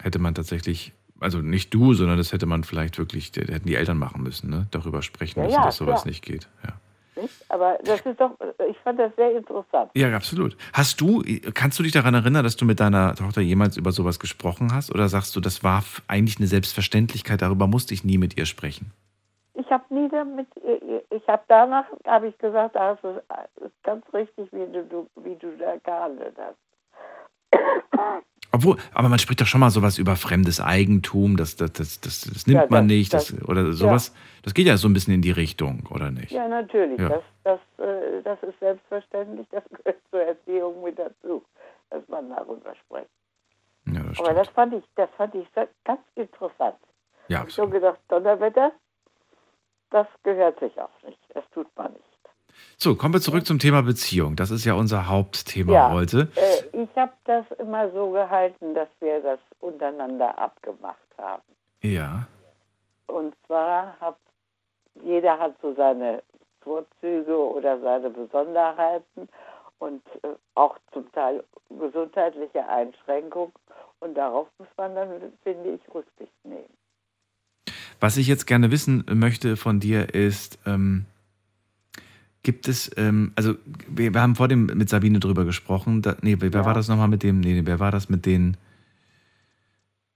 [0.01, 3.97] hätte man tatsächlich, also nicht du, sondern das hätte man vielleicht wirklich, hätten die Eltern
[3.97, 4.67] machen müssen, ne?
[4.71, 6.07] Darüber sprechen Ja, müssen, ja, dass sowas klar.
[6.11, 6.47] nicht geht.
[6.63, 7.21] Ja.
[7.21, 7.33] Nicht?
[7.49, 8.31] Aber das ist doch,
[8.69, 9.91] ich fand das sehr interessant.
[9.95, 10.57] ja, absolut.
[10.73, 11.23] Hast du,
[11.53, 14.93] kannst du dich daran erinnern, dass du mit deiner Tochter jemals über sowas gesprochen hast?
[14.93, 18.91] Oder sagst du, das war eigentlich eine Selbstverständlichkeit, darüber musste ich nie mit ihr sprechen?
[19.57, 20.47] Ich habe nie damit,
[21.09, 23.09] ich habe danach, habe ich gesagt, da hast du
[23.57, 26.57] es ist ganz richtig, wie du, wie du da gehandelt hast.
[28.51, 32.21] Obwohl, aber man spricht doch schon mal sowas über fremdes Eigentum, das, das, das, das,
[32.21, 34.13] das nimmt man das- nicht, das, das- oder sowas.
[34.43, 36.31] Das geht ja so ein bisschen in die Richtung, oder nicht?
[36.31, 36.97] Ja, natürlich.
[36.97, 41.43] Das, das, äh, das ist selbstverständlich, das gehört zur Erziehung mit dazu,
[41.89, 43.09] dass man darüber spricht.
[43.87, 45.47] Ja, das Aber das fand ich, das fand ich
[45.83, 46.77] ganz interessant.
[47.27, 48.71] Ja, ich habe so gedacht, Donnerwetter,
[49.95, 52.03] das gehört sich auch nicht, das tut man nicht.
[52.77, 54.35] So, kommen wir zurück zum Thema Beziehung.
[54.35, 56.27] Das ist ja unser Hauptthema ja, heute.
[56.35, 61.43] Äh, ich habe das immer so gehalten, dass wir das untereinander abgemacht haben.
[61.81, 62.27] Ja.
[63.07, 64.17] Und zwar hat
[65.01, 66.21] jeder hat so seine
[66.59, 69.29] Vorzüge oder seine Besonderheiten
[69.79, 73.53] und äh, auch zum Teil gesundheitliche Einschränkungen.
[74.01, 76.77] Und darauf muss man dann, finde ich, Rücksicht nehmen.
[77.99, 81.05] Was ich jetzt gerne wissen möchte von dir ist, ähm,
[82.45, 83.55] gibt es, ähm, also
[83.89, 86.01] wir, wir haben vor dem mit Sabine drüber gesprochen.
[86.01, 88.55] Da, nee, wer war das nochmal mit dem, nee, nee, wer war das mit den,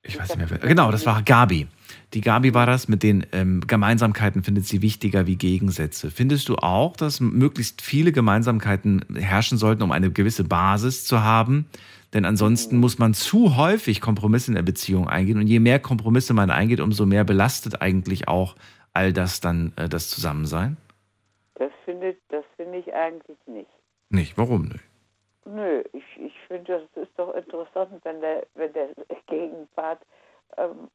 [0.03, 1.68] ich weiß nicht mehr, wer, genau, das war Gabi.
[2.14, 6.11] Die Gabi war das mit den ähm, Gemeinsamkeiten, findet sie wichtiger wie Gegensätze.
[6.11, 11.65] Findest du auch, dass möglichst viele Gemeinsamkeiten herrschen sollten, um eine gewisse Basis zu haben?
[12.14, 15.38] Denn ansonsten muss man zu häufig Kompromisse in der Beziehung eingehen.
[15.38, 18.56] Und je mehr Kompromisse man eingeht, umso mehr belastet eigentlich auch
[18.94, 20.77] all das dann äh, das Zusammensein.
[21.56, 23.69] Das finde das finde ich eigentlich nicht.
[24.10, 24.84] Nicht, warum nicht?
[25.45, 28.90] Nö, ich, ich finde, das ist doch interessant, wenn der, wenn der
[29.27, 30.02] Gegenpart
[30.57, 30.90] ähm,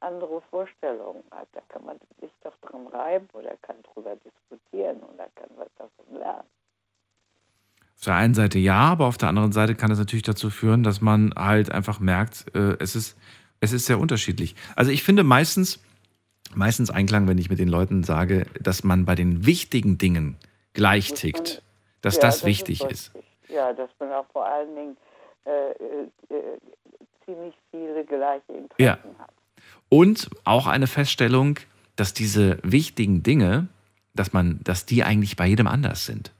[0.00, 1.48] andere Vorstellungen hat.
[1.52, 6.18] Da kann man sich doch dran reiben oder kann drüber diskutieren oder kann was davon
[6.18, 6.48] lernen.
[7.98, 10.84] Auf der einen Seite ja, aber auf der anderen Seite kann es natürlich dazu führen,
[10.84, 13.16] dass man halt einfach merkt, äh, es, ist,
[13.60, 14.54] es ist sehr unterschiedlich.
[14.76, 15.82] Also ich finde meistens,
[16.54, 20.36] meistens Einklang, wenn ich mit den Leuten sage, dass man bei den wichtigen Dingen
[20.74, 21.62] gleich tickt,
[22.00, 23.12] dass Ja, das wichtig ist.
[23.14, 23.24] richtig.
[23.52, 24.96] Ja, dass man auch vor allen Dingen
[25.44, 26.58] äh, äh, äh,
[27.24, 28.98] ziemlich viele gleiche Interessen Ja.
[29.88, 31.58] Und auch eine Feststellung,
[31.96, 33.66] dass diese wichtigen Dinge,
[34.14, 36.32] dass man, dass die eigentlich bei jedem anders sind.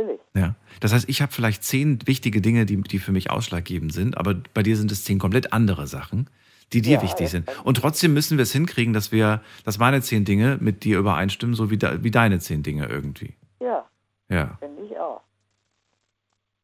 [0.00, 0.20] Natürlich.
[0.34, 0.54] Ja.
[0.80, 4.34] Das heißt, ich habe vielleicht zehn wichtige Dinge, die, die für mich ausschlaggebend sind, aber
[4.54, 6.28] bei dir sind es zehn komplett andere Sachen,
[6.72, 7.28] die dir Ja, wichtig ja.
[7.28, 7.48] sind.
[7.64, 11.54] Und trotzdem müssen wir es hinkriegen, dass wir, dass meine zehn Dinge mit dir übereinstimmen,
[11.54, 13.34] so wie, de, wie deine zehn Dinge irgendwie.
[13.60, 13.84] Ja,
[14.28, 14.56] Ja.
[14.60, 15.20] finde ich auch.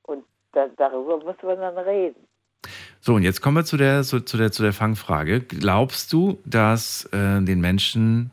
[0.03, 2.17] Und da, darüber muss man dann reden.
[3.01, 5.41] So, und jetzt kommen wir zu der, zu, zu der, zu der Fangfrage.
[5.41, 8.31] Glaubst du, dass äh, den Menschen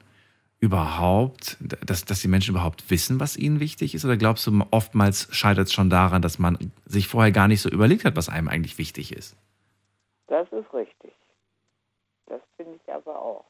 [0.64, 4.06] überhaupt, dass, dass die Menschen überhaupt wissen, was ihnen wichtig ist?
[4.06, 7.68] Oder glaubst du, oftmals scheitert es schon daran, dass man sich vorher gar nicht so
[7.70, 9.36] überlegt hat, was einem eigentlich wichtig ist?
[10.28, 11.12] Das ist richtig.
[12.28, 13.44] Das finde ich aber auch.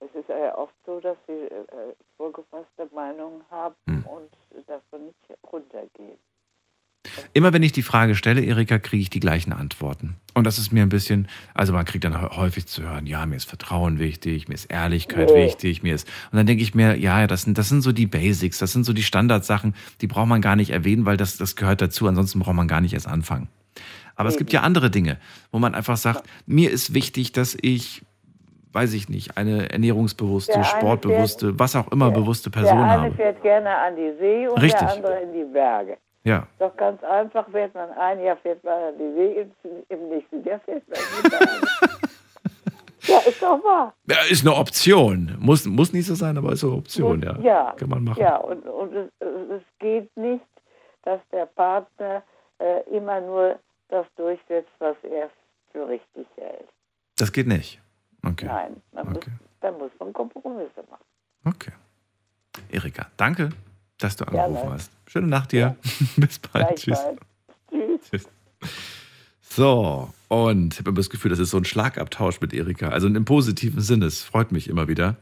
[0.00, 4.04] Es ist ja oft so, dass sie äh, vorgefasste Meinungen haben Hm.
[4.04, 4.30] und
[4.66, 6.18] davon nicht runtergehen.
[7.32, 10.16] Immer wenn ich die Frage stelle, Erika, kriege ich die gleichen Antworten.
[10.34, 13.26] Und das ist mir ein bisschen, also man kriegt dann hä- häufig zu hören, ja,
[13.26, 15.44] mir ist Vertrauen wichtig, mir ist Ehrlichkeit Nee.
[15.46, 16.06] wichtig, mir ist.
[16.30, 18.84] Und dann denke ich mir, ja, das sind, das sind so die Basics, das sind
[18.84, 22.38] so die Standardsachen, die braucht man gar nicht erwähnen, weil das, das gehört dazu, ansonsten
[22.40, 23.48] braucht man gar nicht erst anfangen.
[24.16, 25.18] Aber es gibt ja andere Dinge,
[25.52, 28.02] wo man einfach sagt, mir ist wichtig, dass ich,
[28.72, 33.14] weiß ich nicht, eine ernährungsbewusste, Der sportbewusste, was auch immer bewusste Person der eine habe.
[33.14, 34.80] fährt gerne an die See und Richtig.
[34.80, 35.98] der andere in die Berge.
[36.24, 36.46] Ja.
[36.58, 39.46] Doch ganz einfach fährt man ein Jahr fährt man an die See,
[39.88, 41.66] im, nächsten Jahr fährt man Berge.
[43.08, 43.94] Ja, ist doch wahr.
[44.06, 45.34] Ja, ist eine Option.
[45.38, 47.38] Muss, muss nicht so sein, aber ist eine Option, ja.
[47.38, 48.20] Ja, Kann man machen.
[48.20, 50.44] ja und, und es, es geht nicht,
[51.04, 52.22] dass der Partner
[52.58, 53.58] äh, immer nur
[53.88, 55.30] das durchsetzt, was er
[55.72, 56.68] für richtig hält.
[57.16, 57.80] Das geht nicht.
[58.26, 58.46] Okay.
[58.46, 59.24] Nein, man muss,
[59.60, 61.04] da muss man Kompromisse machen.
[61.46, 61.72] Okay.
[62.70, 63.50] Erika, danke,
[63.98, 64.44] dass du Gerne.
[64.44, 64.90] angerufen hast.
[65.06, 65.76] Schöne Nacht dir.
[66.16, 66.76] Bis bald.
[66.76, 66.98] Tschüss.
[67.70, 68.10] Tschüss.
[68.10, 68.28] Tschüss.
[69.40, 72.88] So, und ich habe immer das Gefühl, das ist so ein Schlagabtausch mit Erika.
[72.88, 74.06] Also im positiven Sinne.
[74.06, 75.16] Es freut mich immer wieder,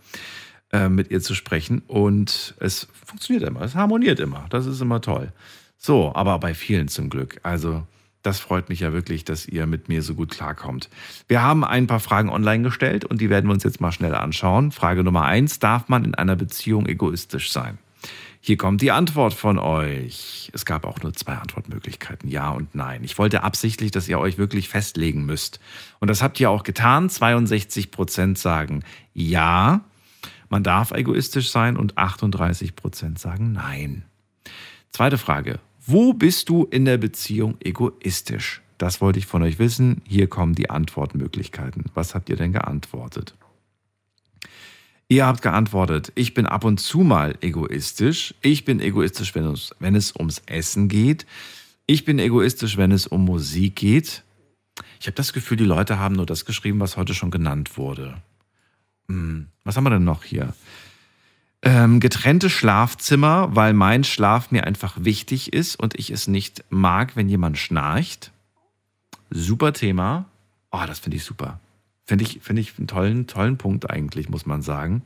[0.72, 1.82] äh, mit ihr zu sprechen.
[1.86, 4.46] Und es funktioniert immer, es harmoniert immer.
[4.50, 5.32] Das ist immer toll.
[5.78, 7.38] So, aber bei vielen zum Glück.
[7.42, 7.86] Also,
[8.22, 10.90] das freut mich ja wirklich, dass ihr mit mir so gut klarkommt.
[11.28, 14.16] Wir haben ein paar Fragen online gestellt und die werden wir uns jetzt mal schnell
[14.16, 14.72] anschauen.
[14.72, 17.78] Frage Nummer eins: Darf man in einer Beziehung egoistisch sein?
[18.46, 20.52] Hier kommt die Antwort von euch.
[20.54, 23.02] Es gab auch nur zwei Antwortmöglichkeiten, ja und nein.
[23.02, 25.58] Ich wollte absichtlich, dass ihr euch wirklich festlegen müsst.
[25.98, 27.10] Und das habt ihr auch getan.
[27.10, 29.80] 62 Prozent sagen ja,
[30.48, 34.04] man darf egoistisch sein und 38 Prozent sagen nein.
[34.92, 35.58] Zweite Frage.
[35.84, 38.62] Wo bist du in der Beziehung egoistisch?
[38.78, 40.02] Das wollte ich von euch wissen.
[40.06, 41.86] Hier kommen die Antwortmöglichkeiten.
[41.94, 43.34] Was habt ihr denn geantwortet?
[45.08, 48.34] Ihr habt geantwortet, ich bin ab und zu mal egoistisch.
[48.40, 51.26] Ich bin egoistisch, wenn es, wenn es ums Essen geht.
[51.86, 54.24] Ich bin egoistisch, wenn es um Musik geht.
[55.00, 58.20] Ich habe das Gefühl, die Leute haben nur das geschrieben, was heute schon genannt wurde.
[59.08, 60.54] Hm, was haben wir denn noch hier?
[61.62, 67.14] Ähm, getrennte Schlafzimmer, weil mein Schlaf mir einfach wichtig ist und ich es nicht mag,
[67.14, 68.32] wenn jemand schnarcht.
[69.30, 70.26] Super Thema.
[70.72, 71.60] Oh, das finde ich super.
[72.06, 75.02] Finde ich, finde ich einen tollen, tollen Punkt eigentlich, muss man sagen.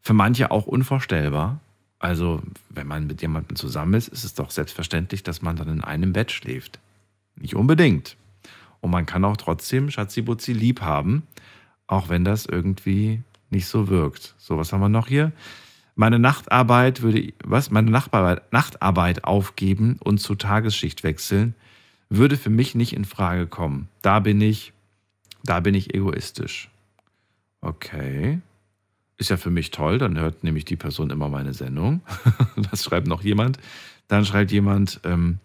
[0.00, 1.60] Für manche auch unvorstellbar.
[2.00, 5.84] Also, wenn man mit jemandem zusammen ist, ist es doch selbstverständlich, dass man dann in
[5.84, 6.80] einem Bett schläft.
[7.36, 8.16] Nicht unbedingt.
[8.80, 11.22] Und man kann auch trotzdem Schatzi-Butzi lieb haben,
[11.86, 14.34] auch wenn das irgendwie nicht so wirkt.
[14.38, 15.30] So, was haben wir noch hier?
[15.94, 17.70] Meine Nachtarbeit würde, was?
[17.70, 21.54] Meine Nachtarbeit, Nachtarbeit aufgeben und zur Tagesschicht wechseln,
[22.08, 23.88] würde für mich nicht in Frage kommen.
[24.00, 24.72] Da bin ich,
[25.44, 26.70] da bin ich egoistisch.
[27.60, 28.40] Okay.
[29.18, 32.02] Ist ja für mich toll, dann hört nämlich die Person immer meine Sendung.
[32.70, 33.58] Das schreibt noch jemand.
[34.08, 35.38] Dann schreibt jemand, ähm,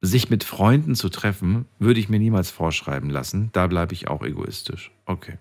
[0.00, 3.50] sich mit Freunden zu treffen, würde ich mir niemals vorschreiben lassen.
[3.52, 4.90] Da bleibe ich auch egoistisch.
[5.04, 5.38] Okay.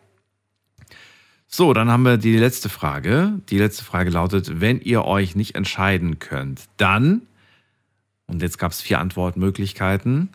[1.47, 3.33] So, dann haben wir die letzte Frage.
[3.49, 7.23] Die letzte Frage lautet, wenn ihr euch nicht entscheiden könnt, dann,
[8.27, 10.29] und jetzt gab es vier Antwortmöglichkeiten,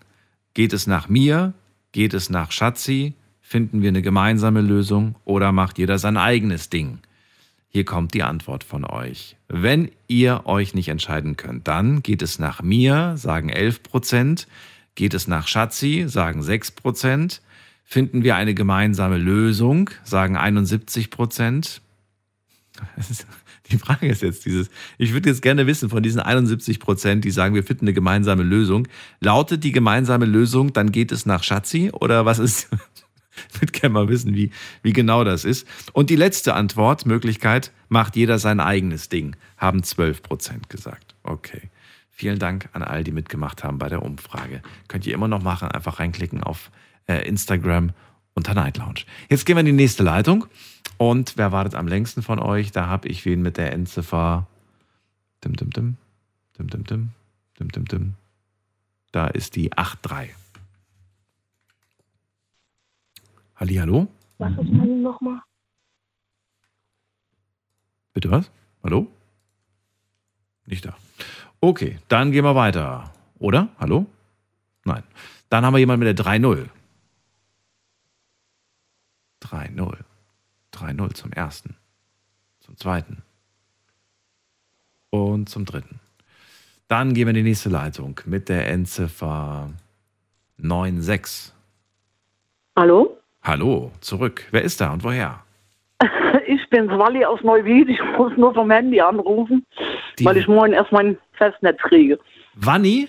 [0.54, 1.52] geht es nach mir,
[1.94, 6.98] geht es nach Schatzi, finden wir eine gemeinsame Lösung oder macht jeder sein eigenes Ding?
[7.68, 9.36] Hier kommt die Antwort von euch.
[9.48, 14.48] Wenn ihr euch nicht entscheiden könnt, dann geht es nach mir, sagen 11 Prozent.
[14.96, 17.42] Geht es nach Schatzi, sagen 6 Prozent.
[17.84, 21.80] Finden wir eine gemeinsame Lösung, sagen 71 Prozent.
[23.70, 24.68] Die Frage ist jetzt dieses,
[24.98, 28.42] ich würde jetzt gerne wissen von diesen 71 Prozent, die sagen, wir finden eine gemeinsame
[28.42, 28.88] Lösung.
[29.20, 32.68] Lautet die gemeinsame Lösung, dann geht es nach Schatzi oder was ist?
[33.52, 35.66] Ich würde gerne mal wissen, wie, wie genau das ist.
[35.92, 41.16] Und die letzte Antwortmöglichkeit, macht jeder sein eigenes Ding, haben 12 Prozent gesagt.
[41.24, 41.70] Okay.
[42.10, 44.62] Vielen Dank an all, die mitgemacht haben bei der Umfrage.
[44.86, 46.70] Könnt ihr immer noch machen, einfach reinklicken auf
[47.08, 47.90] äh, Instagram
[48.34, 49.00] unter Night Lounge.
[49.28, 50.46] Jetzt gehen wir in die nächste Leitung.
[50.96, 52.72] Und wer wartet am längsten von euch?
[52.72, 54.46] Da habe ich wen mit der Endziffer.
[55.44, 55.96] Dim, dim, dim.
[56.58, 57.10] Dim, dim, dim.
[57.58, 58.14] Dim, dim, dim.
[59.12, 60.30] Da ist die 8-3.
[63.56, 64.08] Hallihallo?
[64.38, 65.40] Was ist meine nochmal?
[68.12, 68.50] Bitte was?
[68.82, 69.08] Hallo?
[70.66, 70.96] Nicht da.
[71.60, 73.12] Okay, dann gehen wir weiter.
[73.38, 73.68] Oder?
[73.78, 74.06] Hallo?
[74.84, 75.02] Nein.
[75.48, 76.68] Dann haben wir jemanden mit der 3-0.
[79.42, 79.98] 3-0.
[80.74, 81.76] 3-0 zum ersten.
[82.60, 83.22] Zum zweiten.
[85.10, 86.00] Und zum dritten.
[86.88, 89.70] Dann gehen wir in die nächste Leitung mit der Endziffer
[90.60, 91.52] 9-6.
[92.76, 93.16] Hallo?
[93.42, 94.46] Hallo, zurück.
[94.50, 95.40] Wer ist da und woher?
[96.46, 97.88] Ich bin's Walli aus Neuwied.
[97.88, 99.64] Ich muss nur vom Handy anrufen,
[100.22, 102.18] weil ich morgen erst mein Festnetz kriege.
[102.54, 103.08] Wanni?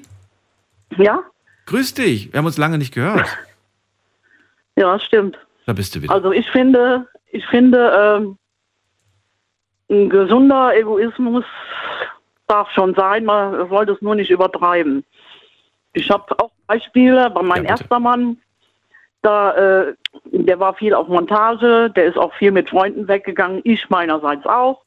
[0.97, 1.23] Ja?
[1.65, 2.31] Grüß dich.
[2.31, 3.27] Wir haben uns lange nicht gehört.
[4.77, 5.37] Ja, stimmt.
[5.65, 6.13] Da bist du wieder.
[6.13, 8.37] Also ich finde, ich finde, ähm,
[9.89, 11.43] ein gesunder Egoismus
[12.47, 15.03] darf schon sein, man sollte es nur nicht übertreiben.
[15.93, 18.37] Ich habe auch Beispiele bei meinem erster Mann,
[19.21, 19.95] da, äh,
[20.31, 24.83] der war viel auf Montage, der ist auch viel mit Freunden weggegangen, ich meinerseits auch.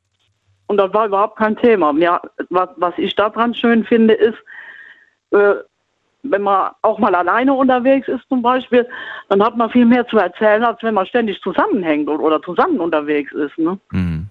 [0.69, 1.93] Und das war überhaupt kein Thema.
[1.99, 4.39] Ja, was, was ich daran schön finde, ist,
[5.33, 5.55] äh,
[6.31, 8.87] wenn man auch mal alleine unterwegs ist zum Beispiel,
[9.29, 13.33] dann hat man viel mehr zu erzählen, als wenn man ständig zusammenhängt oder, zusammen unterwegs
[13.33, 13.57] ist.
[13.59, 13.79] Ne?
[13.91, 14.29] Mhm.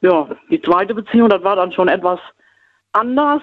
[0.00, 2.20] Ja, die zweite Beziehung, das war dann schon etwas
[2.92, 3.42] anders.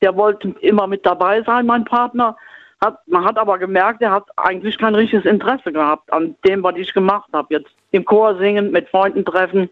[0.00, 2.36] Der wollte immer mit dabei sein, mein Partner.
[2.80, 6.76] Hat, man hat aber gemerkt, er hat eigentlich kein richtiges Interesse gehabt an dem, was
[6.76, 7.48] ich gemacht habe.
[7.50, 9.70] Jetzt im Chor singen, mit Freunden treffen.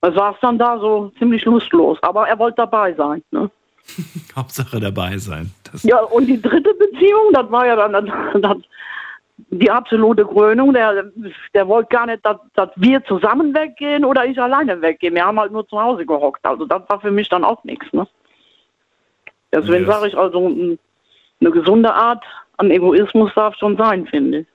[0.00, 1.98] Da saß dann da so ziemlich lustlos.
[2.02, 3.22] Aber er wollte dabei sein.
[3.30, 3.50] Ne?
[4.36, 5.52] Hauptsache dabei sein.
[5.70, 8.04] Das Ja, und die dritte Beziehung, das war ja dann das,
[8.40, 8.56] das,
[9.50, 10.72] die absolute Krönung.
[10.72, 11.10] Der,
[11.54, 15.14] der wollte gar nicht, dass, dass wir zusammen weggehen oder ich alleine weggehen.
[15.14, 16.44] Wir haben halt nur zu Hause gehockt.
[16.44, 17.92] Also das war für mich dann auch nichts.
[17.92, 18.06] Ne?
[19.52, 20.78] Deswegen das- sage ich also,
[21.40, 22.24] eine gesunde Art
[22.56, 24.46] an Egoismus darf schon sein, finde ich.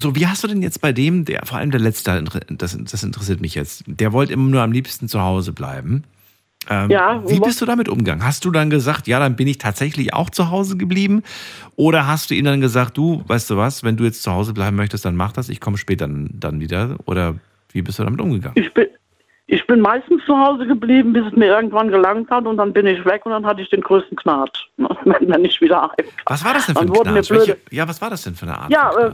[0.00, 3.02] So, wie hast du denn jetzt bei dem, der vor allem der letzte, das, das
[3.02, 6.04] interessiert mich jetzt, der wollte immer nur am liebsten zu Hause bleiben.
[6.68, 8.24] Ähm, Ja, wie bist du damit umgegangen?
[8.24, 11.22] Hast du dann gesagt, ja, dann bin ich tatsächlich auch zu Hause geblieben?
[11.76, 14.52] Oder hast du ihm dann gesagt, du, weißt du was, wenn du jetzt zu Hause
[14.52, 16.96] bleiben möchtest, dann mach das, ich komme später dann, dann wieder?
[17.06, 17.36] Oder
[17.72, 18.56] wie bist du damit umgegangen?
[18.56, 18.86] Ich bin,
[19.46, 22.86] ich bin meistens zu Hause geblieben, bis es mir irgendwann gelangt hat und dann bin
[22.86, 26.06] ich weg und dann hatte ich den größten Knatsch, wenn, ich wieder heim.
[26.26, 27.30] Was war das denn für ein Knatsch?
[27.30, 28.70] Welche, ja, was war das denn für eine Art?
[28.70, 29.12] Ja, äh,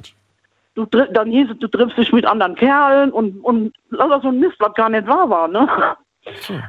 [0.74, 4.40] du, dann hieß es, du triffst dich mit anderen Kerlen und, und lauter so ein
[4.40, 5.68] Mist, was gar nicht wahr war, ne?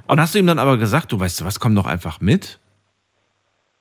[0.07, 2.59] Und hast du ihm dann aber gesagt, du weißt du was, komm doch einfach mit?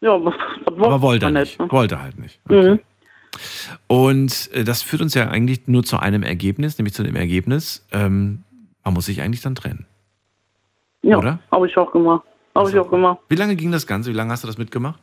[0.00, 0.34] Ja, das
[0.66, 1.58] Aber wollte er nicht.
[1.58, 1.70] ne?
[1.70, 2.38] Wollte halt nicht.
[2.50, 2.80] Mhm.
[3.86, 7.86] Und äh, das führt uns ja eigentlich nur zu einem Ergebnis, nämlich zu dem Ergebnis,
[7.90, 8.44] ähm,
[8.84, 9.86] man muss sich eigentlich dann trennen.
[11.02, 11.38] Ja, Oder?
[11.50, 12.22] habe ich auch gemacht.
[12.54, 13.18] Habe ich auch gemacht.
[13.28, 14.10] Wie lange ging das Ganze?
[14.10, 15.00] Wie lange hast du das mitgemacht?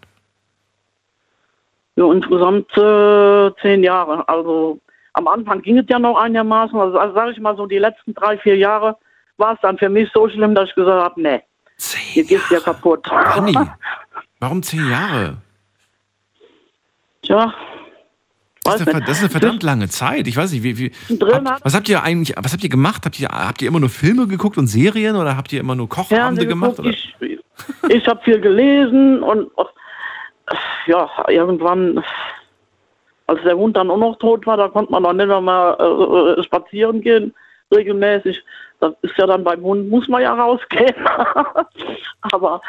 [1.96, 4.28] Ja, insgesamt äh, zehn Jahre.
[4.30, 4.80] Also
[5.14, 6.80] am Anfang ging es ja noch einigermaßen.
[6.80, 8.98] Also, also sage ich mal so, die letzten drei, vier Jahre
[9.38, 11.42] war es dann für mich so schlimm, dass ich gesagt habe, nee,
[11.78, 13.04] hier geht's ja kaputt.
[13.04, 13.58] Conny,
[14.40, 15.38] warum zehn Jahre?
[17.24, 17.54] Tja,
[18.64, 20.28] Das ist, eine, das ist eine verdammt lange Zeit.
[20.28, 20.78] Ich weiß nicht, wie.
[20.78, 23.06] wie habt, was habt ihr eigentlich, was habt ihr gemacht?
[23.06, 25.90] Habt ihr, habt ihr immer nur Filme geguckt und Serien oder habt ihr immer nur
[25.90, 26.80] Kochabende gemacht?
[26.80, 26.90] Oder?
[26.90, 27.16] Ich,
[27.90, 29.52] ich habe viel gelesen und
[30.86, 32.04] ja, irgendwann,
[33.28, 35.76] als der Hund dann auch noch tot war, da konnte man dann nicht mehr mal
[35.80, 37.34] äh, äh, spazieren gehen,
[37.74, 38.44] regelmäßig.
[38.82, 40.96] Das ist ja dann beim Hund, muss man ja rausgehen.
[42.34, 42.62] Aber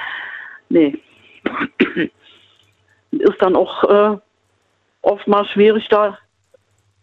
[0.68, 0.98] nee.
[3.10, 4.18] ist dann auch äh,
[5.00, 6.18] oftmals schwierig, da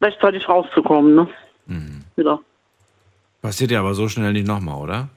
[0.01, 1.15] rechtzeitig rauszukommen.
[1.15, 1.27] Ne?
[1.65, 2.03] Mhm.
[2.15, 2.39] Wieder.
[3.41, 5.09] Passiert ja aber so schnell nicht nochmal, oder?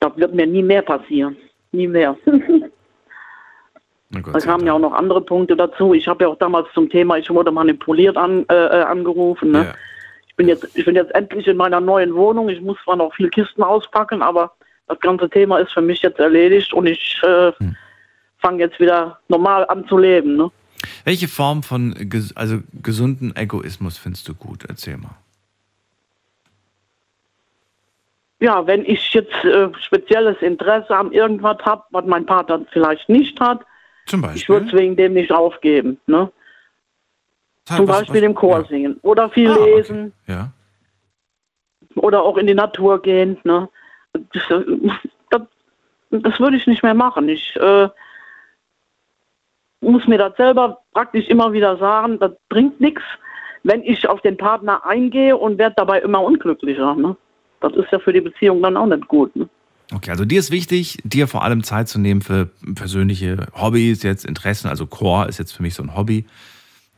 [0.00, 1.36] Das wird mir nie mehr passieren.
[1.72, 2.16] Nie mehr.
[4.12, 5.94] Da kamen ja auch noch andere Punkte dazu.
[5.94, 9.52] Ich habe ja auch damals zum Thema, ich wurde manipuliert an, äh, äh, angerufen.
[9.52, 9.72] Ne?
[9.72, 9.89] Ich,
[10.40, 12.48] bin jetzt, ich bin jetzt endlich in meiner neuen Wohnung.
[12.48, 14.54] Ich muss zwar noch viel Kisten auspacken, aber
[14.88, 17.76] das ganze Thema ist für mich jetzt erledigt und ich äh, Hm.
[18.38, 20.36] fange jetzt wieder normal an zu leben.
[20.36, 20.50] Ne?
[21.04, 24.64] Welche Form von ges also gesunden Egoismus findest du gut?
[24.66, 25.18] Erzähl mal.
[28.40, 33.38] Ja, wenn ich jetzt äh, spezielles Interesse an irgendwas habe, was mein Partner vielleicht nicht
[33.38, 33.60] hat,
[34.34, 36.00] ich würde es wegen dem nicht aufgeben.
[36.06, 36.32] Ne?
[37.76, 39.74] Zum was- Beispiel was- im Chor singen oder viel Ah, okay.
[39.76, 40.12] lesen.
[40.26, 40.52] Ja.
[41.96, 43.36] oder auch in die Natur gehen.
[43.44, 43.68] Ne?
[44.12, 44.42] Das,
[45.30, 45.42] das,
[46.10, 47.28] das würde ich nicht mehr machen.
[47.28, 47.88] Ich äh,
[49.80, 53.02] muss mir das selber praktisch immer wieder sagen, das bringt nichts,
[53.64, 56.94] wenn ich auf den Partner eingehe und werde dabei immer unglücklicher.
[56.94, 57.16] Ne?
[57.60, 59.34] Das ist ja für die Beziehung dann auch nicht gut.
[59.34, 59.48] Ne?
[59.94, 64.24] Okay, also dir ist wichtig, dir vor allem Zeit zu nehmen für persönliche Hobbys, jetzt
[64.24, 64.68] Interessen.
[64.68, 66.26] Also Chor ist jetzt für mich so ein Hobby.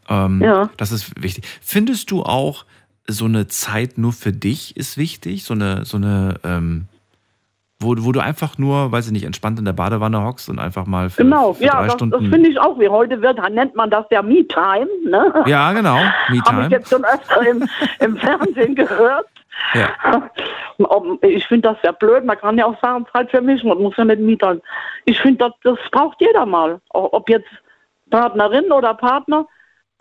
[0.08, 0.70] Ähm, Ja.
[0.76, 1.44] Das ist wichtig.
[1.62, 2.64] Findest du auch,
[3.08, 5.44] so eine Zeit nur für dich ist wichtig?
[5.44, 6.86] So eine, so eine, ähm,
[7.80, 10.86] wo, wo du einfach nur, weiß ich nicht, entspannt in der Badewanne hockst und einfach
[10.86, 12.30] mal für, Genau, für ja, drei das, das Stunden.
[12.30, 14.86] finde ich auch, wie heute wird, nennt man das ja Me-Time.
[15.04, 15.42] Ne?
[15.46, 15.96] ja, genau.
[16.26, 16.68] Habe ich Me-Time.
[16.70, 17.68] jetzt schon öfter im,
[17.98, 19.26] im Fernsehen gehört.
[19.74, 20.30] Ja.
[21.22, 22.24] Ich finde das sehr blöd.
[22.24, 23.62] Man kann ja auch sagen, Zeit für mich.
[23.64, 24.60] Man muss ja nicht mietern.
[25.04, 26.80] Ich finde, das, das braucht jeder mal.
[26.90, 27.48] Ob jetzt
[28.10, 29.46] Partnerin oder Partner,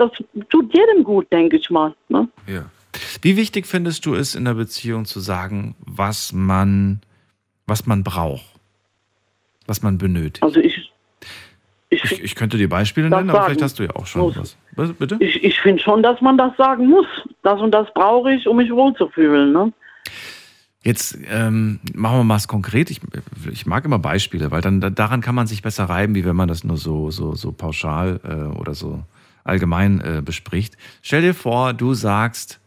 [0.02, 0.12] das
[0.50, 1.94] tut jedem gut, denke ich mal.
[2.10, 2.28] Ne?
[2.48, 2.66] Ja.
[3.22, 7.00] Wie wichtig findest du es in der Beziehung zu sagen, was man,
[7.68, 8.46] was man braucht?
[9.68, 10.44] Was man benötigt?
[10.44, 10.92] Also ich,
[11.90, 14.38] ich, ich könnte dir Beispiele nennen, aber vielleicht hast du ja auch schon muss.
[14.38, 14.58] was.
[14.76, 14.94] was.
[14.94, 15.18] Bitte?
[15.20, 17.06] Ich, ich finde schon, dass man das sagen muss.
[17.44, 19.54] Das und das brauche ich, um mich wohlzufühlen.
[19.54, 19.72] Ne?
[20.84, 22.90] Jetzt ähm, machen wir mal es konkret.
[22.90, 23.00] Ich,
[23.52, 26.36] ich mag immer Beispiele, weil dann da- daran kann man sich besser reiben, wie wenn
[26.36, 29.04] man das nur so, so, so pauschal äh, oder so
[29.44, 30.78] allgemein äh, bespricht.
[31.02, 32.60] Stell dir vor, du sagst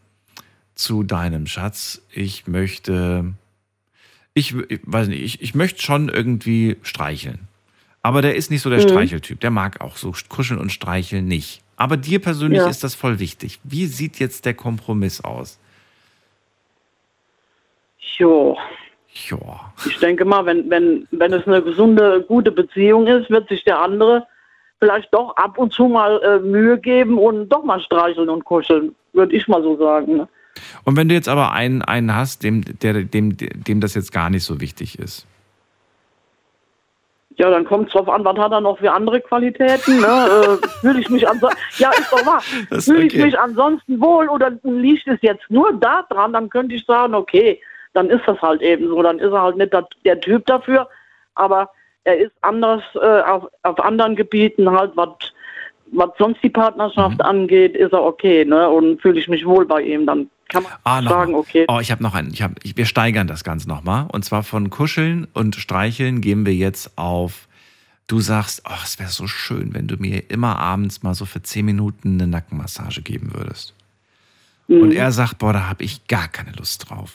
[0.74, 3.32] zu deinem Schatz, ich möchte,
[4.34, 7.48] ich, ich weiß nicht, ich, ich möchte schon irgendwie streicheln.
[8.02, 8.88] Aber der ist nicht so der Mhm.
[8.88, 9.40] Streicheltyp.
[9.40, 11.62] Der mag auch so kuscheln und streicheln nicht.
[11.76, 12.68] Aber dir persönlich Ja.
[12.68, 13.60] ist das voll wichtig.
[13.64, 15.58] Wie sieht jetzt der Kompromiss aus?
[18.18, 18.56] Jo.
[19.30, 19.72] Ja.
[19.86, 23.80] Ich denke mal, wenn, wenn, wenn es eine gesunde, gute Beziehung ist, wird sich der
[23.80, 24.26] andere
[24.78, 28.94] vielleicht doch ab und zu mal äh, Mühe geben und doch mal streicheln und kuscheln,
[29.12, 30.16] würde ich mal so sagen.
[30.16, 30.28] Ne?
[30.84, 34.30] Und wenn du jetzt aber einen, einen hast, dem, der, dem, dem das jetzt gar
[34.30, 35.26] nicht so wichtig ist.
[37.36, 40.00] Ja, dann kommt es drauf an, was hat er noch für andere Qualitäten.
[40.00, 40.58] Ne?
[40.62, 42.42] äh, Fühle ich mich ansonsten, ja, ist doch wahr.
[42.70, 43.24] Das Fühle ich okay.
[43.24, 47.60] mich ansonsten wohl oder liegt es jetzt nur da dran, dann könnte ich sagen, okay,
[47.92, 49.02] dann ist das halt eben so.
[49.02, 50.88] Dann ist er halt nicht der, der Typ dafür,
[51.34, 51.70] aber
[52.04, 55.08] er ist anders äh, auf, auf anderen Gebieten halt, was
[55.96, 57.20] was sonst die Partnerschaft Mhm.
[57.24, 58.68] angeht, ist er okay, ne?
[58.68, 61.66] Und fühle ich mich wohl bei ihm, dann kann man Ah, sagen, okay.
[61.68, 62.32] Oh, ich habe noch einen.
[62.32, 64.06] Ich hab, ich, wir steigern das Ganze nochmal.
[64.12, 67.46] Und zwar von Kuscheln und Streicheln gehen wir jetzt auf.
[68.08, 71.42] Du sagst, oh, es wäre so schön, wenn du mir immer abends mal so für
[71.42, 73.72] 10 Minuten eine Nackenmassage geben würdest.
[74.66, 77.14] Und er sagt, boah, da habe ich gar keine Lust drauf.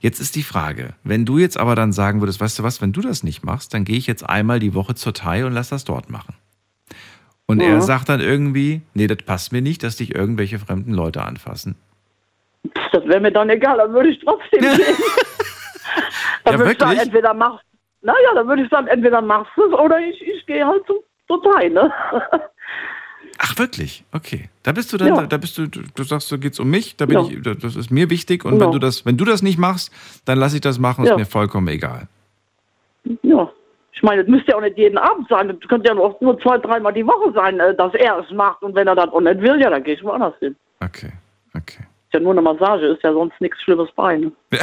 [0.00, 2.92] Jetzt ist die Frage, wenn du jetzt aber dann sagen würdest, weißt du was, wenn
[2.92, 5.68] du das nicht machst, dann gehe ich jetzt einmal die Woche zur Thai und lass
[5.68, 6.34] das dort machen.
[7.46, 7.68] Und Ja.
[7.68, 11.76] er sagt dann irgendwie, nee, das passt mir nicht, dass dich irgendwelche fremden Leute anfassen.
[12.92, 14.70] Das wäre mir dann egal, dann würde ich trotzdem gehen.
[16.44, 17.64] dann Ja, würde ich sagen, entweder machst
[18.02, 20.96] naja, dann würde ich sagen, entweder machst du es oder ich, ich gehe halt zum,
[21.26, 21.92] zur Thai, ne?
[23.42, 24.04] Ach wirklich?
[24.12, 24.50] Okay.
[24.62, 25.26] Da bist du dann, Ja.
[25.26, 27.24] da bist du, du sagst, da geht's um mich, da bin Ja.
[27.26, 28.60] ich, das ist mir wichtig und Ja.
[28.66, 29.90] wenn du das, wenn du das nicht machst,
[30.26, 32.06] dann lasse ich das machen, ist mir vollkommen egal.
[33.22, 33.50] ja.
[33.92, 35.48] Ich meine, das müsste ja auch nicht jeden Abend sein.
[35.48, 38.62] Das könnte ja auch nur zwei, dreimal die Woche sein, äh, dass er es macht.
[38.62, 40.56] Und wenn er das auch nicht will, ja, dann gehe ich woanders hin.
[40.82, 41.12] Okay,
[41.54, 41.82] okay.
[42.06, 44.16] Ist ja nur eine Massage, ist ja sonst nichts Schlimmes bei.
[44.16, 44.32] Ne?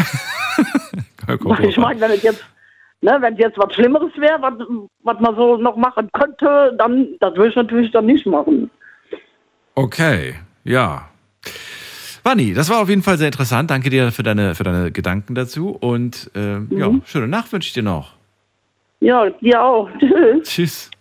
[1.67, 2.43] Ich meine, wenn es jetzt,
[3.01, 7.35] ne, wenn es jetzt was Schlimmeres wäre, was, man so noch machen könnte, dann, das
[7.35, 8.69] würde ich natürlich dann nicht machen.
[9.75, 11.07] Okay, ja.
[12.23, 13.71] Vanni, das war auf jeden Fall sehr interessant.
[13.71, 17.01] Danke dir für deine, für deine Gedanken dazu und äh, ja, Mhm.
[17.05, 18.13] schöne Nacht wünsche ich dir noch.
[18.99, 19.89] Ja, dir auch.
[19.99, 20.43] Tschüss.
[20.43, 20.91] Tschüss.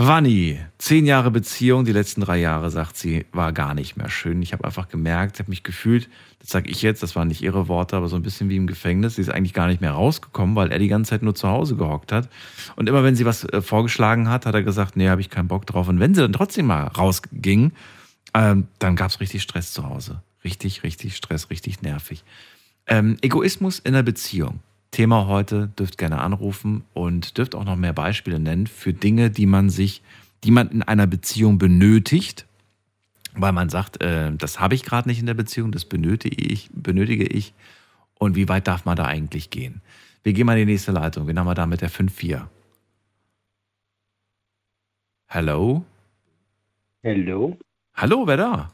[0.00, 4.40] Vanni, zehn Jahre Beziehung, die letzten drei Jahre, sagt sie, war gar nicht mehr schön.
[4.42, 6.08] Ich habe einfach gemerkt, habe mich gefühlt,
[6.38, 8.68] das sage ich jetzt, das waren nicht ihre Worte, aber so ein bisschen wie im
[8.68, 9.16] Gefängnis.
[9.16, 11.74] Sie ist eigentlich gar nicht mehr rausgekommen, weil er die ganze Zeit nur zu Hause
[11.74, 12.28] gehockt hat.
[12.76, 15.48] Und immer wenn sie was äh, vorgeschlagen hat, hat er gesagt, nee, habe ich keinen
[15.48, 15.88] Bock drauf.
[15.88, 17.72] Und wenn sie dann trotzdem mal rausging,
[18.34, 20.22] ähm, dann gab es richtig Stress zu Hause.
[20.44, 22.22] Richtig, richtig Stress, richtig nervig.
[22.86, 24.60] Ähm, Egoismus in der Beziehung.
[24.90, 29.46] Thema heute, dürft gerne anrufen und dürft auch noch mehr Beispiele nennen für Dinge, die
[29.46, 30.02] man sich,
[30.44, 32.46] die man in einer Beziehung benötigt,
[33.34, 36.70] weil man sagt, äh, das habe ich gerade nicht in der Beziehung, das benötige ich,
[36.72, 37.52] benötige ich.
[38.18, 39.80] Und wie weit darf man da eigentlich gehen?
[40.24, 41.26] Wir gehen mal in die nächste Leitung.
[41.26, 42.46] Wen haben wir da mit der 5-4?
[45.28, 45.84] Hallo?
[47.04, 47.56] Hallo?
[47.94, 48.72] Hallo, wer da?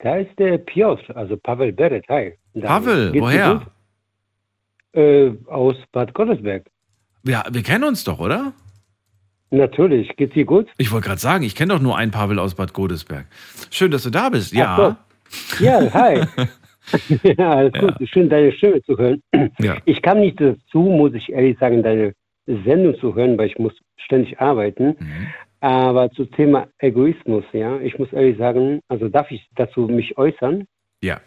[0.00, 2.06] Da ist der Piotr, also Pavel Beret.
[2.08, 2.34] Hi.
[2.60, 3.66] Pavel, woher?
[4.92, 6.66] Äh, aus Bad Godesberg.
[7.24, 8.52] Ja, wir kennen uns doch, oder?
[9.50, 10.16] Natürlich.
[10.16, 10.68] Geht's dir gut?
[10.78, 13.26] Ich wollte gerade sagen, ich kenne doch nur einen Pavel aus Bad Godesberg.
[13.70, 14.52] Schön, dass du da bist.
[14.52, 14.96] Ja.
[15.28, 15.64] So.
[15.64, 16.24] Ja, hi.
[17.38, 17.94] ja, alles gut.
[18.08, 19.22] Schön, deine Stimme zu hören.
[19.58, 19.76] Ja.
[19.84, 22.14] Ich kam nicht dazu, muss ich ehrlich sagen, deine
[22.46, 24.96] Sendung zu hören, weil ich muss ständig arbeiten.
[24.98, 25.26] Mhm.
[25.60, 30.64] Aber zum Thema Egoismus, ja, ich muss ehrlich sagen, also darf ich dazu mich äußern?
[31.02, 31.20] Ja,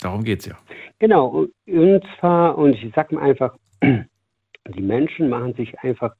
[0.00, 0.56] darum geht's ja.
[0.98, 6.14] Genau, und- zwar, und ich sag mal einfach, die Menschen machen sich einfach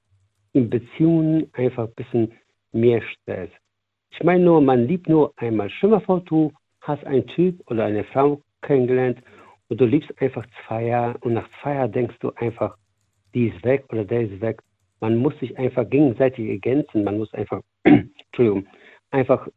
[0.52, 2.32] in Beziehungen einfach ein bisschen
[2.72, 3.50] mehr Stress.
[4.10, 5.70] Ich meine nur, man liebt nur einmal.
[5.70, 9.18] Stell mal vor, du hast einen Typ oder eine Frau kennengelernt
[9.68, 12.76] und du liebst einfach zwei Jahre und nach zwei Jahren denkst du einfach,
[13.34, 14.60] die ist weg oder der ist weg.
[15.00, 17.04] Man muss sich einfach gegenseitig ergänzen.
[17.04, 18.66] Man muss einfach, Entschuldigung,
[19.10, 19.48] einfach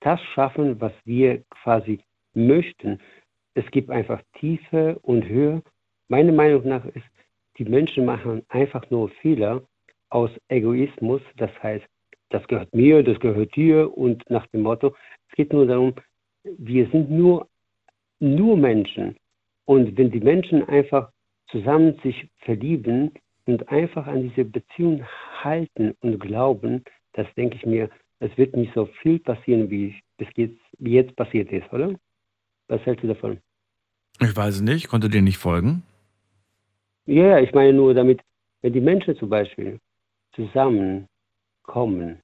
[0.00, 2.00] das schaffen, was wir quasi
[2.34, 3.00] möchten.
[3.54, 5.62] Es gibt einfach Tiefe und Höhe.
[6.08, 7.06] Meine Meinung nach ist,
[7.58, 9.62] die Menschen machen einfach nur Fehler
[10.10, 11.22] aus Egoismus.
[11.36, 11.84] Das heißt,
[12.30, 14.94] das gehört mir, das gehört dir und nach dem Motto,
[15.28, 15.94] es geht nur darum,
[16.42, 17.48] wir sind nur,
[18.18, 19.16] nur Menschen.
[19.66, 21.10] Und wenn die Menschen einfach
[21.48, 23.12] zusammen sich verlieben
[23.46, 25.04] und einfach an diese Beziehung
[25.42, 26.82] halten und glauben,
[27.12, 31.14] das denke ich mir, es wird nicht so viel passieren, wie, bis jetzt, wie jetzt
[31.16, 31.94] passiert ist, oder?
[32.68, 33.38] Was hältst du davon?
[34.20, 35.82] Ich weiß es nicht, konnte dir nicht folgen.
[37.06, 38.20] Ja, ja, ich meine nur damit,
[38.62, 39.78] wenn die Menschen zum Beispiel
[40.34, 42.20] zusammenkommen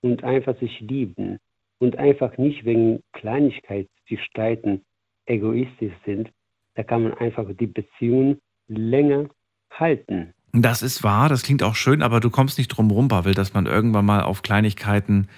[0.00, 1.38] und einfach sich lieben
[1.78, 4.82] und einfach nicht wegen Kleinigkeit sich streiten,
[5.26, 6.30] egoistisch sind,
[6.74, 8.38] da kann man einfach die Beziehung
[8.68, 9.28] länger
[9.70, 10.32] halten.
[10.52, 13.52] Das ist wahr, das klingt auch schön, aber du kommst nicht drum rum, Pavel, dass
[13.52, 15.28] man irgendwann mal auf Kleinigkeiten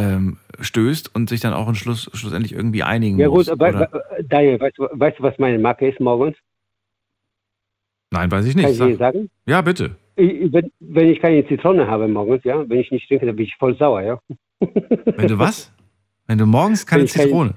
[0.00, 3.46] ähm, stößt und sich dann auch Schluss, schlussendlich irgendwie einigen Ja muss.
[3.46, 3.88] gut, aber?
[4.24, 6.36] Daniel, weißt, du- weißt du, was meine Marke ist morgens?
[8.10, 8.72] Nein, weiß ich Kann nicht.
[8.72, 9.14] ich dir Sag.
[9.14, 9.30] sagen?
[9.46, 9.96] Ja, bitte.
[10.16, 13.46] Ich, wenn, wenn ich keine Zitrone habe morgens, ja, wenn ich nicht trinke, dann bin
[13.46, 14.18] ich voll sauer, ja.
[14.58, 15.72] Wenn du was?
[16.26, 17.54] Wenn du morgens keine Wenn ich keine- Zitrone.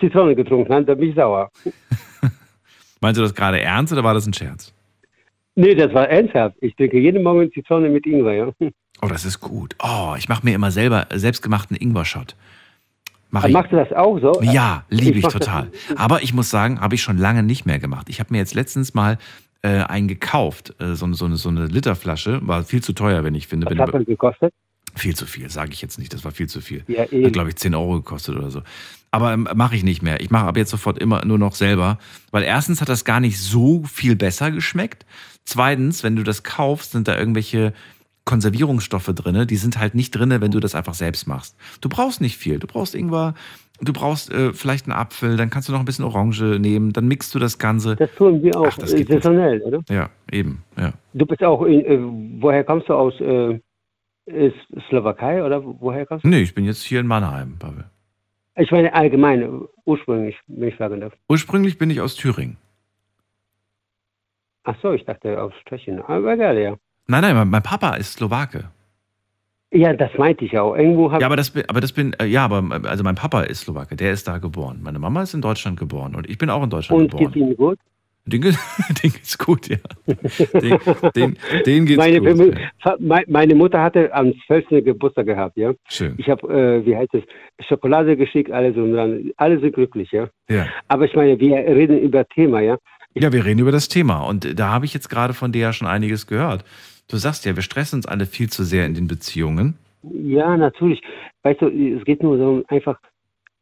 [0.00, 1.50] Zitrone getrunken habe, dann bin ich sauer.
[3.00, 4.72] Meinst du das gerade ernst oder war das ein Scherz?
[5.54, 6.56] Nee, das war ernsthaft.
[6.60, 8.52] Ich trinke jeden Morgen Zitrone mit Ingwer, ja.
[9.02, 9.76] Oh, das ist gut.
[9.82, 12.34] Oh, ich mache mir immer selber selbstgemachten Ingwer-Shot.
[13.30, 13.54] Mach Aber ich.
[13.54, 14.40] Machst du das auch so?
[14.42, 15.70] Ja, liebe ich, das- total.
[15.96, 18.08] Aber ich muss sagen, habe ich schon lange nicht mehr gemacht.
[18.08, 19.18] Ich habe mir jetzt letztens mal
[19.62, 22.40] äh, einen gekauft, äh, so, so, eine, so eine Literflasche.
[22.46, 23.66] War viel zu teuer, wenn ich finde.
[23.66, 24.54] Was hat das gekostet?
[24.94, 26.14] Viel zu viel, sage ich jetzt nicht.
[26.14, 26.82] Das war viel zu viel.
[26.86, 27.26] Ja, eben.
[27.26, 28.62] Hat, glaube ich, 10 Euro gekostet oder so.
[29.10, 30.20] Aber ähm, mache ich nicht mehr.
[30.20, 31.98] Ich mache ab jetzt sofort immer nur noch selber.
[32.30, 35.04] Weil erstens hat das gar nicht so viel besser geschmeckt.
[35.44, 37.74] Zweitens, wenn du das kaufst, sind da irgendwelche
[38.26, 39.46] Konservierungsstoffe drinne.
[39.46, 41.56] Die sind halt nicht drinne, wenn du das einfach selbst machst.
[41.80, 42.58] Du brauchst nicht viel.
[42.58, 43.34] Du brauchst Ingwer,
[43.80, 47.08] du brauchst äh, vielleicht einen Apfel, dann kannst du noch ein bisschen Orange nehmen, dann
[47.08, 47.96] mixt du das Ganze.
[47.96, 48.66] Das tun wir auch.
[48.68, 49.80] Ach, das geht saisonell, oder?
[49.88, 50.92] Ja, eben, ja.
[51.14, 53.58] Du bist auch in, äh, woher kommst du aus äh,
[54.26, 54.56] ist
[54.88, 56.28] Slowakei oder woher kommst du?
[56.28, 57.84] Nee, ich bin jetzt hier in Mannheim, Pavel.
[58.56, 61.12] Ich meine allgemein, ursprünglich, wenn ich fragen darf.
[61.28, 62.56] Ursprünglich bin ich aus Thüringen.
[64.64, 66.00] Ach so, ich dachte aus Tschechien.
[66.00, 66.76] Aber egal, ja.
[67.08, 68.64] Nein, nein, mein, Papa ist Slowake.
[69.72, 70.76] Ja, das meinte ich auch.
[70.76, 73.42] Irgendwo Ja, aber das bin, aber das bin, äh, ja, aber äh, also mein Papa
[73.42, 74.80] ist Slowake, der ist da geboren.
[74.82, 77.32] Meine Mama ist in Deutschland geboren und ich bin auch in Deutschland und geboren.
[77.32, 77.78] geht Ihnen gut?
[78.26, 78.40] Den,
[79.02, 79.76] den geht's gut, ja.
[80.60, 80.78] Den,
[81.14, 82.56] den, den geht's meine, gut.
[83.28, 84.84] Meine Mutter hatte am 12.
[84.84, 85.72] Geburtstag gehabt, ja.
[85.88, 86.14] Schön.
[86.18, 87.22] Ich habe, äh, wie heißt es,
[87.68, 90.28] Schokolade geschickt, alles und dann, alle sind glücklich, ja.
[90.50, 90.66] Ja.
[90.88, 92.78] Aber ich meine, wir reden über Thema, ja.
[93.14, 95.72] ja, wir reden über das Thema und da habe ich jetzt gerade von dir ja
[95.72, 96.64] schon einiges gehört.
[97.08, 99.78] Du sagst ja, wir stressen uns alle viel zu sehr in den Beziehungen.
[100.02, 101.00] Ja, natürlich.
[101.42, 102.98] Weißt du, es geht nur darum, einfach,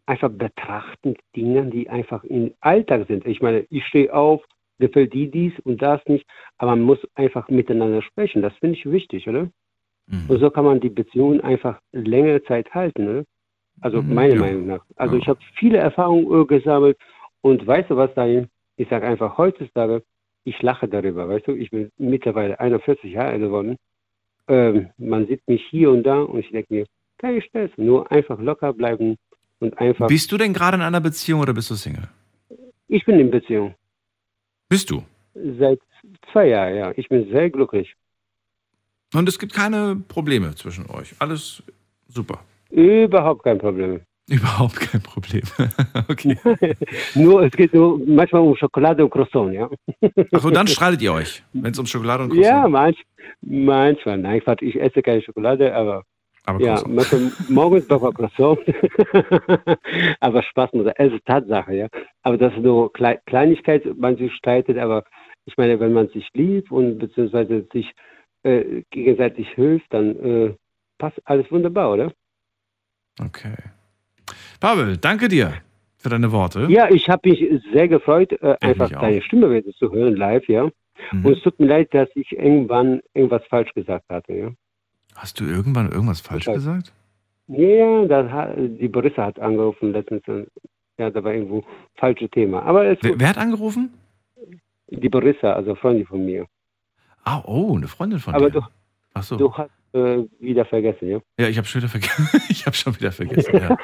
[0.07, 3.27] einfach betrachten Dinge, die einfach im Alltag sind.
[3.27, 4.43] Ich meine, ich stehe auf,
[4.79, 6.27] gefällt die dies und das nicht,
[6.59, 8.43] aber man muss einfach miteinander sprechen.
[8.43, 9.49] Das finde ich wichtig, oder?
[10.07, 10.25] Mhm.
[10.29, 13.25] Und so kann man die Beziehung einfach längere Zeit halten, oder?
[13.81, 14.41] Also Mhm, meiner ja.
[14.41, 14.85] Meinung nach.
[14.97, 16.97] Also ich habe viele Erfahrungen gesammelt
[17.43, 18.49] und weißt du was, Daniel?
[18.77, 20.03] Ich sage einfach heutzutage,
[20.45, 21.53] ich lache darüber, weißt du?
[21.53, 23.77] Ich bin mittlerweile 41 Jahre geworden.
[24.47, 26.87] Ähm, man sieht mich hier und da und ich denke mir,
[27.19, 29.17] kein Stress, nur einfach locker bleiben
[29.61, 30.09] und einfach.
[30.09, 32.09] Bist du denn gerade in einer Beziehung oder bist du Single?
[32.89, 33.75] ich bin in Beziehung.
[34.69, 35.03] Bist du?
[35.35, 35.81] Seit
[36.33, 36.93] zwei Jahren, ja.
[36.97, 37.95] Ich bin sehr glücklich.
[39.13, 41.15] Und es gibt keine Probleme zwischen euch.
[41.19, 41.63] Alles
[42.09, 42.45] super.
[42.71, 44.01] Überhaupt kein Problem.
[44.31, 45.43] Überhaupt kein Problem.
[46.09, 46.39] okay.
[47.15, 49.69] nur, es geht nur manchmal um Schokolade und Croissant, ja.
[50.33, 52.97] Achso, dann streitet ihr euch, wenn es um Schokolade und Croissant Ja, manch,
[53.43, 54.19] manchmal.
[54.19, 56.05] Nein, Quatsch, ich esse keine Schokolade, aber,
[56.47, 58.59] Aber ja, manchmal morgens doch mal Croissant.
[60.21, 60.87] aber Spaß muss.
[60.97, 61.89] Es ist Tatsache, ja.
[62.23, 65.05] Aber das ist nur Klei Kleinigkeit, man sich streitet, aber
[65.45, 67.93] ich meine, wenn man sich liebt und beziehungsweise sich
[68.43, 70.55] äh, gegenseitig hilft, dann äh,
[70.97, 72.13] passt alles wunderbar, oder?
[73.21, 73.55] Okay.
[74.61, 75.53] Pavel, danke dir
[75.99, 76.67] für deine Worte.
[76.69, 80.69] Ja, ich habe mich sehr gefreut, äh, einfach deine Stimme wieder zu hören live, ja.
[81.13, 81.25] Mhm.
[81.25, 84.51] Und es tut mir leid, dass ich irgendwann irgendwas falsch gesagt hatte, ja.
[85.17, 86.57] Hast du irgendwann irgendwas falsch Okay.
[86.57, 86.93] gesagt?
[87.49, 90.23] Ja, das die Borissa hat angerufen letztens.
[90.99, 91.65] Ja, da war irgendwo
[91.97, 92.63] falsches Thema.
[92.63, 93.93] Aber Wer, wer hat angerufen?
[94.89, 96.47] die Borissa, also Freundin von mir.
[97.25, 98.61] Ah, oh, eine Freundin von Aber dir.
[98.61, 98.67] du,
[99.15, 99.37] Ach so.
[99.37, 101.21] du hast äh, wieder vergessen, ja?
[101.39, 102.29] Ja, ich habe schon wieder vergessen.
[102.49, 103.55] ich habe schon wieder vergessen.
[103.55, 103.77] Ja.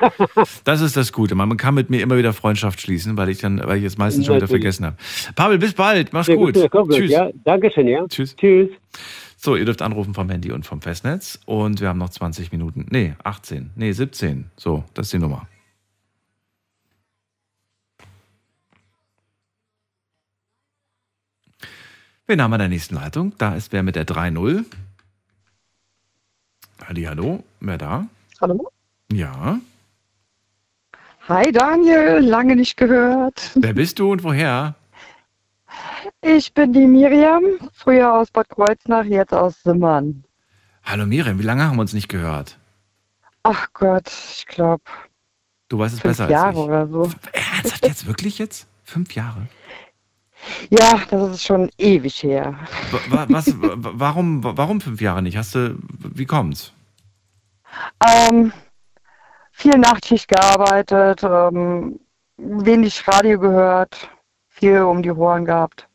[0.65, 1.35] Das ist das Gute.
[1.35, 4.27] Man kann mit mir immer wieder Freundschaft schließen, weil ich dann, weil ich es meistens
[4.27, 4.97] schon wieder vergessen habe.
[5.37, 6.13] Pavel, bis bald.
[6.13, 6.55] Mach's Sehr gut.
[6.71, 7.11] gut, Tschüss.
[7.11, 8.07] Ja, Dankeschön, ja.
[8.09, 8.35] Tschüss.
[8.35, 8.71] Tschüss.
[9.37, 11.41] So, ihr dürft anrufen vom Handy und vom Festnetz.
[11.47, 12.87] Und wir haben noch 20 Minuten.
[12.91, 13.71] Nee, 18.
[13.77, 14.51] Nee, 17.
[14.57, 15.47] So, das ist die Nummer.
[22.27, 23.33] Wen haben wir in der nächsten Leitung?
[23.39, 24.65] Da ist wer mit der 3-0.
[26.87, 27.43] Halli, hallo.
[27.61, 28.07] Wer da?
[28.41, 28.71] Hallo?
[29.13, 29.59] Ja.
[31.29, 33.53] Hi Daniel, lange nicht gehört.
[33.55, 34.75] Wer bist du und woher?
[36.23, 37.43] Ich bin die Miriam,
[37.73, 40.25] früher aus Bad Kreuznach, jetzt aus Simmern.
[40.83, 42.59] Hallo Miriam, wie lange haben wir uns nicht gehört?
[43.43, 44.83] Ach Gott, ich glaube
[45.69, 46.65] Du weißt es fünf besser Jahre als ich.
[46.65, 47.11] oder so.
[47.33, 48.07] Ernsthaft jetzt?
[48.07, 48.67] Wirklich jetzt?
[48.83, 49.47] Fünf Jahre?
[50.71, 52.55] Ja, das ist schon ewig her.
[52.91, 55.37] Wa- wa- Was, wa- warum, wa- warum fünf Jahre nicht?
[55.37, 55.77] Hast du,
[56.15, 56.73] wie kommt's?
[58.07, 58.53] Ähm,
[59.53, 62.01] viel Nachtschicht gearbeitet, ähm,
[62.37, 64.09] wenig Radio gehört,
[64.49, 65.87] viel um die Ohren gehabt.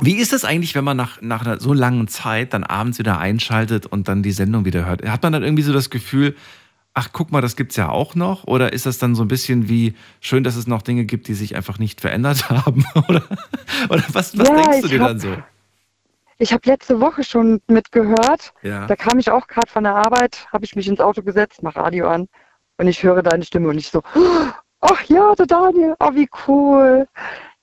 [0.00, 3.18] Wie ist es eigentlich, wenn man nach, nach einer so langen Zeit dann abends wieder
[3.18, 5.04] einschaltet und dann die Sendung wieder hört?
[5.04, 6.36] Hat man dann irgendwie so das Gefühl,
[7.00, 8.44] ach guck mal, das gibt's ja auch noch?
[8.46, 11.34] Oder ist das dann so ein bisschen wie schön, dass es noch Dinge gibt, die
[11.34, 12.84] sich einfach nicht verändert haben?
[13.08, 13.22] oder,
[13.88, 15.34] oder was, was Ja, denkst du dir hab- dann so?
[16.38, 18.52] Ich habe letzte Woche schon mitgehört.
[18.62, 18.86] Ja.
[18.86, 21.76] Da kam ich auch gerade von der Arbeit, habe ich mich ins Auto gesetzt, mach
[21.76, 22.28] Radio an
[22.78, 24.02] und ich höre deine Stimme und ich so,
[24.80, 27.06] ach ja, der Daniel, oh wie cool.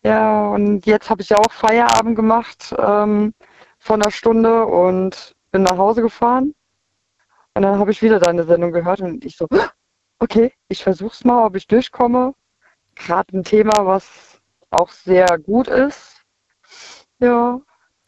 [0.03, 3.33] Ja, und jetzt habe ich ja auch Feierabend gemacht ähm,
[3.79, 6.53] von einer Stunde und bin nach Hause gefahren.
[7.57, 9.47] Und dann habe ich wieder deine Sendung gehört und ich so,
[10.19, 12.35] okay, ich versuch's mal, ob ich durchkomme.
[12.93, 14.39] Gerade ein Thema, was
[14.69, 16.21] auch sehr gut ist.
[17.17, 17.59] Ja,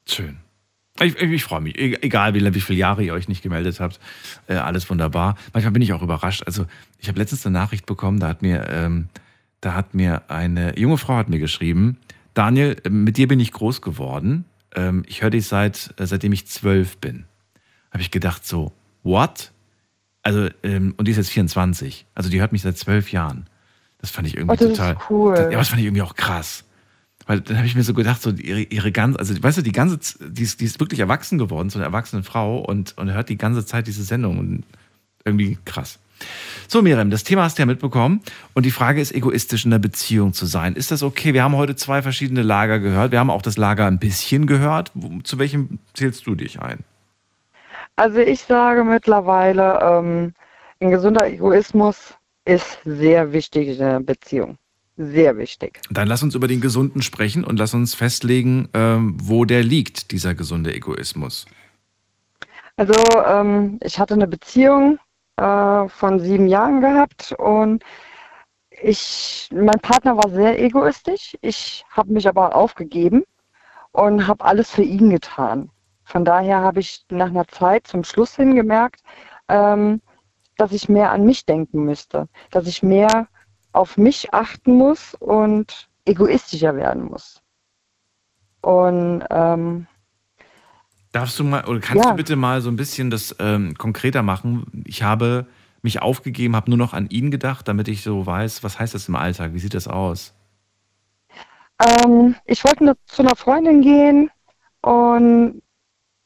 [0.05, 0.37] Schön.
[1.01, 1.79] Ich, ich, ich freue mich.
[1.79, 3.99] E- Egal, wie, wie viele Jahre ihr euch nicht gemeldet habt.
[4.45, 5.35] Äh, alles wunderbar.
[5.51, 6.43] Manchmal bin ich auch überrascht.
[6.45, 6.67] Also,
[6.99, 9.09] ich habe letztens eine Nachricht bekommen, da hat mir, ähm,
[9.61, 11.97] da hat mir eine junge Frau hat mir geschrieben,
[12.35, 14.45] Daniel, äh, mit dir bin ich groß geworden.
[14.75, 17.25] Ähm, ich höre dich seit, äh, seitdem ich zwölf bin.
[17.89, 18.73] Habe ich gedacht, so,
[19.03, 19.51] what?
[20.21, 22.05] Also, ähm, und die ist jetzt 24.
[22.15, 23.47] Also, die hört mich seit zwölf Jahren.
[23.99, 24.97] Das fand ich irgendwie Oh, das ist total.
[25.09, 25.35] cool.
[25.37, 26.63] Ja, das fand ich irgendwie auch krass.
[27.25, 29.71] Weil dann habe ich mir so gedacht, so ihre, ihre ganze, also weißt du, die
[29.71, 29.99] ganze,
[30.29, 33.37] die ist, die ist wirklich erwachsen geworden, so eine erwachsene Frau und, und hört die
[33.37, 34.63] ganze Zeit diese Sendung und
[35.25, 35.99] irgendwie krass.
[36.67, 38.21] So, Miriam, das Thema hast du ja mitbekommen
[38.53, 40.75] und die Frage ist, egoistisch in der Beziehung zu sein.
[40.75, 41.33] Ist das okay?
[41.33, 43.11] Wir haben heute zwei verschiedene Lager gehört.
[43.11, 44.91] Wir haben auch das Lager ein bisschen gehört.
[45.23, 46.79] Zu welchem zählst du dich ein?
[47.99, 50.33] Also ich sage mittlerweile, ähm,
[50.79, 52.13] ein gesunder Egoismus
[52.45, 54.57] ist sehr wichtig in einer Beziehung.
[54.95, 55.81] Sehr wichtig.
[55.91, 60.11] Dann lass uns über den Gesunden sprechen und lass uns festlegen, ähm, wo der liegt,
[60.11, 61.45] dieser gesunde Egoismus.
[62.77, 62.93] Also
[63.27, 64.97] ähm, ich hatte eine Beziehung
[65.35, 67.83] äh, von sieben Jahren gehabt und
[68.81, 71.35] ich, mein Partner war sehr egoistisch.
[71.41, 73.25] Ich habe mich aber aufgegeben
[73.91, 75.69] und habe alles für ihn getan.
[76.09, 79.01] Von daher habe ich nach einer Zeit zum Schluss hin gemerkt,
[79.47, 80.01] ähm,
[80.57, 83.27] dass ich mehr an mich denken müsste, dass ich mehr
[83.73, 87.43] auf mich achten muss und egoistischer werden muss.
[88.61, 89.85] Und ähm,
[91.11, 92.11] Darfst du mal, oder kannst Ja.
[92.11, 94.83] du bitte mal so ein bisschen das ähm, konkreter machen?
[94.87, 95.45] Ich habe
[95.83, 99.07] mich aufgegeben, habe nur noch an ihn gedacht, damit ich so weiß, was heißt das
[99.07, 99.53] im Alltag?
[99.53, 100.33] Wie sieht das aus?
[101.79, 104.31] Ähm, ich wollte nur zu einer Freundin gehen
[104.81, 105.61] und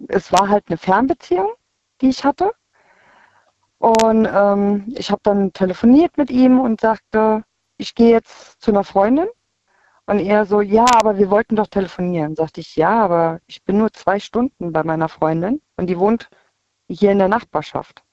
[0.07, 1.51] es war halt eine Fernbeziehung,
[2.01, 2.51] die ich hatte.
[3.77, 7.43] Und ähm, ich habe dann telefoniert mit ihm und sagte,
[7.77, 9.27] ich gehe jetzt zu einer Freundin.
[10.05, 12.35] Und er so, ja, aber wir wollten doch telefonieren.
[12.35, 16.29] Sagte ich, ja, aber ich bin nur zwei Stunden bei meiner Freundin und die wohnt
[16.89, 18.03] hier in der Nachbarschaft.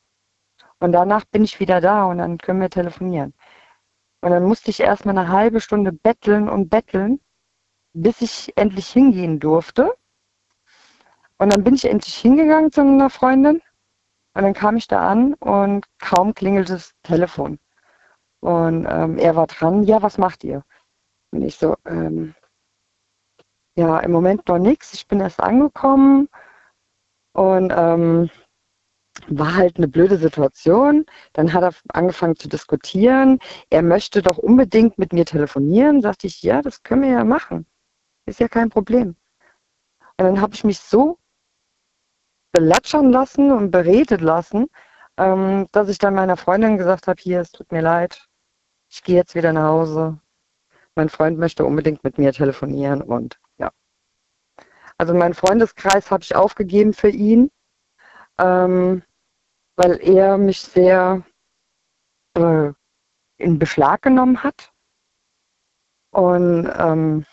[0.78, 3.34] Und danach bin ich wieder da und dann können wir telefonieren.
[4.22, 7.20] Und dann musste ich erstmal eine halbe Stunde betteln und betteln,
[7.92, 9.94] bis ich endlich hingehen durfte.
[11.40, 13.62] Und dann bin ich endlich hingegangen zu einer Freundin.
[14.34, 17.58] Und dann kam ich da an und kaum klingelte das Telefon.
[18.40, 20.62] Und ähm, er war dran, ja, was macht ihr?
[21.30, 22.34] Und ich so, ähm,
[23.74, 24.92] ja, im Moment noch nichts.
[24.92, 26.28] Ich bin erst angekommen
[27.32, 28.28] und ähm,
[29.28, 31.06] war halt eine blöde Situation.
[31.32, 33.38] Dann hat er angefangen zu diskutieren.
[33.70, 36.02] Er möchte doch unbedingt mit mir telefonieren.
[36.02, 37.64] Sagte ich, ja, das können wir ja machen.
[38.26, 39.16] Ist ja kein Problem.
[40.18, 41.19] Und dann habe ich mich so
[42.52, 44.68] belatschern lassen und beredet lassen,
[45.16, 48.26] ähm, dass ich dann meiner Freundin gesagt habe, hier, es tut mir leid,
[48.88, 50.18] ich gehe jetzt wieder nach Hause.
[50.94, 53.70] Mein Freund möchte unbedingt mit mir telefonieren und ja.
[54.98, 57.50] Also meinen Freundeskreis habe ich aufgegeben für ihn,
[58.38, 59.02] ähm,
[59.76, 61.22] weil er mich sehr
[62.34, 62.72] äh,
[63.38, 64.72] in Beschlag genommen hat.
[66.10, 67.24] Und ähm,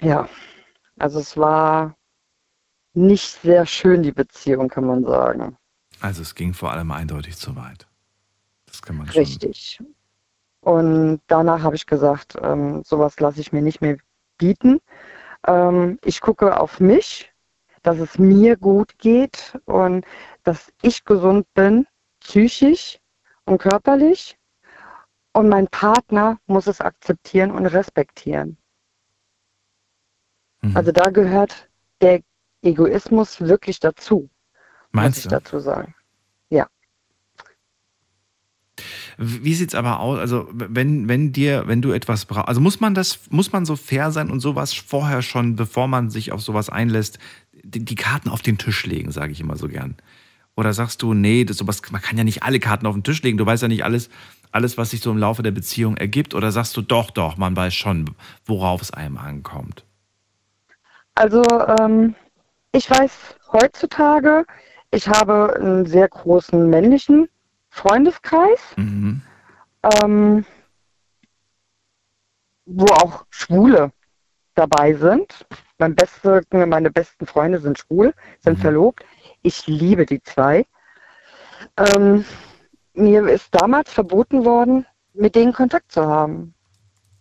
[0.00, 0.28] ja,
[0.98, 1.96] also es war
[2.94, 5.56] nicht sehr schön, die Beziehung, kann man sagen.
[6.00, 7.86] Also es ging vor allem eindeutig zu weit.
[8.66, 9.20] Das kann man schon.
[9.20, 9.80] Richtig.
[10.60, 13.96] Und danach habe ich gesagt, ähm, sowas lasse ich mir nicht mehr
[14.38, 14.80] bieten.
[15.46, 17.32] Ähm, ich gucke auf mich,
[17.82, 20.04] dass es mir gut geht und
[20.44, 21.86] dass ich gesund bin,
[22.20, 22.98] psychisch
[23.46, 24.36] und körperlich.
[25.32, 28.58] Und mein Partner muss es akzeptieren und respektieren.
[30.60, 30.76] Mhm.
[30.76, 31.68] Also da gehört
[32.00, 32.20] der
[32.62, 34.28] Egoismus wirklich dazu,
[34.92, 35.28] Meinst muss ich du?
[35.30, 35.94] dazu sagen.
[36.50, 36.66] Ja.
[39.18, 40.18] Wie sieht's aber aus?
[40.18, 43.76] Also, wenn, wenn dir, wenn du etwas brauchst, also muss man das, muss man so
[43.76, 47.18] fair sein und sowas vorher schon, bevor man sich auf sowas einlässt,
[47.52, 49.96] die, die Karten auf den Tisch legen, sage ich immer so gern.
[50.56, 53.22] Oder sagst du, nee, das sowas, man kann ja nicht alle Karten auf den Tisch
[53.22, 54.10] legen, du weißt ja nicht alles,
[54.52, 57.54] alles, was sich so im Laufe der Beziehung ergibt, oder sagst du, doch, doch, man
[57.56, 58.10] weiß schon,
[58.44, 59.84] worauf es einem ankommt.
[61.14, 61.42] Also
[61.80, 62.14] ähm,
[62.72, 64.44] ich weiß heutzutage,
[64.90, 67.28] ich habe einen sehr großen männlichen
[67.68, 69.22] Freundeskreis, Mhm.
[69.82, 70.44] ähm,
[72.66, 73.92] wo auch Schwule
[74.54, 75.46] dabei sind.
[75.78, 79.04] Mein beste, meine besten Freunde sind schwul, sind verlobt.
[79.42, 80.66] Ich liebe die zwei.
[81.76, 82.24] Ähm,
[82.94, 86.54] mir ist damals verboten worden, mit denen Kontakt zu haben.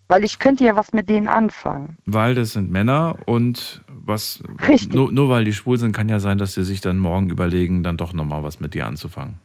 [0.09, 1.97] Weil ich könnte ja was mit denen anfangen.
[2.05, 4.91] Weil das sind Männer und was Richtig.
[4.91, 7.83] nur, nur weil die schwul sind, kann ja sein, dass sie sich dann morgen überlegen,
[7.83, 9.35] dann doch nochmal was mit dir anzufangen.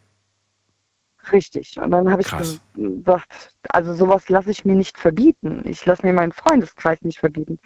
[1.32, 1.78] Richtig.
[1.78, 5.62] Und dann habe ich gesagt, also sowas lasse ich mir nicht verbieten.
[5.64, 7.58] Ich lasse mir meinen Freundeskreis nicht verbieten.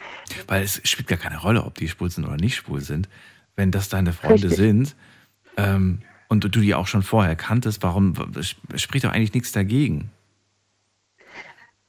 [0.49, 3.09] Weil es spielt gar keine Rolle, ob die schwul sind oder nicht schwul sind.
[3.55, 4.57] Wenn das deine Freunde Richtig.
[4.57, 4.97] sind
[5.57, 8.15] ähm, und du die auch schon vorher kanntest, warum
[8.75, 10.11] spricht doch eigentlich nichts dagegen?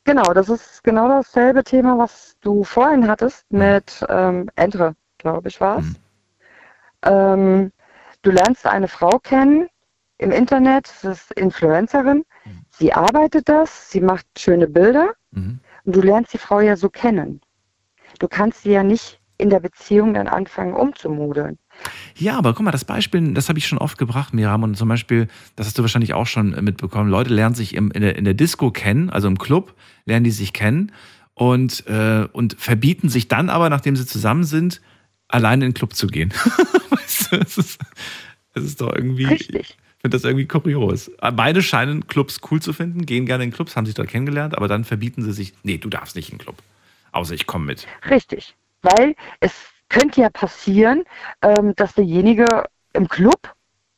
[0.05, 5.61] Genau, das ist genau dasselbe Thema, was du vorhin hattest mit ähm, Entre, glaube ich,
[5.61, 5.93] war es.
[7.03, 7.71] Ähm,
[8.21, 9.67] du lernst eine Frau kennen
[10.17, 12.25] im Internet, das ist Influencerin.
[12.69, 15.13] Sie arbeitet das, sie macht schöne Bilder
[15.85, 17.41] und du lernst die Frau ja so kennen.
[18.19, 21.57] Du kannst sie ja nicht in der Beziehung dann anfangen umzumodeln.
[22.15, 24.63] Ja, aber guck mal, das Beispiel, das habe ich schon oft gebracht, Miriam.
[24.63, 28.01] Und zum Beispiel, das hast du wahrscheinlich auch schon mitbekommen, Leute lernen sich im, in,
[28.01, 29.75] der, in der Disco kennen, also im Club,
[30.05, 30.91] lernen die sich kennen
[31.33, 34.81] und, äh, und verbieten sich dann aber, nachdem sie zusammen sind,
[35.29, 36.33] alleine in den Club zu gehen.
[36.89, 37.81] weißt du, es ist,
[38.53, 39.25] es ist doch irgendwie.
[39.25, 39.77] Richtig.
[39.99, 41.11] Ich finde das irgendwie kurios.
[41.19, 44.69] Beide scheinen Clubs cool zu finden, gehen gerne in Clubs, haben sich dort kennengelernt, aber
[44.69, 46.55] dann verbieten sie sich, nee, du darfst nicht in den Club.
[47.11, 47.85] Außer ich komme mit.
[48.09, 49.53] Richtig, weil es
[49.89, 51.03] könnte ja passieren,
[51.41, 52.45] ähm, dass derjenige
[52.93, 53.53] im Club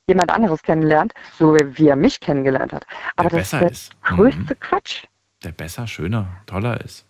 [0.08, 2.86] jemand anderes kennenlernt, so wie er mich kennengelernt hat.
[3.16, 4.02] Aber Der das ist der ist.
[4.04, 5.06] größte Quatsch.
[5.44, 7.06] Der besser, schöner, toller ist.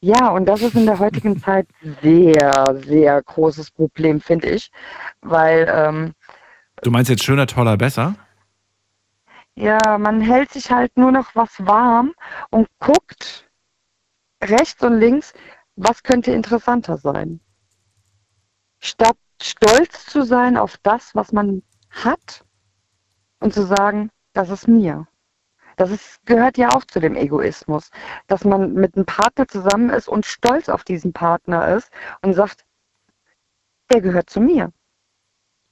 [0.00, 1.68] Ja, und das ist in der heutigen Zeit
[2.02, 4.70] sehr, sehr großes Problem, finde ich,
[5.22, 6.14] weil ähm,
[6.82, 8.14] Du meinst jetzt schöner, toller, besser?
[9.56, 12.14] ja, man hält sich halt nur noch was warm
[12.50, 13.48] und guckt
[14.42, 15.34] rechts und links,
[15.82, 17.40] was könnte interessanter sein.
[18.78, 22.44] Statt stolz zu sein auf das, was man hat
[23.40, 25.06] und zu sagen, das ist mir.
[25.76, 27.90] Das ist, gehört ja auch zu dem Egoismus,
[28.26, 31.90] dass man mit einem Partner zusammen ist und stolz auf diesen Partner ist
[32.20, 32.66] und sagt,
[33.90, 34.72] der gehört zu mir.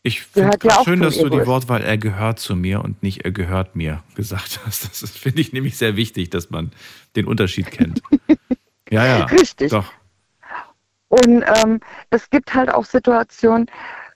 [0.02, 1.46] Ich finde ja schön, dass du die.
[1.46, 5.02] Wortwahl er gehört zu mir und nicht er gehört mir gesagt hast.
[5.02, 6.72] Das finde ich nämlich sehr wichtig, dass man
[7.16, 8.00] den Unterschied kennt.
[8.90, 9.24] ja, ja.
[9.26, 9.70] Richtig.
[9.70, 9.92] Doch.
[11.08, 11.80] Und ähm,
[12.10, 13.66] es gibt halt auch Situationen,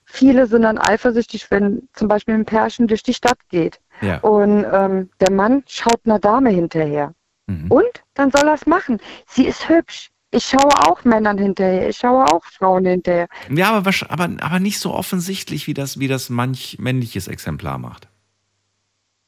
[0.05, 4.19] viele sind dann eifersüchtig, wenn zum Beispiel ein Pärchen durch die Stadt geht Ja.
[4.19, 7.13] und ähm, der Mann schaut einer Dame hinterher.
[7.47, 7.71] Mhm.
[7.71, 8.99] Und dann soll er es machen.
[9.27, 10.09] Sie ist hübsch.
[10.29, 11.89] Ich schaue auch Männern hinterher.
[11.89, 13.27] Ich schaue auch Frauen hinterher.
[13.49, 18.07] Ja, aber, aber, aber nicht so offensichtlich, wie das, wie das manch männliches Exemplar macht.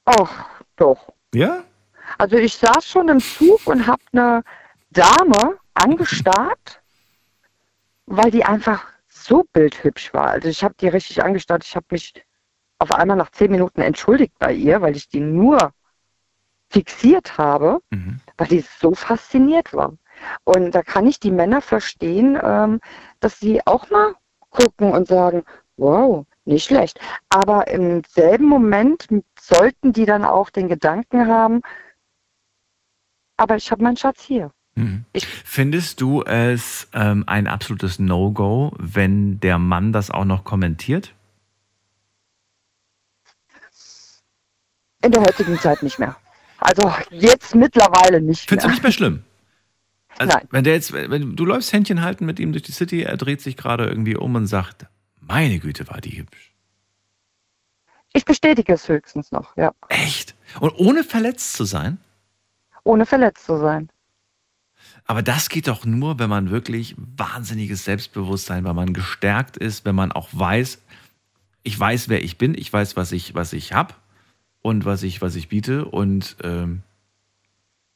[0.06, 0.46] Ach,
[0.78, 1.14] doch.
[1.34, 1.64] Ja?
[2.18, 4.44] Also ich saß schon im Zug und habe eine
[4.92, 6.82] Dame angestarrt,
[8.06, 10.28] weil die einfach so bildhübsch war.
[10.28, 11.64] Also ich habe die richtig angestarrt.
[11.64, 12.14] Ich habe mich
[12.80, 15.74] auf einmal nach zehn Minuten entschuldigt bei ihr, weil ich die nur
[16.70, 17.80] fixiert habe,
[18.38, 19.94] weil die so fasziniert war.
[20.44, 22.80] Und da kann ich die Männer verstehen, ähm,
[23.20, 24.16] dass sie auch mal
[24.50, 25.44] gucken und sagen,
[25.78, 27.00] wow, nicht schlecht.
[27.30, 29.08] Aber im selben Moment
[29.40, 31.62] sollten die dann auch den Gedanken haben,
[33.38, 34.52] aber ich habe meinen Schatz hier.
[35.46, 41.14] Findest du es ähm, ein absolutes No-Go, wenn der Mann das auch noch kommentiert?
[45.02, 46.18] In der heutigen Zeit nicht mehr.
[46.60, 48.74] Also jetzt mittlerweile nicht Findest du mehr.
[48.74, 49.24] nicht mehr schlimm?
[50.18, 50.48] Also, Nein.
[50.52, 53.42] Wenn der jetzt, wenn du läufst Händchen halten mit ihm durch die City, er dreht
[53.42, 54.88] sich gerade irgendwie um und sagt,
[55.22, 56.54] meine Güte, war die hübsch.
[58.14, 59.74] Ich bestätige es höchstens noch, ja.
[59.90, 60.36] Echt?
[60.60, 61.98] Und ohne verletzt zu sein?
[62.84, 63.90] Ohne verletzt zu sein.
[65.06, 69.96] Aber das geht doch nur, wenn man wirklich wahnsinniges Selbstbewusstsein, wenn man gestärkt ist, wenn
[69.96, 70.82] man auch weiß,
[71.64, 73.94] ich weiß, wer ich bin, ich weiß, was ich, was ich habe
[74.62, 76.82] und was ich, was ich biete und ähm,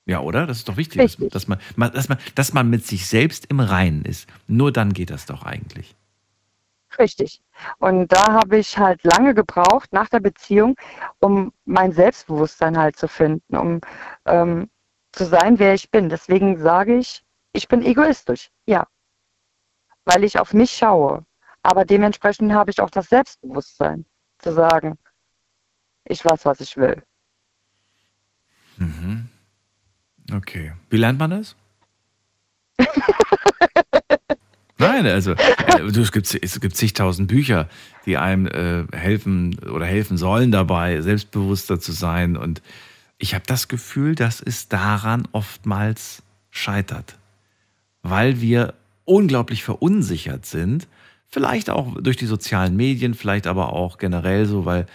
[0.05, 0.47] ja, oder?
[0.47, 3.59] Das ist doch wichtig, dass, dass, man, dass, man, dass man mit sich selbst im
[3.59, 4.27] Reinen ist.
[4.47, 5.95] Nur dann geht das doch eigentlich.
[6.97, 7.41] Richtig.
[7.77, 10.75] Und da habe ich halt lange gebraucht nach der Beziehung,
[11.19, 13.81] um mein Selbstbewusstsein halt zu finden, um
[14.25, 14.69] ähm,
[15.19, 16.07] zu sein, wer ich bin.
[16.07, 18.87] Deswegen sage ich, ich bin egoistisch, ja.
[20.05, 21.25] Weil ich auf mich schaue.
[21.61, 24.05] Aber dementsprechend habe ich auch das Selbstbewusstsein
[24.37, 24.97] zu sagen,
[26.05, 27.03] ich weiß, was ich will.
[28.77, 29.27] Mhm.
[30.31, 30.71] Okay.
[30.89, 31.57] Wie lernt man das?
[34.77, 37.67] Nein, also äh, du, es, gibt, es gibt zigtausend Bücher,
[38.05, 42.37] die einem äh, helfen oder helfen sollen dabei, selbstbewusster zu sein.
[42.37, 42.61] Und
[43.19, 47.17] ich habe das Gefühl, dass es daran oftmals scheitert,
[48.01, 48.73] weil wir
[49.05, 50.87] unglaublich verunsichert sind.
[51.27, 54.87] Vielleicht auch durch die sozialen Medien, vielleicht aber auch generell so, weil,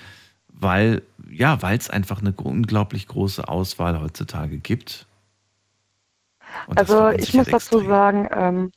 [0.49, 5.07] weil ja, weil es einfach eine unglaublich große Auswahl heutzutage gibt.
[6.75, 7.87] Also ich muss dazu extrem.
[7.87, 8.73] sagen, ähm,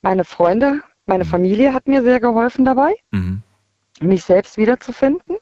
[0.00, 1.28] meine Freunde, meine mhm.
[1.28, 3.42] Familie hat mir sehr geholfen dabei, mhm.
[4.00, 5.36] mich selbst wiederzufinden.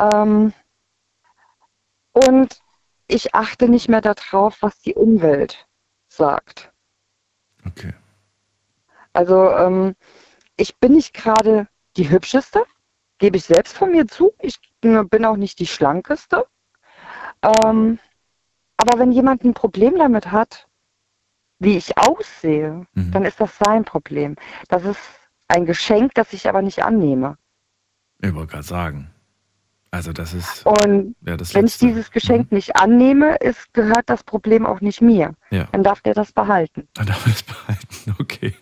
[0.00, 0.52] Ähm,
[2.12, 2.60] und
[3.06, 5.66] ich achte nicht mehr darauf, was die Umwelt
[6.08, 6.72] sagt.
[7.66, 7.92] Okay.
[9.12, 9.96] Also ähm,
[10.56, 11.66] ich bin nicht gerade
[11.96, 12.64] die hübscheste,
[13.18, 14.32] gebe ich selbst von mir zu.
[14.40, 16.46] Ich bin auch nicht die schlankeste.
[17.42, 17.98] Ähm,
[18.76, 20.68] aber wenn jemand ein Problem damit hat,
[21.58, 23.12] wie ich aussehe, mhm.
[23.12, 24.36] dann ist das sein Problem.
[24.68, 25.00] Das ist
[25.48, 27.36] ein Geschenk, das ich aber nicht annehme.
[28.18, 29.10] Ich wollte gerade sagen.
[29.92, 30.64] Also das ist.
[30.64, 32.56] Und ja, wenn ich dieses Geschenk mhm.
[32.56, 35.34] nicht annehme, ist, gehört das Problem auch nicht mir.
[35.50, 35.66] Ja.
[35.72, 36.86] Dann darf der das behalten.
[36.94, 38.54] Dann darf er das behalten, okay.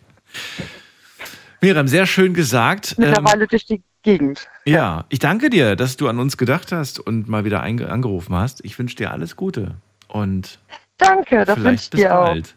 [1.61, 2.97] Miriam, sehr schön gesagt.
[2.99, 4.49] Mittlerweile ähm, durch die Gegend.
[4.65, 8.65] Ja, ich danke dir, dass du an uns gedacht hast und mal wieder angerufen hast.
[8.65, 9.75] Ich wünsche dir alles Gute.
[10.07, 10.61] Und
[10.97, 12.47] danke, das wünsche ich dir bald.
[12.47, 12.53] auch.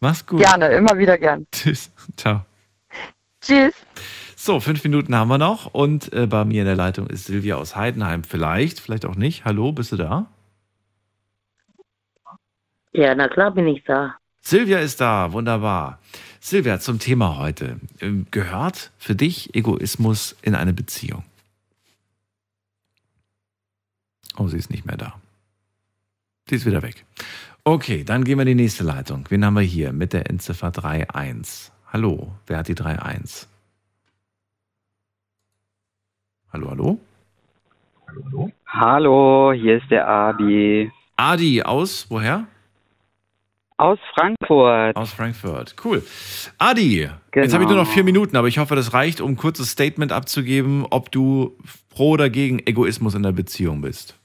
[0.00, 0.40] Mach's gut.
[0.40, 1.46] Gerne, immer wieder gern.
[1.52, 1.90] Tschüss.
[2.16, 2.44] Ciao.
[3.40, 3.74] Tschüss.
[4.40, 7.56] So, fünf Minuten haben wir noch und äh, bei mir in der Leitung ist Silvia
[7.56, 8.22] aus Heidenheim.
[8.22, 9.44] Vielleicht, vielleicht auch nicht.
[9.44, 10.26] Hallo, bist du da?
[12.92, 14.14] Ja, na klar bin ich da.
[14.40, 15.98] Silvia ist da, wunderbar.
[16.38, 17.80] Silvia, zum Thema heute.
[18.00, 21.24] Ähm, gehört für dich Egoismus in eine Beziehung?
[24.36, 25.14] Oh, sie ist nicht mehr da.
[26.48, 27.04] Sie ist wieder weg.
[27.64, 29.24] Okay, dann gehen wir in die nächste Leitung.
[29.30, 31.72] Wen haben wir hier mit der Endziffer 3.1?
[31.92, 33.48] Hallo, wer hat die 3.1?
[36.50, 36.98] Hallo, hallo?
[38.06, 38.50] Hallo, hallo?
[38.66, 40.90] Hallo, hier ist der Adi.
[41.16, 42.46] Adi aus, woher?
[43.76, 44.96] Aus Frankfurt.
[44.96, 46.02] Aus Frankfurt, cool.
[46.56, 47.44] Adi, genau.
[47.44, 49.70] jetzt habe ich nur noch vier Minuten, aber ich hoffe, das reicht, um ein kurzes
[49.70, 51.54] Statement abzugeben, ob du
[51.90, 54.18] pro oder gegen Egoismus in der Beziehung bist.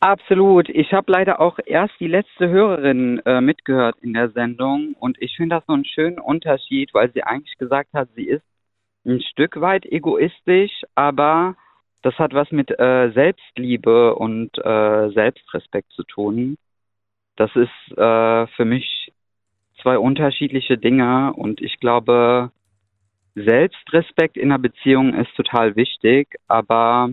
[0.00, 0.68] Absolut.
[0.68, 5.34] Ich habe leider auch erst die letzte Hörerin äh, mitgehört in der Sendung und ich
[5.36, 8.44] finde das so einen schönen Unterschied, weil sie eigentlich gesagt hat, sie ist
[9.06, 11.56] ein Stück weit egoistisch, aber
[12.02, 16.56] das hat was mit äh, Selbstliebe und äh, Selbstrespekt zu tun.
[17.36, 19.12] Das ist äh, für mich
[19.82, 22.50] zwei unterschiedliche Dinge und ich glaube,
[23.34, 27.10] Selbstrespekt in einer Beziehung ist total wichtig, aber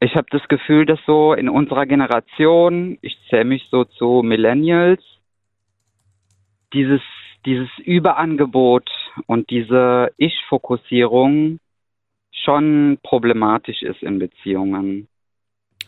[0.00, 5.02] ich habe das Gefühl, dass so in unserer Generation, ich zähle mich so zu Millennials,
[6.72, 7.02] dieses,
[7.46, 8.88] dieses Überangebot
[9.26, 11.58] und diese Ich-Fokussierung
[12.32, 15.08] schon problematisch ist in Beziehungen.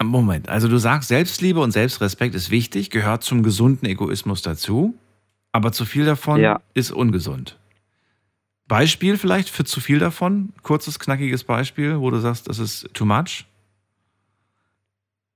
[0.03, 4.95] Moment, also du sagst, Selbstliebe und Selbstrespekt ist wichtig, gehört zum gesunden Egoismus dazu,
[5.53, 6.61] aber zu viel davon ja.
[6.75, 7.59] ist ungesund.
[8.67, 10.53] Beispiel vielleicht für zu viel davon?
[10.63, 13.45] Kurzes, knackiges Beispiel, wo du sagst, das ist too much?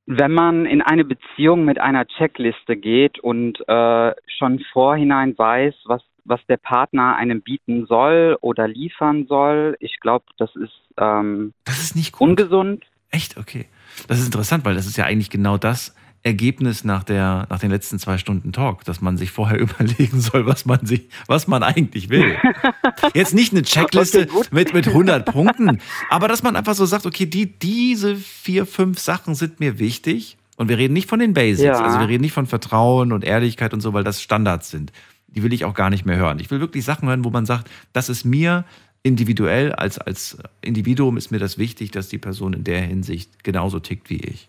[0.06, 6.02] Wenn man in eine Beziehung mit einer Checkliste geht und äh, schon vorhinein weiß, was,
[6.24, 11.78] was der Partner einem bieten soll oder liefern soll, ich glaube, das ist, ähm, das
[11.78, 12.28] ist nicht gut.
[12.28, 12.84] ungesund.
[13.10, 13.36] Echt?
[13.36, 13.66] Okay.
[14.08, 15.94] Das ist interessant, weil das ist ja eigentlich genau das,
[16.26, 20.44] Ergebnis nach, der, nach den letzten zwei Stunden Talk, dass man sich vorher überlegen soll,
[20.44, 22.36] was man, sich, was man eigentlich will.
[23.14, 25.80] Jetzt nicht eine Checkliste okay, mit, mit 100 Punkten,
[26.10, 30.36] aber dass man einfach so sagt, okay, die, diese vier, fünf Sachen sind mir wichtig.
[30.56, 31.84] Und wir reden nicht von den Basics, ja.
[31.84, 34.90] also wir reden nicht von Vertrauen und Ehrlichkeit und so, weil das Standards sind.
[35.28, 36.38] Die will ich auch gar nicht mehr hören.
[36.40, 38.64] Ich will wirklich Sachen hören, wo man sagt, das ist mir
[39.02, 43.80] individuell, als, als Individuum ist mir das wichtig, dass die Person in der Hinsicht genauso
[43.80, 44.48] tickt wie ich.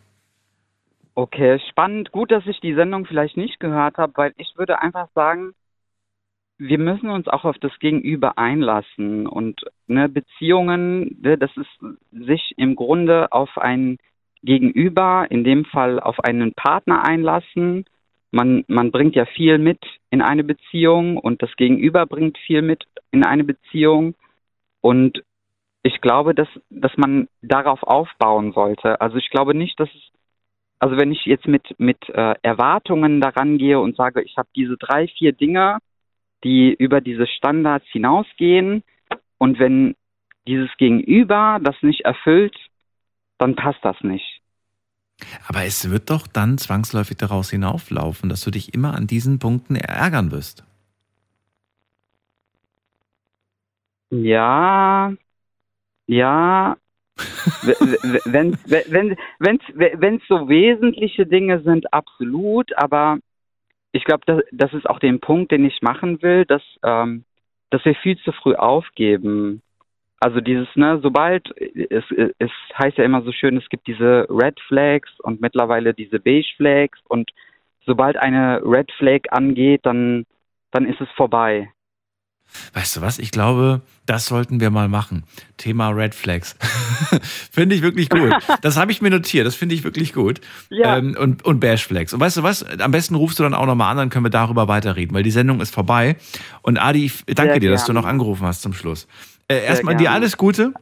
[1.18, 2.11] Okay, spannend.
[2.11, 5.56] Gut, dass ich die Sendung vielleicht nicht gehört habe, weil ich würde einfach sagen,
[6.60, 11.80] wir müssen uns auch auf das Gegenüber einlassen und ne, Beziehungen, ne, das ist
[12.11, 13.98] sich im Grunde auf ein
[14.44, 17.85] Gegenüber, in dem Fall auf einen Partner einlassen.
[18.30, 22.84] Man, man bringt ja viel mit in eine Beziehung und das Gegenüber bringt viel mit
[23.10, 24.14] in eine Beziehung.
[24.81, 25.23] Und
[25.81, 29.02] ich glaube, dass, dass man darauf aufbauen sollte.
[29.02, 30.11] Also ich glaube nicht, dass es
[30.79, 34.77] also wenn ich jetzt mit, mit äh, Erwartungen daran gehe und sage, ich habe diese
[34.77, 35.79] drei, vier Dinge,
[36.43, 38.83] die über diese Standards hinausgehen
[39.37, 39.95] und wenn
[40.47, 42.55] dieses Gegenüber das nicht erfüllt,
[43.37, 44.41] dann passt das nicht.
[45.47, 49.75] Aber es wird doch dann zwangsläufig daraus hinauflaufen, dass du dich immer an diesen Punkten
[49.75, 50.63] ärgern wirst.
[54.09, 55.13] Ja,
[56.05, 56.77] ja.
[58.26, 59.61] Wenn wenn wenn
[60.02, 62.77] wenn so wesentliche Dinge sind, absolut.
[62.77, 63.19] Aber
[63.91, 67.23] ich glaube, das, das ist auch den Punkt, den ich machen will, dass ähm,
[67.69, 69.61] dass wir viel zu früh aufgeben.
[70.19, 72.03] Also dieses, ne, sobald, es,
[72.39, 76.53] es heißt ja immer so schön, es gibt diese Red Flags und mittlerweile diese Beige
[76.56, 77.30] Flags und
[77.85, 80.26] sobald eine Red Flag angeht, dann,
[80.72, 81.72] dann ist es vorbei.
[82.74, 83.19] Weißt du was?
[83.19, 85.24] Ich glaube, das sollten wir mal machen.
[85.57, 86.56] Thema Red Flags.
[87.52, 88.32] finde ich wirklich gut.
[88.61, 89.45] Das habe ich mir notiert.
[89.45, 90.41] Das finde ich wirklich gut.
[90.69, 90.98] Ja.
[90.98, 92.14] Ähm, und, und Bash Flags.
[92.14, 92.64] Und weißt du was?
[92.80, 95.32] Am besten rufst du dann auch nochmal an, dann können wir darüber weiterreden, weil die
[95.32, 96.15] Sendung ist vorbei.
[96.61, 99.07] Und Adi, ich danke Sehr dir, dass du noch angerufen hast zum Schluss.
[99.48, 100.74] Äh, erstmal dir alles Gute.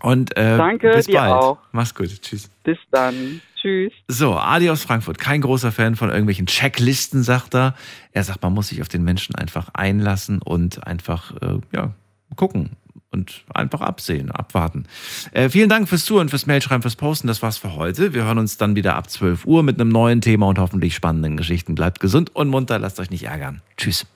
[0.00, 1.32] Und äh, Danke, bis dir bald.
[1.32, 1.58] Auch.
[1.72, 2.22] Mach's gut.
[2.22, 2.50] Tschüss.
[2.62, 3.40] Bis dann.
[3.60, 3.92] Tschüss.
[4.06, 7.74] So, Adi aus Frankfurt, kein großer Fan von irgendwelchen Checklisten, sagt er.
[8.12, 11.92] Er sagt, man muss sich auf den Menschen einfach einlassen und einfach äh, ja,
[12.36, 12.70] gucken
[13.10, 14.84] und einfach absehen, abwarten.
[15.32, 17.26] Äh, vielen Dank fürs Zuhören, fürs Mailschreiben, fürs Posten.
[17.26, 18.14] Das war's für heute.
[18.14, 21.36] Wir hören uns dann wieder ab 12 Uhr mit einem neuen Thema und hoffentlich spannenden
[21.36, 21.74] Geschichten.
[21.74, 23.62] Bleibt gesund und munter, lasst euch nicht ärgern.
[23.76, 24.06] Tschüss.